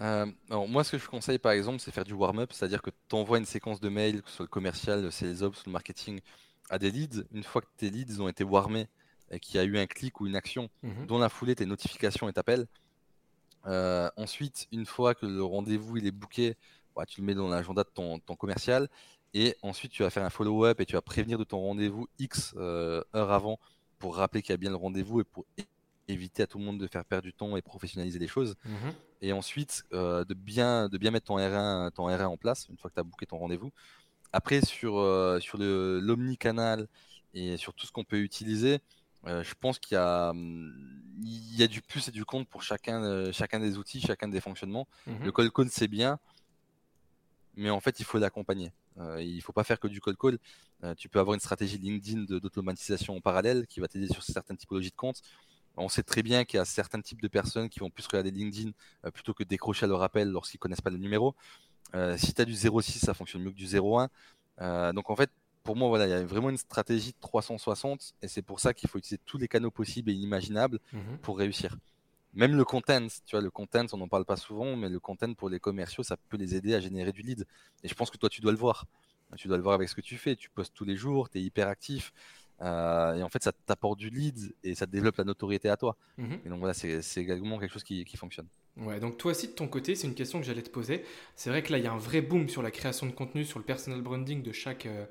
Euh, 0.00 0.26
alors 0.50 0.68
moi, 0.68 0.82
ce 0.84 0.92
que 0.92 0.98
je 0.98 1.08
conseille 1.08 1.38
par 1.38 1.52
exemple, 1.52 1.80
c'est 1.80 1.92
faire 1.92 2.04
du 2.04 2.14
warm-up, 2.14 2.52
c'est-à-dire 2.52 2.82
que 2.82 2.90
tu 2.90 3.14
envoies 3.16 3.38
une 3.38 3.44
séquence 3.46 3.80
de 3.80 3.88
mails, 3.88 4.22
que 4.22 4.30
ce 4.30 4.36
soit 4.36 4.44
le 4.44 4.48
commercial, 4.48 5.02
le 5.02 5.10
sales 5.10 5.42
ops, 5.42 5.64
le 5.66 5.72
marketing, 5.72 6.20
à 6.70 6.78
des 6.78 6.90
leads. 6.90 7.24
Une 7.32 7.42
fois 7.44 7.60
que 7.62 7.66
tes 7.76 7.90
leads 7.90 8.20
ont 8.20 8.28
été 8.28 8.44
warmés 8.44 8.88
et 9.30 9.38
qu'il 9.40 9.56
y 9.56 9.58
a 9.58 9.64
eu 9.64 9.78
un 9.78 9.86
clic 9.86 10.20
ou 10.20 10.26
une 10.26 10.36
action, 10.36 10.68
Mhm. 10.82 11.06
dans 11.06 11.18
la 11.18 11.28
foulée, 11.28 11.54
tes 11.54 11.66
notifications 11.66 12.28
et 12.28 12.32
t'appels. 12.32 12.66
Euh, 13.66 14.10
ensuite, 14.16 14.66
une 14.72 14.84
fois 14.86 15.14
que 15.14 15.24
le 15.26 15.42
rendez-vous 15.42 15.96
il 15.96 16.06
est 16.06 16.10
booké, 16.12 16.56
bah, 16.94 17.06
tu 17.06 17.20
le 17.20 17.26
mets 17.26 17.34
dans 17.34 17.48
l'agenda 17.48 17.82
de 17.82 17.88
ton, 17.88 18.18
ton 18.18 18.36
commercial. 18.36 18.88
Et 19.32 19.56
ensuite, 19.62 19.90
tu 19.90 20.02
vas 20.02 20.10
faire 20.10 20.24
un 20.24 20.30
follow-up 20.30 20.80
et 20.80 20.86
tu 20.86 20.92
vas 20.92 21.02
prévenir 21.02 21.38
de 21.38 21.44
ton 21.44 21.58
rendez-vous 21.58 22.06
X 22.18 22.54
euh, 22.56 23.02
heures 23.16 23.32
avant 23.32 23.58
pour 23.98 24.16
rappeler 24.16 24.42
qu'il 24.42 24.52
y 24.52 24.54
a 24.54 24.58
bien 24.58 24.70
le 24.70 24.76
rendez-vous 24.76 25.20
et 25.20 25.24
pour 25.24 25.44
éviter 26.06 26.42
à 26.42 26.46
tout 26.46 26.58
le 26.58 26.64
monde 26.64 26.78
de 26.78 26.86
faire 26.86 27.04
perdre 27.04 27.24
du 27.24 27.32
temps 27.32 27.56
et 27.56 27.62
professionnaliser 27.62 28.18
les 28.18 28.28
choses. 28.28 28.54
Mhm. 28.64 28.92
Et 29.22 29.32
ensuite, 29.32 29.84
euh, 29.92 30.24
de, 30.24 30.34
bien, 30.34 30.88
de 30.90 30.98
bien 30.98 31.10
mettre 31.10 31.26
ton 31.26 31.38
R1, 31.38 31.90
ton 31.92 32.08
R1 32.08 32.26
en 32.26 32.36
place 32.36 32.68
une 32.68 32.76
fois 32.76 32.90
que 32.90 32.94
tu 32.94 33.00
as 33.00 33.04
booké 33.04 33.26
ton 33.26 33.38
rendez-vous. 33.38 33.72
Après, 34.34 34.60
sur, 34.62 34.98
euh, 34.98 35.38
sur 35.38 35.58
le- 35.58 36.00
l'omnicanal 36.00 36.88
et 37.34 37.56
sur 37.56 37.72
tout 37.72 37.86
ce 37.86 37.92
qu'on 37.92 38.02
peut 38.02 38.18
utiliser, 38.18 38.80
euh, 39.28 39.44
je 39.44 39.54
pense 39.54 39.78
qu'il 39.78 39.94
y 39.94 39.98
a, 39.98 40.30
hum, 40.30 40.74
il 41.22 41.54
y 41.56 41.62
a 41.62 41.68
du 41.68 41.80
plus 41.80 42.08
et 42.08 42.10
du 42.10 42.24
contre 42.24 42.50
pour 42.50 42.64
chacun, 42.64 43.00
euh, 43.04 43.30
chacun 43.32 43.60
des 43.60 43.78
outils, 43.78 44.00
chacun 44.00 44.26
des 44.26 44.40
fonctionnements. 44.40 44.88
Mhm. 45.06 45.18
Le 45.22 45.30
call 45.30 45.52
call, 45.52 45.70
c'est 45.70 45.86
bien, 45.86 46.18
mais 47.54 47.70
en 47.70 47.78
fait, 47.78 48.00
il 48.00 48.04
faut 48.04 48.18
l'accompagner. 48.18 48.72
Euh, 48.98 49.22
il 49.22 49.40
faut 49.40 49.52
pas 49.52 49.62
faire 49.62 49.78
que 49.78 49.86
du 49.86 50.00
call 50.00 50.16
call. 50.16 50.38
Tu 50.98 51.08
peux 51.08 51.20
avoir 51.20 51.34
une 51.34 51.40
stratégie 51.40 51.78
LinkedIn 51.78 52.24
d'automatisation 52.24 53.16
en 53.16 53.20
parallèle 53.20 53.66
qui 53.68 53.80
va 53.80 53.88
t'aider 53.88 54.08
sur 54.08 54.22
certaines 54.22 54.56
typologies 54.58 54.90
de 54.90 54.96
comptes. 54.96 55.22
On 55.76 55.88
sait 55.88 56.02
très 56.02 56.22
bien 56.22 56.44
qu'il 56.44 56.58
y 56.58 56.60
a 56.60 56.64
certains 56.66 57.00
types 57.00 57.22
de 57.22 57.28
personnes 57.28 57.68
qui 57.70 57.80
vont 57.80 57.88
plus 57.88 58.06
regarder 58.06 58.30
LinkedIn 58.30 58.72
plutôt 59.14 59.32
que 59.32 59.44
décrocher 59.44 59.84
à 59.84 59.88
leur 59.88 60.02
appel 60.02 60.28
lorsqu'ils 60.28 60.58
connaissent 60.58 60.82
pas 60.82 60.90
le 60.90 60.98
numéro. 60.98 61.34
Euh, 61.94 62.16
si 62.16 62.34
tu 62.34 62.42
as 62.42 62.44
du 62.44 62.54
06, 62.54 62.98
ça 63.00 63.14
fonctionne 63.14 63.42
mieux 63.42 63.50
que 63.50 63.56
du 63.56 63.66
01. 63.66 64.08
Euh, 64.60 64.92
donc 64.92 65.10
en 65.10 65.16
fait, 65.16 65.30
pour 65.62 65.76
moi, 65.76 65.88
voilà, 65.88 66.06
il 66.06 66.10
y 66.10 66.14
a 66.14 66.24
vraiment 66.24 66.50
une 66.50 66.58
stratégie 66.58 67.12
de 67.12 67.16
360 67.20 68.12
et 68.22 68.28
c'est 68.28 68.42
pour 68.42 68.60
ça 68.60 68.74
qu'il 68.74 68.88
faut 68.90 68.98
utiliser 68.98 69.20
tous 69.24 69.38
les 69.38 69.48
canaux 69.48 69.70
possibles 69.70 70.10
et 70.10 70.14
inimaginables 70.14 70.78
Mhm. 70.92 71.18
pour 71.22 71.38
réussir. 71.38 71.76
Même 72.34 72.56
le 72.56 72.64
content, 72.64 73.06
tu 73.24 73.36
vois, 73.36 73.40
le 73.40 73.50
content, 73.50 73.86
on 73.92 73.96
n'en 73.98 74.08
parle 74.08 74.24
pas 74.24 74.36
souvent, 74.36 74.74
mais 74.76 74.88
le 74.88 74.98
content 74.98 75.32
pour 75.34 75.48
les 75.48 75.60
commerciaux, 75.60 76.02
ça 76.02 76.16
peut 76.28 76.36
les 76.36 76.54
aider 76.56 76.74
à 76.74 76.80
générer 76.80 77.12
du 77.12 77.22
lead. 77.22 77.46
Et 77.84 77.88
je 77.88 77.94
pense 77.94 78.10
que 78.10 78.16
toi, 78.18 78.28
tu 78.28 78.40
dois 78.40 78.50
le 78.52 78.58
voir. 78.58 78.86
Tu 79.36 79.46
dois 79.48 79.56
le 79.56 79.62
voir 79.62 79.74
avec 79.74 79.88
ce 79.88 79.94
que 79.94 80.00
tu 80.00 80.16
fais. 80.18 80.34
Tu 80.36 80.50
postes 80.50 80.74
tous 80.74 80.84
les 80.84 80.96
jours, 80.96 81.30
tu 81.30 81.38
es 81.38 81.42
hyper 81.42 81.68
actif. 81.68 82.12
Euh, 82.60 83.14
et 83.14 83.22
en 83.22 83.28
fait, 83.28 83.42
ça 83.42 83.52
t'apporte 83.52 83.98
du 83.98 84.10
lead 84.10 84.52
et 84.64 84.74
ça 84.74 84.86
te 84.86 84.90
développe 84.92 85.16
la 85.16 85.24
notoriété 85.24 85.68
à 85.68 85.76
toi. 85.76 85.96
Mhm. 86.18 86.40
Et 86.44 86.48
donc 86.48 86.58
voilà, 86.58 86.74
c'est 86.74 87.02
c'est 87.02 87.20
également 87.20 87.58
quelque 87.58 87.72
chose 87.72 87.82
qui, 87.84 88.04
qui 88.04 88.16
fonctionne. 88.16 88.46
Ouais, 88.76 88.98
donc 88.98 89.18
toi 89.18 89.30
aussi 89.30 89.46
de 89.46 89.52
ton 89.52 89.68
côté, 89.68 89.94
c'est 89.94 90.08
une 90.08 90.14
question 90.14 90.40
que 90.40 90.46
j'allais 90.46 90.62
te 90.62 90.70
poser. 90.70 91.04
C'est 91.36 91.48
vrai 91.48 91.62
que 91.62 91.70
là, 91.70 91.78
il 91.78 91.84
y 91.84 91.86
a 91.86 91.92
un 91.92 91.98
vrai 91.98 92.20
boom 92.20 92.48
sur 92.48 92.60
la 92.62 92.72
création 92.72 93.06
de 93.06 93.12
contenu, 93.12 93.44
sur 93.44 93.60
le 93.60 93.64
personal 93.64 94.00
branding 94.02 94.42
de 94.42 94.50
chaque, 94.50 94.86
euh, 94.86 95.06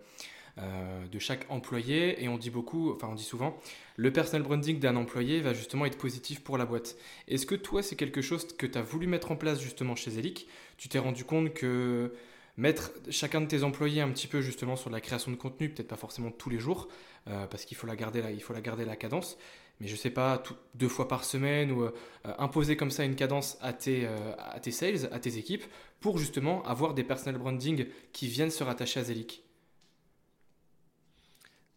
euh, 0.58 1.08
de 1.08 1.19
chaque 1.19 1.45
employé. 1.49 2.21
Et 2.21 2.28
on 2.28 2.38
dit 2.38 2.49
beaucoup, 2.49 2.91
enfin 2.91 3.08
on 3.10 3.15
dit 3.15 3.23
souvent, 3.23 3.58
le 3.95 4.12
personal 4.12 4.43
branding 4.43 4.80
d'un 4.80 4.97
employé 4.97 5.39
va 5.39 5.54
justement 5.54 5.86
être 5.86 5.97
positif 5.97 6.43
pour 6.43 6.58
la 6.58 6.65
boîte. 6.65 6.97
Est-ce 7.30 7.45
que 7.45 7.56
toi, 7.56 7.82
c'est 7.82 7.95
quelque 7.95 8.21
chose 8.21 8.47
que 8.58 8.65
tu 8.67 8.78
as 8.78 8.82
voulu 8.82 9.08
mettre 9.08 9.32
en 9.32 9.38
place 9.38 9.62
justement 9.62 9.95
chez 9.95 10.12
Zelic? 10.12 10.47
Tu 10.78 10.89
t'es 10.89 10.99
rendu 10.99 11.23
compte 11.23 11.54
que 11.54 12.13
mettre 12.58 12.91
chacun 13.10 13.41
de 13.41 13.47
tes 13.47 13.63
employés 13.63 14.02
un 14.02 14.10
petit 14.10 14.28
peu 14.28 14.41
justement 14.41 14.76
sur 14.76 14.89
la 14.89 15.02
création 15.02 15.32
de 15.32 15.38
contenu, 15.38 15.69
peut-être 15.69 15.88
pas 15.88 15.95
forcément 15.95 16.32
tous 16.32 16.49
les 16.49 16.60
jours, 16.60 16.88
euh, 17.28 17.47
parce 17.47 17.65
qu'il 17.65 17.78
faut 17.78 17.88
la 17.88 17.95
garder 17.95 18.21
là, 18.21 18.32
il 18.32 18.41
faut 18.41 18.54
la 18.54 18.62
garder 18.62 18.86
la 18.86 18.95
cadence, 18.95 19.38
mais 19.79 19.88
je 19.88 19.95
sais 19.95 20.09
pas, 20.09 20.38
tout- 20.38 20.55
deux 20.75 20.88
fois 20.88 21.07
par 21.07 21.23
semaine 21.23 21.71
ou 21.71 21.83
euh, 21.83 21.91
imposer 22.38 22.77
comme 22.77 22.91
ça 22.91 23.03
une 23.03 23.15
cadence 23.15 23.57
à 23.62 23.73
tes, 23.73 24.05
euh, 24.05 24.33
à 24.38 24.59
tes 24.59 24.71
sales, 24.71 25.09
à 25.12 25.19
tes 25.19 25.38
équipes, 25.38 25.63
pour 25.99 26.17
justement 26.17 26.63
avoir 26.63 26.93
des 26.93 27.03
personal 27.03 27.38
branding 27.39 27.88
qui 28.13 28.27
viennent 28.27 28.51
se 28.51 28.63
rattacher 28.63 28.99
à 28.99 29.03
Zelic. 29.03 29.43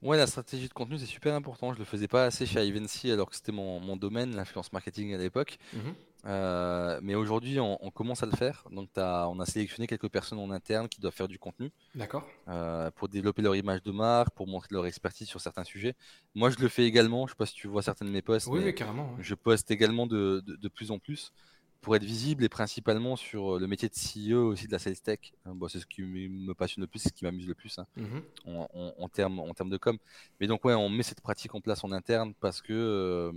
Ouais, 0.03 0.17
la 0.17 0.27
stratégie 0.27 0.69
de 0.69 0.73
contenu, 0.75 0.99
c'est 0.99 1.07
super 1.07 1.35
important. 1.35 1.73
Je 1.73 1.79
le 1.79 1.85
faisais 1.85 2.07
pas 2.09 2.25
assez 2.27 2.47
chez 2.47 2.65
Ivancy 2.67 3.11
alors 3.11 3.29
que 3.31 3.37
c'était 3.37 3.53
mon, 3.53 3.81
mon 3.81 3.97
domaine, 3.97 4.37
l'influence 4.37 4.73
marketing 4.73 5.15
à 5.15 5.19
l'époque. 5.19 5.59
Mhm. 5.73 5.95
Euh, 6.27 6.99
mais 7.03 7.15
aujourd'hui, 7.15 7.61
on, 7.61 7.79
on 7.85 7.91
commence 7.91 8.23
à 8.23 8.27
le 8.27 8.33
faire. 8.33 8.65
Donc, 8.73 8.89
on 8.97 9.39
a 9.41 9.47
sélectionné 9.47 9.87
quelques 9.87 10.09
personnes 10.09 10.39
en 10.39 10.51
interne 10.51 10.89
qui 10.89 11.01
doivent 11.01 11.15
faire 11.15 11.29
du 11.29 11.39
contenu 11.39 11.71
D'accord 11.95 12.29
euh, 12.49 12.91
pour 12.91 13.09
développer 13.09 13.43
leur 13.43 13.55
image 13.55 13.83
de 13.83 13.93
marque, 13.93 14.31
pour 14.35 14.47
montrer 14.49 14.69
leur 14.73 14.87
expertise 14.87 15.29
sur 15.29 15.41
certains 15.41 15.65
sujets. 15.65 15.95
Moi, 16.35 16.51
je 16.51 16.59
le 16.59 16.69
fais 16.69 16.85
également. 16.85 17.27
Je 17.27 17.33
sais 17.33 17.37
pas 17.37 17.47
si 17.47 17.55
tu 17.55 17.69
vois 17.69 17.83
certains 17.83 18.05
de 18.07 18.11
mes 18.11 18.23
posts, 18.23 18.49
Oui, 18.49 18.61
mais 18.65 18.75
carrément. 18.75 19.13
ouais. 19.15 19.23
je 19.23 19.35
poste 19.35 19.71
également 19.71 20.07
de, 20.07 20.43
de- 20.45 20.57
de 20.57 20.69
plus 20.69 20.91
en 20.91 20.99
plus 20.99 21.33
pour 21.81 21.95
être 21.95 22.03
visible 22.05 22.43
et 22.43 22.49
principalement 22.49 23.15
sur 23.15 23.55
euh, 23.57 23.61
le 23.61 23.69
métier 23.69 23.89
de 23.89 23.95
CEO 23.95 24.49
aussi 24.49 24.67
de 24.67 24.73
la 24.73 24.81
sales 24.81 24.99
tech. 24.99 25.33
Bon, 25.45 25.69
c'est 25.69 25.79
ce 25.79 25.87
qui 25.87 26.03
me 26.03 26.53
passionne 26.55 26.83
le 26.83 26.89
plus, 26.89 26.99
c'est 26.99 27.11
ce 27.11 27.15
qui 27.15 27.25
m'amuse 27.25 27.47
le 27.47 27.55
plus 27.55 27.79
hein, 27.79 27.87
Mhm. 27.97 28.23
en, 28.47 28.69
en- 28.75 28.95
en 28.99 29.09
termes 29.09 29.39
en 29.39 29.47
de 29.53 29.77
com. 29.77 29.97
Mais 30.41 30.49
donc, 30.49 30.65
ouais, 30.65 30.75
on 30.75 30.89
met 30.89 31.05
cette 31.05 31.21
pratique 31.21 31.55
en 31.55 31.61
place 31.61 31.85
en 31.85 31.93
interne 31.93 32.35
parce 32.41 32.61
que 32.61 32.73
euh, 32.73 33.33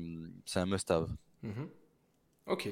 c'est 0.45 0.60
un 0.60 0.65
must-have. 0.65 1.10
Mhm. 1.43 1.69
Ok. 2.49 2.67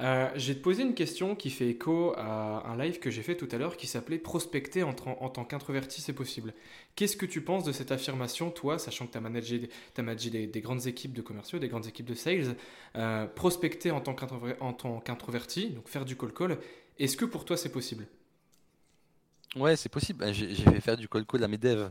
Euh, 0.00 0.28
te 0.54 0.58
poser 0.60 0.82
une 0.82 0.94
question 0.94 1.36
qui 1.36 1.50
fait 1.50 1.68
écho 1.68 2.12
à 2.16 2.66
un 2.68 2.76
live 2.76 2.98
que 2.98 3.10
j'ai 3.10 3.22
fait 3.22 3.36
tout 3.36 3.48
à 3.52 3.58
l'heure 3.58 3.76
qui 3.76 3.86
s'appelait 3.86 4.18
Prospecter 4.18 4.82
en, 4.82 4.94
tant 4.94 5.44
qu'introverti, 5.44 6.00
c'est 6.00 6.14
possible. 6.14 6.54
Qu'est-ce 6.96 7.16
que 7.16 7.26
tu 7.26 7.42
penses 7.42 7.62
de 7.64 7.72
cette 7.72 7.92
affirmation, 7.92 8.50
toi, 8.50 8.78
sachant 8.78 9.06
que 9.06 9.12
tu 9.12 9.18
as 9.18 9.20
managé, 9.20 9.58
des- 9.60 9.68
t'as 9.94 10.02
managé 10.02 10.30
des, 10.30 10.46
des 10.46 10.60
grandes 10.60 10.86
équipes 10.86 11.12
de 11.12 11.22
commerciaux, 11.22 11.58
des 11.60 11.68
grandes 11.68 11.86
équipes 11.86 12.06
de 12.06 12.14
sales, 12.14 12.56
euh, 12.96 13.26
prospecter 13.26 13.90
en 13.92 14.00
tant 14.00 14.14
qu'introver- 14.14 14.56
en 14.60 14.72
tant 14.72 14.98
qu'introverti, 15.00 15.70
donc 15.70 15.88
faire 15.88 16.04
du 16.04 16.16
call-call, 16.16 16.58
est-ce 16.98 17.16
que 17.16 17.24
pour 17.26 17.44
toi 17.44 17.56
c'est 17.56 17.72
possible? 17.72 18.06
Ouais, 19.54 19.76
c'est 19.76 19.90
possible. 19.90 20.24
Euh, 20.24 20.32
J'ai 20.32 20.54
fait 20.54 20.80
faire 20.80 20.96
du 20.96 21.08
call 21.08 21.26
call 21.26 21.44
à 21.44 21.48
mes 21.48 21.58
devs. 21.58 21.90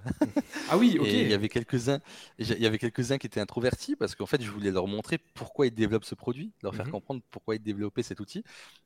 Ah 0.69 0.77
oui, 0.77 0.97
ok. 0.99 1.07
Il 1.07 1.29
y 1.29 1.33
avait 1.33 1.49
quelques-uns, 1.49 1.99
et 2.39 2.43
j'ai- 2.43 2.55
il 2.55 2.61
y 2.61 2.65
avait 2.65 2.79
quelques-uns 2.79 3.17
qui 3.19 3.27
étaient 3.27 3.39
introvertis 3.39 3.95
parce 3.95 4.15
qu'en 4.15 4.25
fait, 4.25 4.41
je 4.41 4.49
voulais 4.49 4.71
leur 4.71 4.87
montrer 4.87 5.19
pourquoi 5.35 5.67
ils 5.67 5.73
développent 5.73 6.05
ce 6.05 6.15
produit, 6.15 6.51
leur 6.63 6.73
faire 6.73 6.85
Mhm. 6.85 6.91
comprendre 6.91 7.21
pourquoi 7.29 7.55
ils 7.55 7.61
développaient 7.61 8.01
cet 8.03 8.19
outil. 8.19 8.43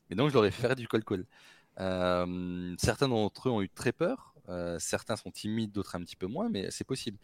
Et 0.10 0.16
donc, 0.16 0.30
je 0.30 0.34
leur 0.34 0.46
ai 0.46 0.52
fait 0.52 0.62
faire 0.62 0.76
du 0.76 0.88
call 0.90 1.06
call. 1.06 1.26
Euh, 1.80 2.76
certains 2.78 3.08
d'entre 3.08 3.50
eux 3.50 3.52
ont 3.52 3.62
eu 3.62 3.70
très 3.70 3.92
peur. 3.92 4.34
euh, 4.48 4.78
certains 4.78 5.16
sont 5.16 5.32
timides, 5.32 5.72
d'autres 5.72 5.96
un 5.96 6.02
petit 6.02 6.16
peu 6.16 6.28
moins, 6.28 6.50
mais 6.50 6.70
c'est 6.70 6.84
possible. 6.84 7.18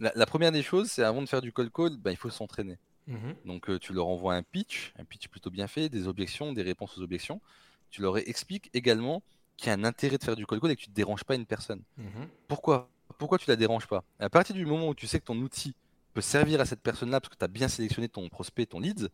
La, 0.00 0.12
la 0.14 0.26
première 0.26 0.52
des 0.52 0.62
choses, 0.62 0.90
c'est 0.90 1.02
avant 1.02 1.22
de 1.22 1.26
faire 1.26 1.40
du 1.40 1.50
call 1.50 1.70
call, 1.70 1.96
ben, 1.96 2.10
il 2.10 2.16
faut 2.18 2.28
s'entraîner. 2.28 2.76
Mhm. 3.06 3.36
Donc, 3.46 3.70
euh, 3.70 3.78
tu 3.78 3.94
leur 3.94 4.06
envoies 4.06 4.34
un 4.34 4.42
pitch, 4.42 4.92
un 4.98 5.04
pitch 5.06 5.28
plutôt 5.28 5.48
bien 5.50 5.66
fait, 5.66 5.88
des 5.88 6.06
objections, 6.08 6.52
des 6.52 6.60
réponses 6.60 6.98
aux 6.98 7.00
objections. 7.02 7.40
Tu 7.90 8.02
leur 8.02 8.18
expliques 8.18 8.68
également 8.74 9.22
qu'il 9.58 9.68
y 9.68 9.70
a 9.70 9.74
un 9.74 9.84
intérêt 9.84 10.16
de 10.16 10.24
faire 10.24 10.36
du 10.36 10.46
call 10.46 10.60
call 10.60 10.70
et 10.70 10.76
que 10.76 10.82
tu 10.82 10.88
ne 10.88 10.94
déranges 10.94 11.24
pas 11.24 11.34
une 11.34 11.44
personne. 11.44 11.82
Mhm. 11.98 12.28
Pourquoi? 12.46 12.88
Pourquoi 13.18 13.38
tu 13.38 13.50
la 13.50 13.56
déranges 13.56 13.86
pas? 13.86 14.04
À 14.20 14.30
partir 14.30 14.54
du 14.54 14.64
moment 14.64 14.88
où 14.88 14.94
tu 14.94 15.06
sais 15.06 15.18
que 15.18 15.24
ton 15.24 15.36
outil 15.38 15.74
peut 16.14 16.20
servir 16.20 16.60
à 16.60 16.64
cette 16.64 16.80
personne-là 16.80 17.20
parce 17.20 17.34
que 17.34 17.38
tu 17.38 17.44
as 17.44 17.48
bien 17.48 17.68
sélectionné 17.68 18.08
ton 18.08 18.28
prospect, 18.28 18.66
ton 18.66 18.78
lead, 18.78 19.10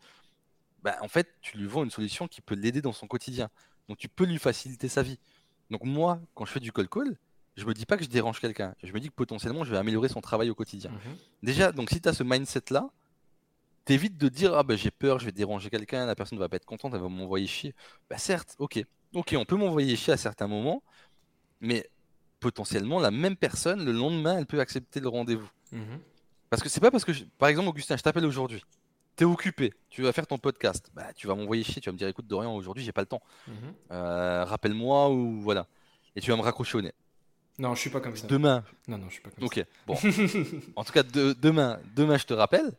bah, 0.83 0.97
en 1.01 1.09
fait, 1.09 1.35
tu 1.41 1.57
lui 1.57 1.67
vends 1.67 1.83
une 1.83 1.91
solution 1.91 2.29
qui 2.29 2.43
peut 2.43 2.55
l'aider 2.55 2.83
dans 2.83 2.93
son 2.93 3.07
quotidien. 3.07 3.49
Donc 3.89 3.97
tu 3.99 4.09
peux 4.09 4.25
lui 4.25 4.39
faciliter 4.39 4.89
sa 4.89 5.03
vie. 5.03 5.19
Donc 5.71 5.83
moi, 5.85 6.21
quand 6.35 6.45
je 6.45 6.53
fais 6.53 6.61
du 6.61 6.73
call 6.73 6.89
call, 6.89 7.17
je 7.57 7.65
me 7.65 7.73
dis 7.73 7.87
pas 7.87 7.97
que 7.97 8.05
je 8.05 8.11
dérange 8.11 8.41
quelqu'un. 8.41 8.75
Je 8.83 8.93
me 8.93 9.01
dis 9.01 9.09
que 9.09 9.15
potentiellement, 9.15 9.65
je 9.65 9.71
vais 9.71 9.79
améliorer 9.79 10.09
son 10.09 10.21
travail 10.21 10.51
au 10.51 10.55
quotidien. 10.55 10.91
Mhm. 10.91 11.17
Déjà, 11.43 11.73
donc 11.73 11.89
si 11.89 12.01
tu 12.01 12.09
as 12.09 12.13
ce 12.13 12.23
mindset-là, 12.23 12.91
t'évites 13.85 14.19
de 14.19 14.29
dire 14.29 14.55
ah 14.55 14.63
ben 14.63 14.77
j'ai 14.77 14.91
peur, 14.91 15.19
je 15.19 15.27
vais 15.27 15.33
déranger 15.33 15.71
quelqu'un, 15.71 16.05
la 16.05 16.15
personne 16.15 16.39
va 16.39 16.49
pas 16.49 16.57
être 16.57 16.67
contente, 16.67 16.93
elle 16.95 17.01
va 17.01 17.09
m'envoyer 17.09 17.47
chier. 17.47 17.75
Bah 18.11 18.19
certes, 18.19 18.57
ok, 18.59 18.85
ok, 19.15 19.35
on 19.39 19.45
peut 19.45 19.57
m'envoyer 19.57 19.97
chier 19.97 20.13
à 20.13 20.17
certains 20.17 20.47
moments, 20.47 20.83
mais 21.61 21.89
potentiellement 22.41 23.01
la 23.01 23.11
même 23.11 23.37
personne 23.37 23.85
le 23.85 23.93
lendemain, 23.93 24.39
elle 24.39 24.47
peut 24.47 24.61
accepter 24.61 25.01
le 25.01 25.09
rendez-vous. 25.09 25.49
Mhm. 25.73 25.99
Parce 26.51 26.63
que 26.63 26.69
c'est 26.69 26.81
pas 26.81 26.91
parce 26.91 27.05
que, 27.05 27.13
je- 27.13 27.25
par 27.39 27.49
exemple, 27.49 27.69
Augustin, 27.69 27.97
je 27.97 28.03
t'appelle 28.03 28.27
aujourd'hui, 28.27 28.63
t'es 29.17 29.25
occupé, 29.25 29.73
tu 29.91 30.03
vas 30.03 30.13
faire 30.13 30.27
ton 30.27 30.39
podcast, 30.39 30.91
bah 30.95 31.13
tu 31.15 31.27
vas 31.27 31.35
m'envoyer 31.35 31.65
chier, 31.65 31.81
tu 31.81 31.89
vas 31.89 31.93
me 31.93 31.99
dire 31.99 32.09
écoute 32.09 32.27
Dorian, 32.27 32.55
aujourd'hui 32.55 32.85
j'ai 32.85 32.93
pas 32.93 33.01
le 33.01 33.07
temps, 33.07 33.23
Mhm. 33.49 33.55
Euh, 33.93 34.45
rappelle-moi 34.45 35.11
ou 35.11 35.41
voilà, 35.41 35.67
et 36.17 36.21
tu 36.21 36.31
vas 36.31 36.37
me 36.37 36.43
raccrocher 36.43 36.79
au 36.79 36.83
nez. 36.83 36.93
Non, 37.59 37.75
je 37.77 37.81
suis 37.83 37.91
pas 37.91 38.01
comme 38.01 38.17
ça. 38.17 38.27
Demain, 38.27 38.65
Non, 38.89 38.99
non, 38.99 39.07
je 39.09 39.13
suis 39.15 39.23
pas 39.23 39.31
comme 39.31 39.45
ok, 39.45 39.65
bon, 39.87 39.95
en 40.77 40.85
tout 40.85 40.93
cas 40.93 41.03
de- 41.05 41.33
demain, 41.41 41.79
demain 41.97 42.19
je 42.19 42.25
te 42.27 42.35
rappelle, 42.35 42.73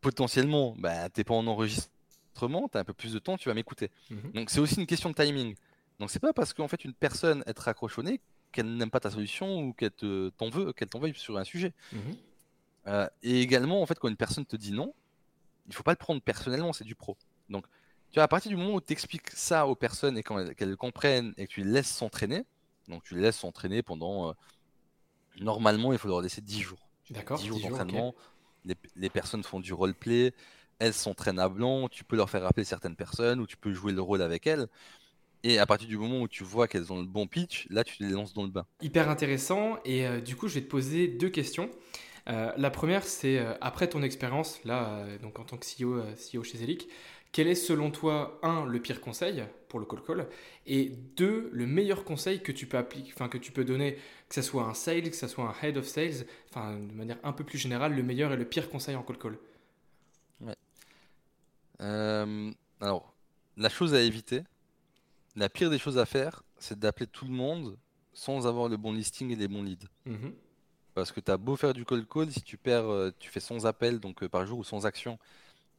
potentiellement, 0.00 0.74
bah 0.78 1.08
t'es 1.08 1.24
pas 1.24 1.34
en 1.34 1.46
enregistrement, 1.46 1.93
t'as 2.34 2.80
un 2.80 2.84
peu 2.84 2.92
plus 2.92 3.12
de 3.12 3.18
temps, 3.18 3.36
tu 3.36 3.48
vas 3.48 3.54
m'écouter. 3.54 3.90
Mhm. 4.10 4.32
Donc 4.32 4.50
c'est 4.50 4.60
aussi 4.60 4.76
une 4.80 4.86
question 4.86 5.10
de 5.10 5.14
timing. 5.14 5.54
Donc 5.98 6.10
c'est 6.10 6.20
pas 6.20 6.32
parce 6.32 6.52
qu'en 6.52 6.68
fait 6.68 6.84
une 6.84 6.94
personne 6.94 7.42
est 7.46 7.58
raccrochonnée 7.58 8.20
qu'elle 8.52 8.76
n'aime 8.76 8.90
pas 8.90 9.00
ta 9.00 9.10
solution 9.10 9.60
ou 9.60 9.72
qu'elle 9.72 9.90
t'en 9.90 10.48
veut, 10.48 10.72
qu'elle 10.72 10.88
t'en 10.88 11.00
veuille 11.00 11.14
sur 11.14 11.36
un 11.36 11.44
sujet. 11.44 11.72
Mhm. 11.92 12.16
Euh, 12.86 13.08
et 13.22 13.40
également, 13.40 13.80
en 13.80 13.86
fait, 13.86 13.98
quand 13.98 14.08
une 14.08 14.16
personne 14.16 14.44
te 14.44 14.56
dit 14.56 14.72
non, 14.72 14.94
il 15.66 15.72
faut 15.74 15.82
pas 15.82 15.92
le 15.92 15.96
prendre 15.96 16.20
personnellement, 16.20 16.72
c'est 16.72 16.84
du 16.84 16.94
pro. 16.94 17.16
Donc, 17.48 17.64
tu 18.10 18.16
vois, 18.16 18.24
à 18.24 18.28
partir 18.28 18.50
du 18.50 18.56
moment 18.56 18.74
où 18.74 18.80
tu 18.80 18.92
expliques 18.92 19.30
ça 19.30 19.66
aux 19.66 19.74
personnes 19.74 20.18
et 20.18 20.22
qu'elles 20.22 20.70
le 20.70 20.76
comprennent 20.76 21.34
et 21.36 21.46
que 21.46 21.52
tu 21.52 21.64
les 21.64 21.70
laisses 21.70 21.90
s'entraîner, 21.90 22.44
donc 22.88 23.02
tu 23.02 23.14
les 23.14 23.22
laisses 23.22 23.38
s'entraîner 23.38 23.82
pendant. 23.82 24.28
euh, 24.28 24.32
normalement, 25.40 25.92
il 25.92 25.98
faut 25.98 26.08
leur 26.08 26.20
laisser 26.20 26.40
10 26.40 26.60
jours. 26.60 26.86
D'accord. 27.10 27.38
10 27.38 27.46
jours 27.46 27.56
10 27.56 27.62
jours, 27.62 27.72
ok. 27.72 27.78
d'entraînement. 27.78 28.14
Les, 28.64 28.76
les 28.96 29.10
personnes 29.10 29.42
font 29.42 29.60
du 29.60 29.72
roleplay, 29.72 30.32
elles 30.84 30.92
s'entraînent 30.92 31.38
à 31.38 31.48
blanc, 31.48 31.88
tu 31.88 32.04
peux 32.04 32.16
leur 32.16 32.28
faire 32.28 32.42
rappeler 32.42 32.64
certaines 32.64 32.96
personnes 32.96 33.40
ou 33.40 33.46
tu 33.46 33.56
peux 33.56 33.72
jouer 33.72 33.92
le 33.92 34.02
rôle 34.02 34.22
avec 34.22 34.46
elles. 34.46 34.66
Et 35.42 35.58
à 35.58 35.66
partir 35.66 35.88
du 35.88 35.98
moment 35.98 36.20
où 36.20 36.28
tu 36.28 36.44
vois 36.44 36.68
qu'elles 36.68 36.92
ont 36.92 37.00
le 37.00 37.06
bon 37.06 37.26
pitch, 37.26 37.66
là 37.70 37.84
tu 37.84 38.02
les 38.02 38.10
lances 38.10 38.32
dans 38.32 38.42
le 38.42 38.48
bain. 38.48 38.66
Hyper 38.80 39.08
intéressant. 39.10 39.78
Et 39.84 40.06
euh, 40.06 40.20
du 40.20 40.36
coup, 40.36 40.48
je 40.48 40.54
vais 40.54 40.62
te 40.62 40.70
poser 40.70 41.08
deux 41.08 41.28
questions. 41.28 41.70
Euh, 42.28 42.50
la 42.56 42.70
première, 42.70 43.04
c'est 43.04 43.38
euh, 43.38 43.52
après 43.60 43.88
ton 43.88 44.02
expérience, 44.02 44.60
là, 44.64 45.04
donc 45.22 45.38
en 45.38 45.44
tant 45.44 45.58
que 45.58 45.66
CEO, 45.66 46.02
CEO 46.14 46.42
chez 46.42 46.58
Zelic, 46.58 46.88
quel 47.32 47.48
est 47.48 47.54
selon 47.54 47.90
toi, 47.90 48.38
un, 48.42 48.64
le 48.64 48.80
pire 48.80 49.00
conseil 49.00 49.44
pour 49.68 49.80
le 49.80 49.86
call 49.86 50.02
call, 50.02 50.26
et 50.66 50.92
deux, 51.16 51.50
le 51.52 51.66
meilleur 51.66 52.04
conseil 52.04 52.40
que 52.40 52.52
tu 52.52 52.66
peux 52.66 52.78
appliquer, 52.78 53.12
que 53.28 53.38
tu 53.38 53.50
peux 53.50 53.64
donner, 53.64 53.96
que 54.28 54.34
ce 54.36 54.42
soit 54.42 54.62
un 54.62 54.72
sales, 54.72 55.10
que 55.10 55.16
ce 55.16 55.26
soit 55.26 55.44
un 55.44 55.66
head 55.66 55.76
of 55.76 55.84
sales, 55.84 56.26
enfin 56.48 56.78
de 56.78 56.94
manière 56.94 57.18
un 57.24 57.32
peu 57.32 57.42
plus 57.44 57.58
générale, 57.58 57.94
le 57.94 58.02
meilleur 58.02 58.32
et 58.32 58.36
le 58.36 58.44
pire 58.44 58.70
conseil 58.70 58.94
en 58.94 59.02
call 59.02 59.18
call? 59.18 59.36
Euh, 61.80 62.50
alors, 62.80 63.14
la 63.56 63.68
chose 63.68 63.94
à 63.94 64.00
éviter, 64.02 64.42
la 65.36 65.48
pire 65.48 65.70
des 65.70 65.78
choses 65.78 65.98
à 65.98 66.06
faire, 66.06 66.42
c'est 66.58 66.78
d'appeler 66.78 67.06
tout 67.06 67.24
le 67.24 67.32
monde 67.32 67.76
sans 68.12 68.46
avoir 68.46 68.68
le 68.68 68.76
bon 68.76 68.92
listing 68.92 69.30
et 69.30 69.36
les 69.36 69.48
bons 69.48 69.62
leads. 69.62 69.88
Mhm. 70.06 70.34
Parce 70.94 71.10
que 71.10 71.18
tu 71.20 71.30
as 71.30 71.36
beau 71.36 71.56
faire 71.56 71.74
du 71.74 71.84
cold 71.84 72.06
call, 72.08 72.30
si 72.30 72.42
tu 72.42 72.56
perds, 72.56 72.86
euh, 72.88 73.10
tu 73.18 73.28
fais 73.28 73.40
100 73.40 73.64
appels 73.64 73.98
donc, 73.98 74.22
euh, 74.22 74.28
par 74.28 74.46
jour 74.46 74.60
ou 74.60 74.64
sans 74.64 74.86
action, 74.86 75.18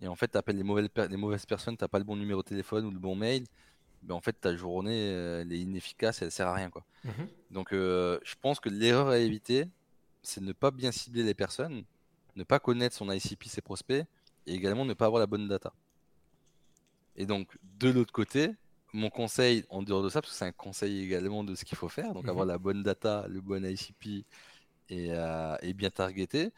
et 0.01 0.07
en 0.09 0.15
fait 0.15 0.27
tu 0.27 0.37
appelles 0.37 0.57
les 0.57 0.63
mauvaises, 0.63 0.89
per- 0.89 1.07
les 1.07 1.15
mauvaises 1.15 1.45
personnes, 1.45 1.77
tu 1.77 1.87
pas 1.87 1.97
le 1.99 2.03
bon 2.03 2.17
numéro 2.17 2.41
de 2.43 2.47
téléphone 2.47 2.85
ou 2.85 2.91
le 2.91 2.99
bon 2.99 3.15
mail, 3.15 3.45
ben, 4.03 4.13
en 4.15 4.19
fait 4.19 4.33
ta 4.33 4.53
journée 4.57 4.99
elle 5.07 5.53
est 5.53 5.59
inefficace 5.59 6.21
et 6.21 6.25
elle 6.25 6.31
sert 6.31 6.47
à 6.47 6.53
rien. 6.53 6.69
Quoi. 6.69 6.83
Mhm. 7.05 7.29
Donc 7.51 7.71
euh, 7.71 8.19
je 8.25 8.35
pense 8.41 8.59
que 8.59 8.67
l'erreur 8.67 9.07
à 9.07 9.17
éviter, 9.19 9.69
c'est 10.21 10.41
ne 10.41 10.51
pas 10.51 10.71
bien 10.71 10.91
cibler 10.91 11.23
les 11.23 11.33
personnes, 11.33 11.85
ne 12.35 12.43
pas 12.43 12.59
connaître 12.59 12.95
son 12.97 13.09
ICP, 13.09 13.45
ses 13.47 13.61
prospects, 13.61 14.05
et 14.47 14.53
également 14.53 14.83
ne 14.83 14.93
pas 14.93 15.05
avoir 15.05 15.21
la 15.21 15.27
bonne 15.27 15.47
data. 15.47 15.71
Et 17.15 17.25
donc 17.25 17.57
de 17.79 17.89
l'autre 17.89 18.11
côté, 18.13 18.51
mon 18.93 19.09
conseil 19.09 19.65
en 19.69 19.83
dehors 19.83 20.03
de 20.03 20.09
ça, 20.09 20.21
parce 20.21 20.33
que 20.33 20.37
c'est 20.39 20.45
un 20.45 20.51
conseil 20.51 21.03
également 21.03 21.43
de 21.43 21.55
ce 21.55 21.65
qu'il 21.65 21.77
faut 21.77 21.89
faire, 21.89 22.13
donc 22.13 22.23
Mhm. 22.23 22.29
avoir 22.29 22.45
la 22.45 22.57
bonne 22.57 22.83
data, 22.83 23.25
le 23.29 23.41
bon 23.41 23.65
ICP 23.65 24.25
et, 24.89 25.07
euh, 25.11 25.55
et 25.61 25.73
bien 25.73 25.89
targeter. 25.89 26.51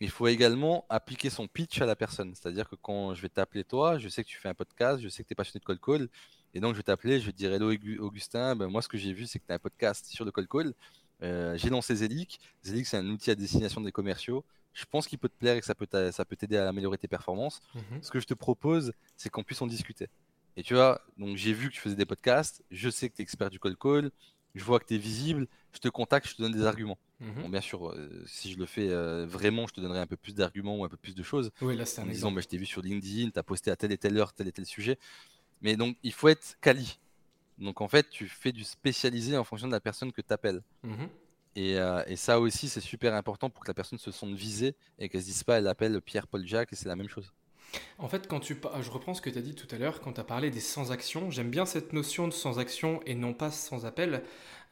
Il 0.00 0.10
faut 0.10 0.26
également 0.26 0.84
appliquer 0.88 1.30
son 1.30 1.46
pitch 1.46 1.80
à 1.80 1.86
la 1.86 1.94
personne. 1.94 2.34
C'est-à-dire 2.34 2.68
que 2.68 2.74
quand 2.76 3.14
je 3.14 3.22
vais 3.22 3.28
t'appeler 3.28 3.62
toi, 3.64 3.98
je 3.98 4.08
sais 4.08 4.24
que 4.24 4.28
tu 4.28 4.36
fais 4.38 4.48
un 4.48 4.54
podcast, 4.54 5.00
je 5.02 5.08
sais 5.08 5.22
que 5.22 5.28
tu 5.28 5.32
es 5.32 5.36
passionné 5.36 5.60
de 5.60 5.64
cold 5.64 5.80
call. 5.80 6.08
Et 6.54 6.60
donc 6.60 6.72
je 6.72 6.78
vais 6.78 6.82
t'appeler, 6.82 7.20
je 7.20 7.26
vais 7.26 7.32
te 7.32 7.36
dire 7.36 7.52
Hello 7.52 7.72
Augu- 7.72 7.98
Augustin, 7.98 8.56
ben, 8.56 8.66
moi 8.68 8.82
ce 8.82 8.88
que 8.88 8.98
j'ai 8.98 9.12
vu 9.12 9.26
c'est 9.26 9.38
que 9.38 9.46
tu 9.46 9.52
as 9.52 9.56
un 9.56 9.58
podcast 9.60 10.06
sur 10.06 10.24
le 10.24 10.32
cold 10.32 10.48
call. 10.48 10.74
Euh, 11.22 11.56
j'ai 11.56 11.70
lancé 11.70 11.94
Zelic. 11.96 12.40
Zelic 12.64 12.86
c'est 12.86 12.96
un 12.96 13.06
outil 13.08 13.30
à 13.30 13.34
destination 13.36 13.80
des 13.80 13.92
commerciaux. 13.92 14.44
Je 14.72 14.84
pense 14.86 15.06
qu'il 15.06 15.18
peut 15.18 15.28
te 15.28 15.36
plaire 15.38 15.56
et 15.56 15.60
que 15.60 15.66
ça 15.66 15.74
peut 15.74 15.86
t'a- 15.86 16.12
ça 16.12 16.24
peut 16.24 16.36
t'aider 16.36 16.56
à 16.56 16.68
améliorer 16.68 16.98
tes 16.98 17.08
performances. 17.08 17.60
Mhm. 17.74 18.02
Ce 18.02 18.10
que 18.10 18.20
je 18.20 18.26
te 18.26 18.34
propose, 18.34 18.92
c'est 19.16 19.28
qu'on 19.30 19.44
puisse 19.44 19.60
en 19.62 19.66
discuter. 19.66 20.08
Et 20.56 20.62
tu 20.62 20.74
vois, 20.74 21.00
donc 21.18 21.36
j'ai 21.36 21.52
vu 21.52 21.68
que 21.68 21.74
tu 21.74 21.80
faisais 21.80 21.96
des 21.96 22.06
podcasts, 22.06 22.62
je 22.70 22.90
sais 22.90 23.08
que 23.08 23.16
tu 23.16 23.22
es 23.22 23.24
expert 23.24 23.50
du 23.50 23.58
cold 23.58 23.76
call, 23.78 24.10
je 24.54 24.64
vois 24.64 24.78
que 24.80 24.84
tu 24.86 24.94
es 24.94 24.98
visible, 24.98 25.46
je 25.72 25.78
te 25.78 25.88
contacte, 25.88 26.28
je 26.28 26.34
te 26.34 26.42
donne 26.42 26.52
des 26.52 26.64
arguments. 26.64 26.98
Mhm. 27.20 27.42
Bon, 27.42 27.48
bien 27.48 27.60
sûr, 27.60 27.90
euh, 27.90 28.22
si 28.26 28.52
je 28.52 28.58
le 28.58 28.66
fais 28.66 28.88
euh, 28.90 29.24
vraiment, 29.26 29.66
je 29.66 29.72
te 29.72 29.80
donnerai 29.80 30.00
un 30.00 30.06
peu 30.06 30.16
plus 30.16 30.34
d'arguments 30.34 30.76
ou 30.76 30.84
un 30.84 30.88
peu 30.88 30.96
plus 30.98 31.14
de 31.14 31.22
choses 31.22 31.50
Oui, 31.60 31.76
là 31.76 31.86
c'est 31.86 32.00
en 32.02 32.06
disant 32.06 32.30
bah, 32.32 32.40
je 32.42 32.48
t'ai 32.48 32.58
vu 32.58 32.66
sur 32.66 32.82
LinkedIn, 32.82 33.30
tu 33.30 33.38
as 33.38 33.42
posté 33.42 33.70
à 33.70 33.76
telle 33.76 33.92
et 33.92 33.98
telle 33.98 34.18
heure 34.18 34.32
tel 34.34 34.48
et 34.48 34.52
tel 34.52 34.66
sujet. 34.66 34.98
Mais 35.62 35.76
donc, 35.76 35.96
il 36.02 36.12
faut 36.12 36.28
être 36.28 36.56
quali. 36.60 36.98
Donc, 37.58 37.80
en 37.80 37.88
fait, 37.88 38.10
tu 38.10 38.28
fais 38.28 38.50
du 38.52 38.64
spécialisé 38.64 39.36
en 39.36 39.44
fonction 39.44 39.68
de 39.68 39.72
la 39.72 39.80
personne 39.80 40.10
que 40.12 40.20
tu 40.20 40.32
appelles. 40.32 40.62
Mhm. 40.82 41.08
Et, 41.54 41.78
euh, 41.78 42.02
et 42.06 42.16
ça 42.16 42.40
aussi, 42.40 42.68
c'est 42.68 42.80
super 42.80 43.14
important 43.14 43.50
pour 43.50 43.62
que 43.62 43.68
la 43.68 43.74
personne 43.74 43.98
se 43.98 44.10
sente 44.10 44.32
visée 44.32 44.74
et 44.98 45.08
qu'elle 45.08 45.20
se 45.20 45.26
dise 45.26 45.44
pas 45.44 45.58
elle 45.58 45.66
appelle 45.66 46.00
Pierre-Paul 46.00 46.46
Jacques 46.46 46.72
et 46.72 46.76
c'est 46.76 46.88
la 46.88 46.96
même 46.96 47.08
chose. 47.08 47.32
En 47.98 48.08
fait, 48.08 48.26
quand 48.26 48.40
tu 48.40 48.56
je 48.80 48.90
reprends 48.90 49.14
ce 49.14 49.22
que 49.22 49.30
tu 49.30 49.38
as 49.38 49.42
dit 49.42 49.54
tout 49.54 49.66
à 49.74 49.78
l'heure, 49.78 50.00
quand 50.00 50.14
tu 50.14 50.20
as 50.20 50.24
parlé 50.24 50.50
des 50.50 50.60
sans-actions, 50.60 51.30
j'aime 51.30 51.50
bien 51.50 51.64
cette 51.64 51.92
notion 51.92 52.28
de 52.28 52.32
sans-action 52.32 53.00
et 53.06 53.14
non 53.14 53.32
pas 53.32 53.50
sans 53.50 53.86
appel, 53.86 54.22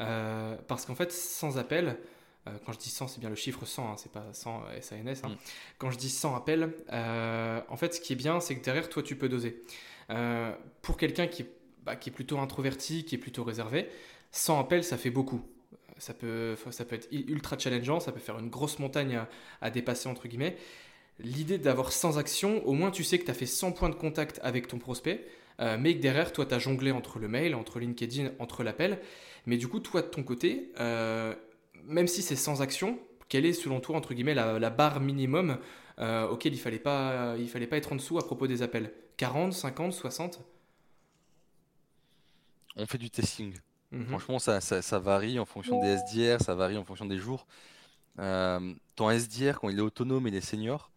euh, 0.00 0.56
parce 0.68 0.84
qu'en 0.84 0.94
fait, 0.94 1.12
sans 1.12 1.56
appel, 1.56 1.98
euh, 2.46 2.50
quand 2.64 2.72
je 2.72 2.78
dis 2.78 2.90
100, 2.90 3.08
c'est 3.08 3.20
bien 3.20 3.30
le 3.30 3.36
chiffre 3.36 3.64
100, 3.64 3.92
hein, 3.92 3.96
c'est 3.96 4.12
pas 4.12 4.26
100 4.32 4.64
SANS. 4.80 5.24
hein. 5.24 5.28
Mm. 5.28 5.36
Quand 5.78 5.90
je 5.90 5.98
dis 5.98 6.10
100 6.10 6.34
appels, 6.34 6.74
en 6.90 7.76
fait, 7.76 7.94
ce 7.94 8.00
qui 8.00 8.14
est 8.14 8.16
bien, 8.16 8.40
c'est 8.40 8.56
que 8.56 8.64
derrière, 8.64 8.88
toi, 8.88 9.02
tu 9.02 9.16
peux 9.16 9.28
doser. 9.28 9.62
Pour 10.82 10.96
quelqu'un 10.96 11.26
qui, 11.26 11.46
bah, 11.84 11.96
qui 11.96 12.10
est 12.10 12.12
plutôt 12.12 12.38
introverti, 12.38 13.04
qui 13.04 13.14
est 13.14 13.18
plutôt 13.18 13.44
réservé, 13.44 13.88
100 14.32 14.60
appels, 14.60 14.84
ça 14.84 14.96
fait 14.98 15.10
beaucoup. 15.10 15.42
Ça 16.00 16.14
peut, 16.14 16.56
ça 16.70 16.84
peut 16.84 16.96
être 16.96 17.08
ultra 17.12 17.58
challengeant, 17.58 18.00
ça 18.00 18.10
peut 18.10 18.20
faire 18.20 18.38
une 18.38 18.48
grosse 18.48 18.78
montagne 18.78 19.20
à, 19.60 19.70
dépasser, 19.70 20.08
entre 20.08 20.28
guillemets. 20.28 20.56
L'idée 21.18 21.58
d'avoir 21.58 21.92
100 21.92 22.16
actions, 22.16 22.66
au 22.66 22.72
moins 22.72 22.90
tu 22.90 23.04
sais 23.04 23.18
que 23.18 23.24
tu 23.24 23.30
as 23.30 23.34
fait 23.34 23.46
100 23.46 23.72
points 23.72 23.90
de 23.90 23.94
contact 23.94 24.40
avec 24.42 24.66
ton 24.66 24.78
prospect, 24.78 25.26
euh, 25.60 25.76
mais 25.78 25.94
que 25.94 26.00
derrière, 26.00 26.32
toi, 26.32 26.46
tu 26.46 26.54
as 26.54 26.58
jonglé 26.58 26.90
entre 26.90 27.18
le 27.18 27.28
mail, 27.28 27.54
entre 27.54 27.78
LinkedIn, 27.78 28.30
entre 28.38 28.64
l'appel. 28.64 28.98
Mais 29.44 29.58
du 29.58 29.68
coup, 29.68 29.80
toi, 29.80 30.00
de 30.00 30.06
ton 30.06 30.22
côté, 30.22 30.72
euh, 30.80 31.34
même 31.84 32.08
si 32.08 32.22
c'est 32.22 32.36
100 32.36 32.62
actions, 32.62 32.98
quelle 33.28 33.44
est, 33.44 33.52
selon 33.52 33.80
toi, 33.80 33.96
entre 33.96 34.14
guillemets, 34.14 34.34
la, 34.34 34.70
barre 34.70 35.00
minimum 35.00 35.58
euh, 35.98 36.26
auquel 36.28 36.54
il 36.54 36.58
fallait 36.58 36.78
pas, 36.78 37.36
il 37.38 37.48
fallait 37.48 37.66
pas 37.66 37.76
être 37.76 37.92
en 37.92 37.96
dessous 37.96 38.18
à 38.18 38.24
propos 38.24 38.46
des 38.46 38.62
appels? 38.62 38.92
40, 39.18 39.52
50, 39.52 39.92
60 39.92 40.40
On 42.76 42.86
fait 42.86 42.98
du 42.98 43.10
testing. 43.10 43.52
Mhm. 43.92 44.07
Franchement, 44.07 44.38
ça, 44.38 44.61
ça, 44.61 44.83
ça 44.83 44.98
varie 44.98 45.38
en 45.38 45.44
fonction 45.44 45.81
des 45.81 45.88
SDR, 45.88 46.40
ça 46.40 46.55
varie 46.55 46.76
en 46.76 46.85
fonction 46.85 47.07
des 47.07 47.18
jours. 47.18 47.46
Euh, 48.18 48.74
ton 48.96 49.11
SDR, 49.11 49.59
quand 49.61 49.68
il 49.68 49.79
est 49.79 49.83
autonome 49.83 50.26
et 50.26 50.31
il 50.31 50.37
est 50.37 50.40
senior, 50.40 50.90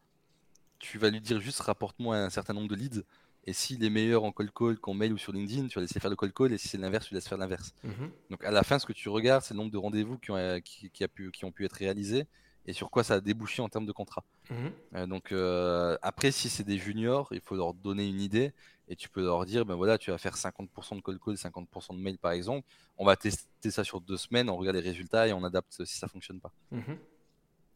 tu 0.80 0.98
vas 0.98 1.10
lui 1.10 1.22
dire 1.22 1.40
juste 1.40 1.62
rapporte-moi 1.62 2.18
un 2.18 2.30
certain 2.30 2.54
nombre 2.54 2.68
de 2.68 2.76
leads. 2.76 3.04
Et 3.46 3.54
s'il 3.54 3.84
est 3.84 3.90
meilleur 3.90 4.24
en 4.24 4.32
cold 4.32 4.52
call 4.54 4.78
qu'en 4.78 4.94
mail 4.94 5.12
ou 5.12 5.18
sur 5.18 5.34
LinkedIn, 5.34 5.68
tu 5.68 5.76
vas 5.76 5.82
laisser 5.82 6.00
faire 6.00 6.10
le 6.10 6.16
cold 6.16 6.34
call. 6.34 6.54
Et 6.54 6.58
si 6.58 6.70
c'est 6.70 6.78
l'inverse, 6.78 7.08
tu 7.08 7.14
laisses 7.14 7.28
faire 7.28 7.38
l'inverse. 7.38 7.74
Mhm. 7.84 8.12
Donc 8.30 8.44
à 8.44 8.52
la 8.52 8.64
fin, 8.64 8.80
ce 8.80 8.86
que 8.86 8.94
tu 8.94 9.10
regardes, 9.10 9.44
c'est 9.44 9.54
le 9.54 9.58
nombre 9.58 9.72
de 9.72 9.78
rendez-vous 9.78 10.18
qui 10.18 10.32
ont, 10.32 10.38
euh, 10.38 10.60
qui, 10.60 10.90
qui 10.90 11.04
a 11.04 11.08
pu, 11.08 11.32
qui 11.32 11.44
ont 11.44 11.52
pu 11.52 11.66
être 11.66 11.74
réalisés 11.74 12.28
et 12.66 12.74
sur 12.74 12.90
quoi 12.90 13.04
ça 13.04 13.16
a 13.16 13.20
débouché 13.22 13.62
en 13.62 13.70
termes 13.70 13.86
de 13.86 13.92
contrat. 13.92 14.24
Mhm. 14.50 14.72
Euh, 14.96 15.08
donc 15.08 15.32
euh, 15.32 15.98
après, 16.02 16.32
si 16.32 16.50
c'est 16.50 16.64
des 16.64 16.78
juniors, 16.78 17.28
il 17.32 17.42
faut 17.42 17.56
leur 17.56 17.74
donner 17.74 18.08
une 18.08 18.22
idée 18.22 18.54
et 18.90 18.96
tu 18.96 19.10
peux 19.10 19.24
leur 19.24 19.46
dire, 19.46 19.66
ben 19.66 19.76
voilà, 19.76 19.98
tu 19.98 20.12
vas 20.12 20.18
faire 20.18 20.36
50% 20.36 20.96
de 20.98 21.02
cold 21.02 21.20
call, 21.24 21.36
50% 21.36 21.96
de 21.96 22.02
mail 22.02 22.18
par 22.18 22.32
exemple. 22.32 22.68
On 22.98 23.06
va 23.06 23.16
tester 23.16 23.72
ça 23.72 23.84
sur 23.84 24.02
deux 24.02 24.18
semaines, 24.18 24.50
on 24.50 24.58
regarde 24.58 24.76
les 24.78 24.82
résultats 24.84 25.28
et 25.28 25.34
on 25.34 25.44
adapte 25.44 25.84
si 25.86 25.98
ça 25.98 26.08
fonctionne 26.08 26.40
pas. 26.40 26.52
Mhm. 26.72 26.98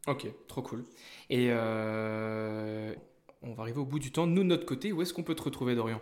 Ok, 0.06 0.26
trop 0.46 0.62
cool. 0.62 0.84
Et 1.28 1.48
euh, 1.50 2.94
on 3.42 3.52
va 3.54 3.62
arriver 3.64 3.78
au 3.78 3.84
bout 3.84 3.98
du 3.98 4.10
temps. 4.10 4.26
Nous, 4.26 4.42
de 4.42 4.48
notre 4.48 4.64
côté, 4.64 4.92
où 4.92 5.02
est-ce 5.02 5.12
qu'on 5.12 5.22
peut 5.22 5.34
te 5.34 5.42
retrouver, 5.42 5.74
Dorian? 5.74 6.00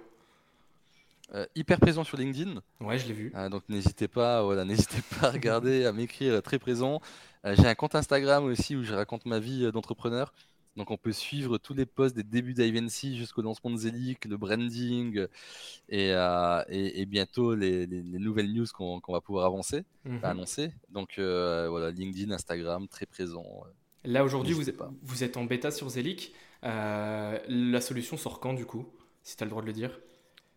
Euh, 1.34 1.44
hyper 1.56 1.80
présent 1.80 2.04
sur 2.04 2.16
LinkedIn, 2.16 2.62
Ouais, 2.80 2.98
je 2.98 3.08
l'ai 3.08 3.12
vu. 3.12 3.32
euh, 3.34 3.48
donc 3.48 3.64
n'hésitez 3.68 4.06
pas, 4.06 4.44
voilà, 4.44 4.64
n'hésitez 4.64 5.02
pas 5.18 5.26
à 5.26 5.30
regarder, 5.32 5.84
à 5.84 5.90
m'écrire, 5.92 6.40
très 6.40 6.60
présent. 6.60 7.00
Euh, 7.46 7.54
J'ai 7.56 7.66
un 7.66 7.74
compte 7.74 7.94
Instagram 7.94 8.44
aussi 8.44 8.76
où 8.76 8.82
je 8.82 8.94
raconte 8.94 9.24
ma 9.26 9.38
vie 9.38 9.64
euh, 9.64 9.72
d'entrepreneur. 9.72 10.32
Donc 10.76 10.90
on 10.90 10.98
peut 10.98 11.12
suivre 11.12 11.56
tous 11.56 11.72
les 11.72 11.86
posts 11.86 12.14
des 12.14 12.22
débuts 12.22 12.52
d'Ivancy 12.52 13.16
jusqu'au 13.16 13.40
lancement 13.40 13.70
de 13.70 13.78
Zelic, 13.78 14.26
le 14.26 14.36
branding 14.36 15.16
euh, 15.18 15.28
et, 15.88 16.12
euh, 16.12 16.62
et, 16.68 17.00
et 17.00 17.06
bientôt 17.06 17.54
les, 17.54 17.86
les- 17.86 18.02
les 18.02 18.18
nouvelles 18.18 18.52
news 18.52 18.66
qu'on 18.74 19.00
va 19.08 19.22
pouvoir 19.22 19.46
avancer, 19.46 19.84
Mhm. 20.04 20.20
annoncer. 20.22 20.72
Donc 20.90 21.18
euh, 21.18 21.68
voilà, 21.70 21.90
LinkedIn, 21.90 22.30
Instagram, 22.30 22.88
très 22.88 23.06
présent. 23.06 23.44
Là, 24.04 24.22
aujourd'hui, 24.22 24.52
vous, 24.52 24.68
êtes- 24.68 24.76
pas. 24.76 24.90
vous 25.02 25.24
êtes 25.24 25.36
en 25.38 25.44
bêta 25.44 25.70
sur 25.70 25.88
Zelic. 25.88 26.34
Euh, 26.64 27.38
la 27.48 27.80
solution 27.80 28.16
sort 28.18 28.38
quand, 28.40 28.52
du 28.52 28.66
coup 28.66 28.86
Si 29.22 29.36
tu 29.36 29.42
as 29.42 29.46
le 29.46 29.50
droit 29.50 29.62
de 29.62 29.66
le 29.66 29.72
dire? 29.72 29.98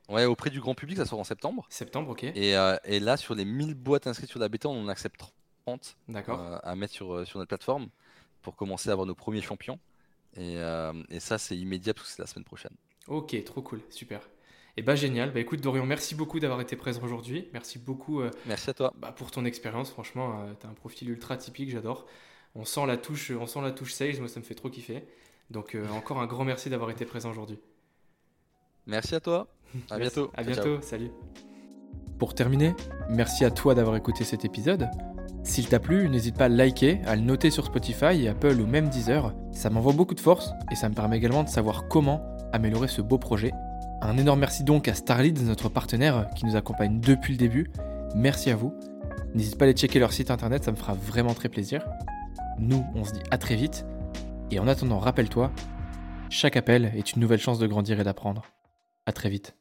Ouais, 0.10 0.26
auprès 0.26 0.50
du 0.50 0.60
grand 0.60 0.76
public, 0.76 0.98
ça 0.98 1.06
sort 1.06 1.20
en 1.20 1.24
septembre. 1.24 1.66
Septembre, 1.70 2.10
ok. 2.10 2.24
Et, 2.24 2.56
et 2.84 3.00
là, 3.00 3.16
sur 3.16 3.36
les 3.36 3.46
1000 3.46 3.74
boîtes 3.76 4.06
inscrites 4.08 4.30
sur 4.30 4.40
la 4.40 4.50
bêta, 4.50 4.68
on 4.68 4.84
en 4.84 4.88
accepte 4.90 5.22
30 5.70 5.98
D'accord. 6.08 6.40
euh, 6.40 6.58
à 6.64 6.76
mettre 6.76 6.94
sur, 6.94 7.14
euh, 7.14 7.26
sur 7.26 7.40
notre 7.40 7.50
plateforme 7.50 7.88
pour 8.42 8.56
commencer 8.56 8.90
à 8.90 8.94
avoir 8.94 9.06
nos 9.08 9.16
premiers 9.16 9.42
champions. 9.42 9.80
Et, 10.36 10.58
euh, 10.58 10.94
et 11.10 11.20
ça, 11.20 11.38
c'est 11.38 11.58
immédiat 11.58 11.94
parce 11.94 12.08
que 12.08 12.14
c'est 12.16 12.22
la 12.22 12.28
semaine 12.28 12.46
prochaine. 12.46 12.72
Ok, 13.08 13.36
trop 13.44 13.62
cool, 13.62 13.82
super. 13.90 14.22
Et 14.78 14.82
bah 14.82 14.96
génial. 14.96 15.32
Bah 15.32 15.40
écoute, 15.40 15.62
Dorian, 15.62 15.86
merci 15.86 16.16
beaucoup 16.16 16.40
d'avoir 16.40 16.62
été 16.62 16.76
présent 16.76 17.02
aujourd'hui. 17.04 17.50
Merci 17.54 17.80
beaucoup 17.80 18.22
euh, 18.22 18.30
Merci 18.46 18.70
à 18.70 18.74
toi. 18.74 18.94
bah, 18.98 19.12
pour 19.12 19.32
ton 19.32 19.44
expérience. 19.46 19.90
Franchement, 19.90 20.46
tu 20.60 20.66
as 20.66 20.70
un 20.70 20.74
profil 20.74 21.10
ultra 21.10 21.36
typique, 21.36 21.70
j'adore. 21.70 22.06
On 22.56 22.66
sent 22.66 22.86
la 22.86 22.98
touche, 22.98 23.32
on 23.32 23.46
sent 23.48 23.62
la 23.62 23.72
touche 23.72 23.94
sales. 23.94 24.20
Moi, 24.20 24.28
ça 24.28 24.40
me 24.40 24.46
fait 24.46 24.56
trop 24.56 24.70
kiffer. 24.70 25.04
Donc 25.50 25.76
euh, 25.76 25.88
encore 25.94 26.20
un 26.20 26.28
grand 26.28 26.46
merci 26.46 26.70
d'avoir 26.70 26.90
été 26.92 27.06
présent 27.06 27.30
aujourd'hui. 27.32 27.60
Merci 28.86 29.16
à 29.16 29.20
toi. 29.20 29.48
À 29.90 29.98
bientôt. 30.00 30.32
À 30.34 30.44
ciao. 30.44 30.54
bientôt. 30.54 30.82
Salut. 30.82 31.12
Pour 32.18 32.36
terminer, 32.36 32.76
merci 33.10 33.46
à 33.46 33.52
toi 33.52 33.76
d'avoir 33.76 33.96
écouté 33.96 34.24
cet 34.24 34.44
épisode. 34.44 34.90
S'il 35.44 35.68
t'a 35.68 35.80
plu, 35.80 36.10
n'hésite 36.10 36.38
pas 36.38 36.46
à 36.46 36.50
liker, 36.50 37.00
à 37.06 37.16
le 37.16 37.22
noter 37.22 37.50
sur 37.50 37.66
Spotify, 37.66 38.28
Apple 38.28 38.60
ou 38.60 38.68
même 38.68 38.90
Deezer. 38.90 39.34
Ça 39.52 39.70
m'envoie 39.70 39.94
beaucoup 39.94 40.16
de 40.16 40.20
force 40.20 40.52
et 40.72 40.76
ça 40.76 40.90
me 40.90 40.94
permet 40.94 41.18
également 41.18 41.44
de 41.44 41.50
savoir 41.50 41.88
comment 41.88 42.22
améliorer 42.52 42.88
ce 42.88 43.02
beau 43.02 43.18
projet. 43.18 43.52
Un 44.02 44.18
énorme 44.18 44.40
merci 44.40 44.64
donc 44.64 44.88
à 44.88 44.94
Starlead, 44.94 45.42
notre 45.42 45.70
partenaire 45.70 46.28
qui 46.36 46.46
nous 46.46 46.56
accompagne 46.56 47.00
depuis 47.00 47.34
le 47.34 47.40
début. 47.40 47.70
Merci 48.16 48.50
à 48.50 48.56
vous. 48.56 48.74
N'hésite 49.36 49.58
pas 49.58 49.66
à 49.66 49.68
aller 49.68 49.78
checker 49.78 50.00
leur 50.00 50.14
site 50.14 50.32
internet, 50.32 50.64
ça 50.64 50.72
me 50.72 50.78
fera 50.78 50.94
vraiment 50.94 51.34
très 51.34 51.50
plaisir. 51.50 51.86
Nous, 52.58 52.86
on 52.96 53.04
se 53.04 53.14
dit 53.14 53.22
à 53.32 53.38
très 53.38 53.56
vite. 53.56 53.86
Et 54.52 54.60
en 54.60 54.68
attendant, 54.68 55.00
rappelle-toi, 55.00 55.52
chaque 56.30 56.58
appel 56.58 56.92
est 56.96 57.14
une 57.14 57.22
nouvelle 57.22 57.40
chance 57.40 57.60
de 57.60 57.68
grandir 57.68 58.00
et 58.00 58.04
d'apprendre. 58.04 58.44
À 59.06 59.12
très 59.12 59.30
vite. 59.30 59.59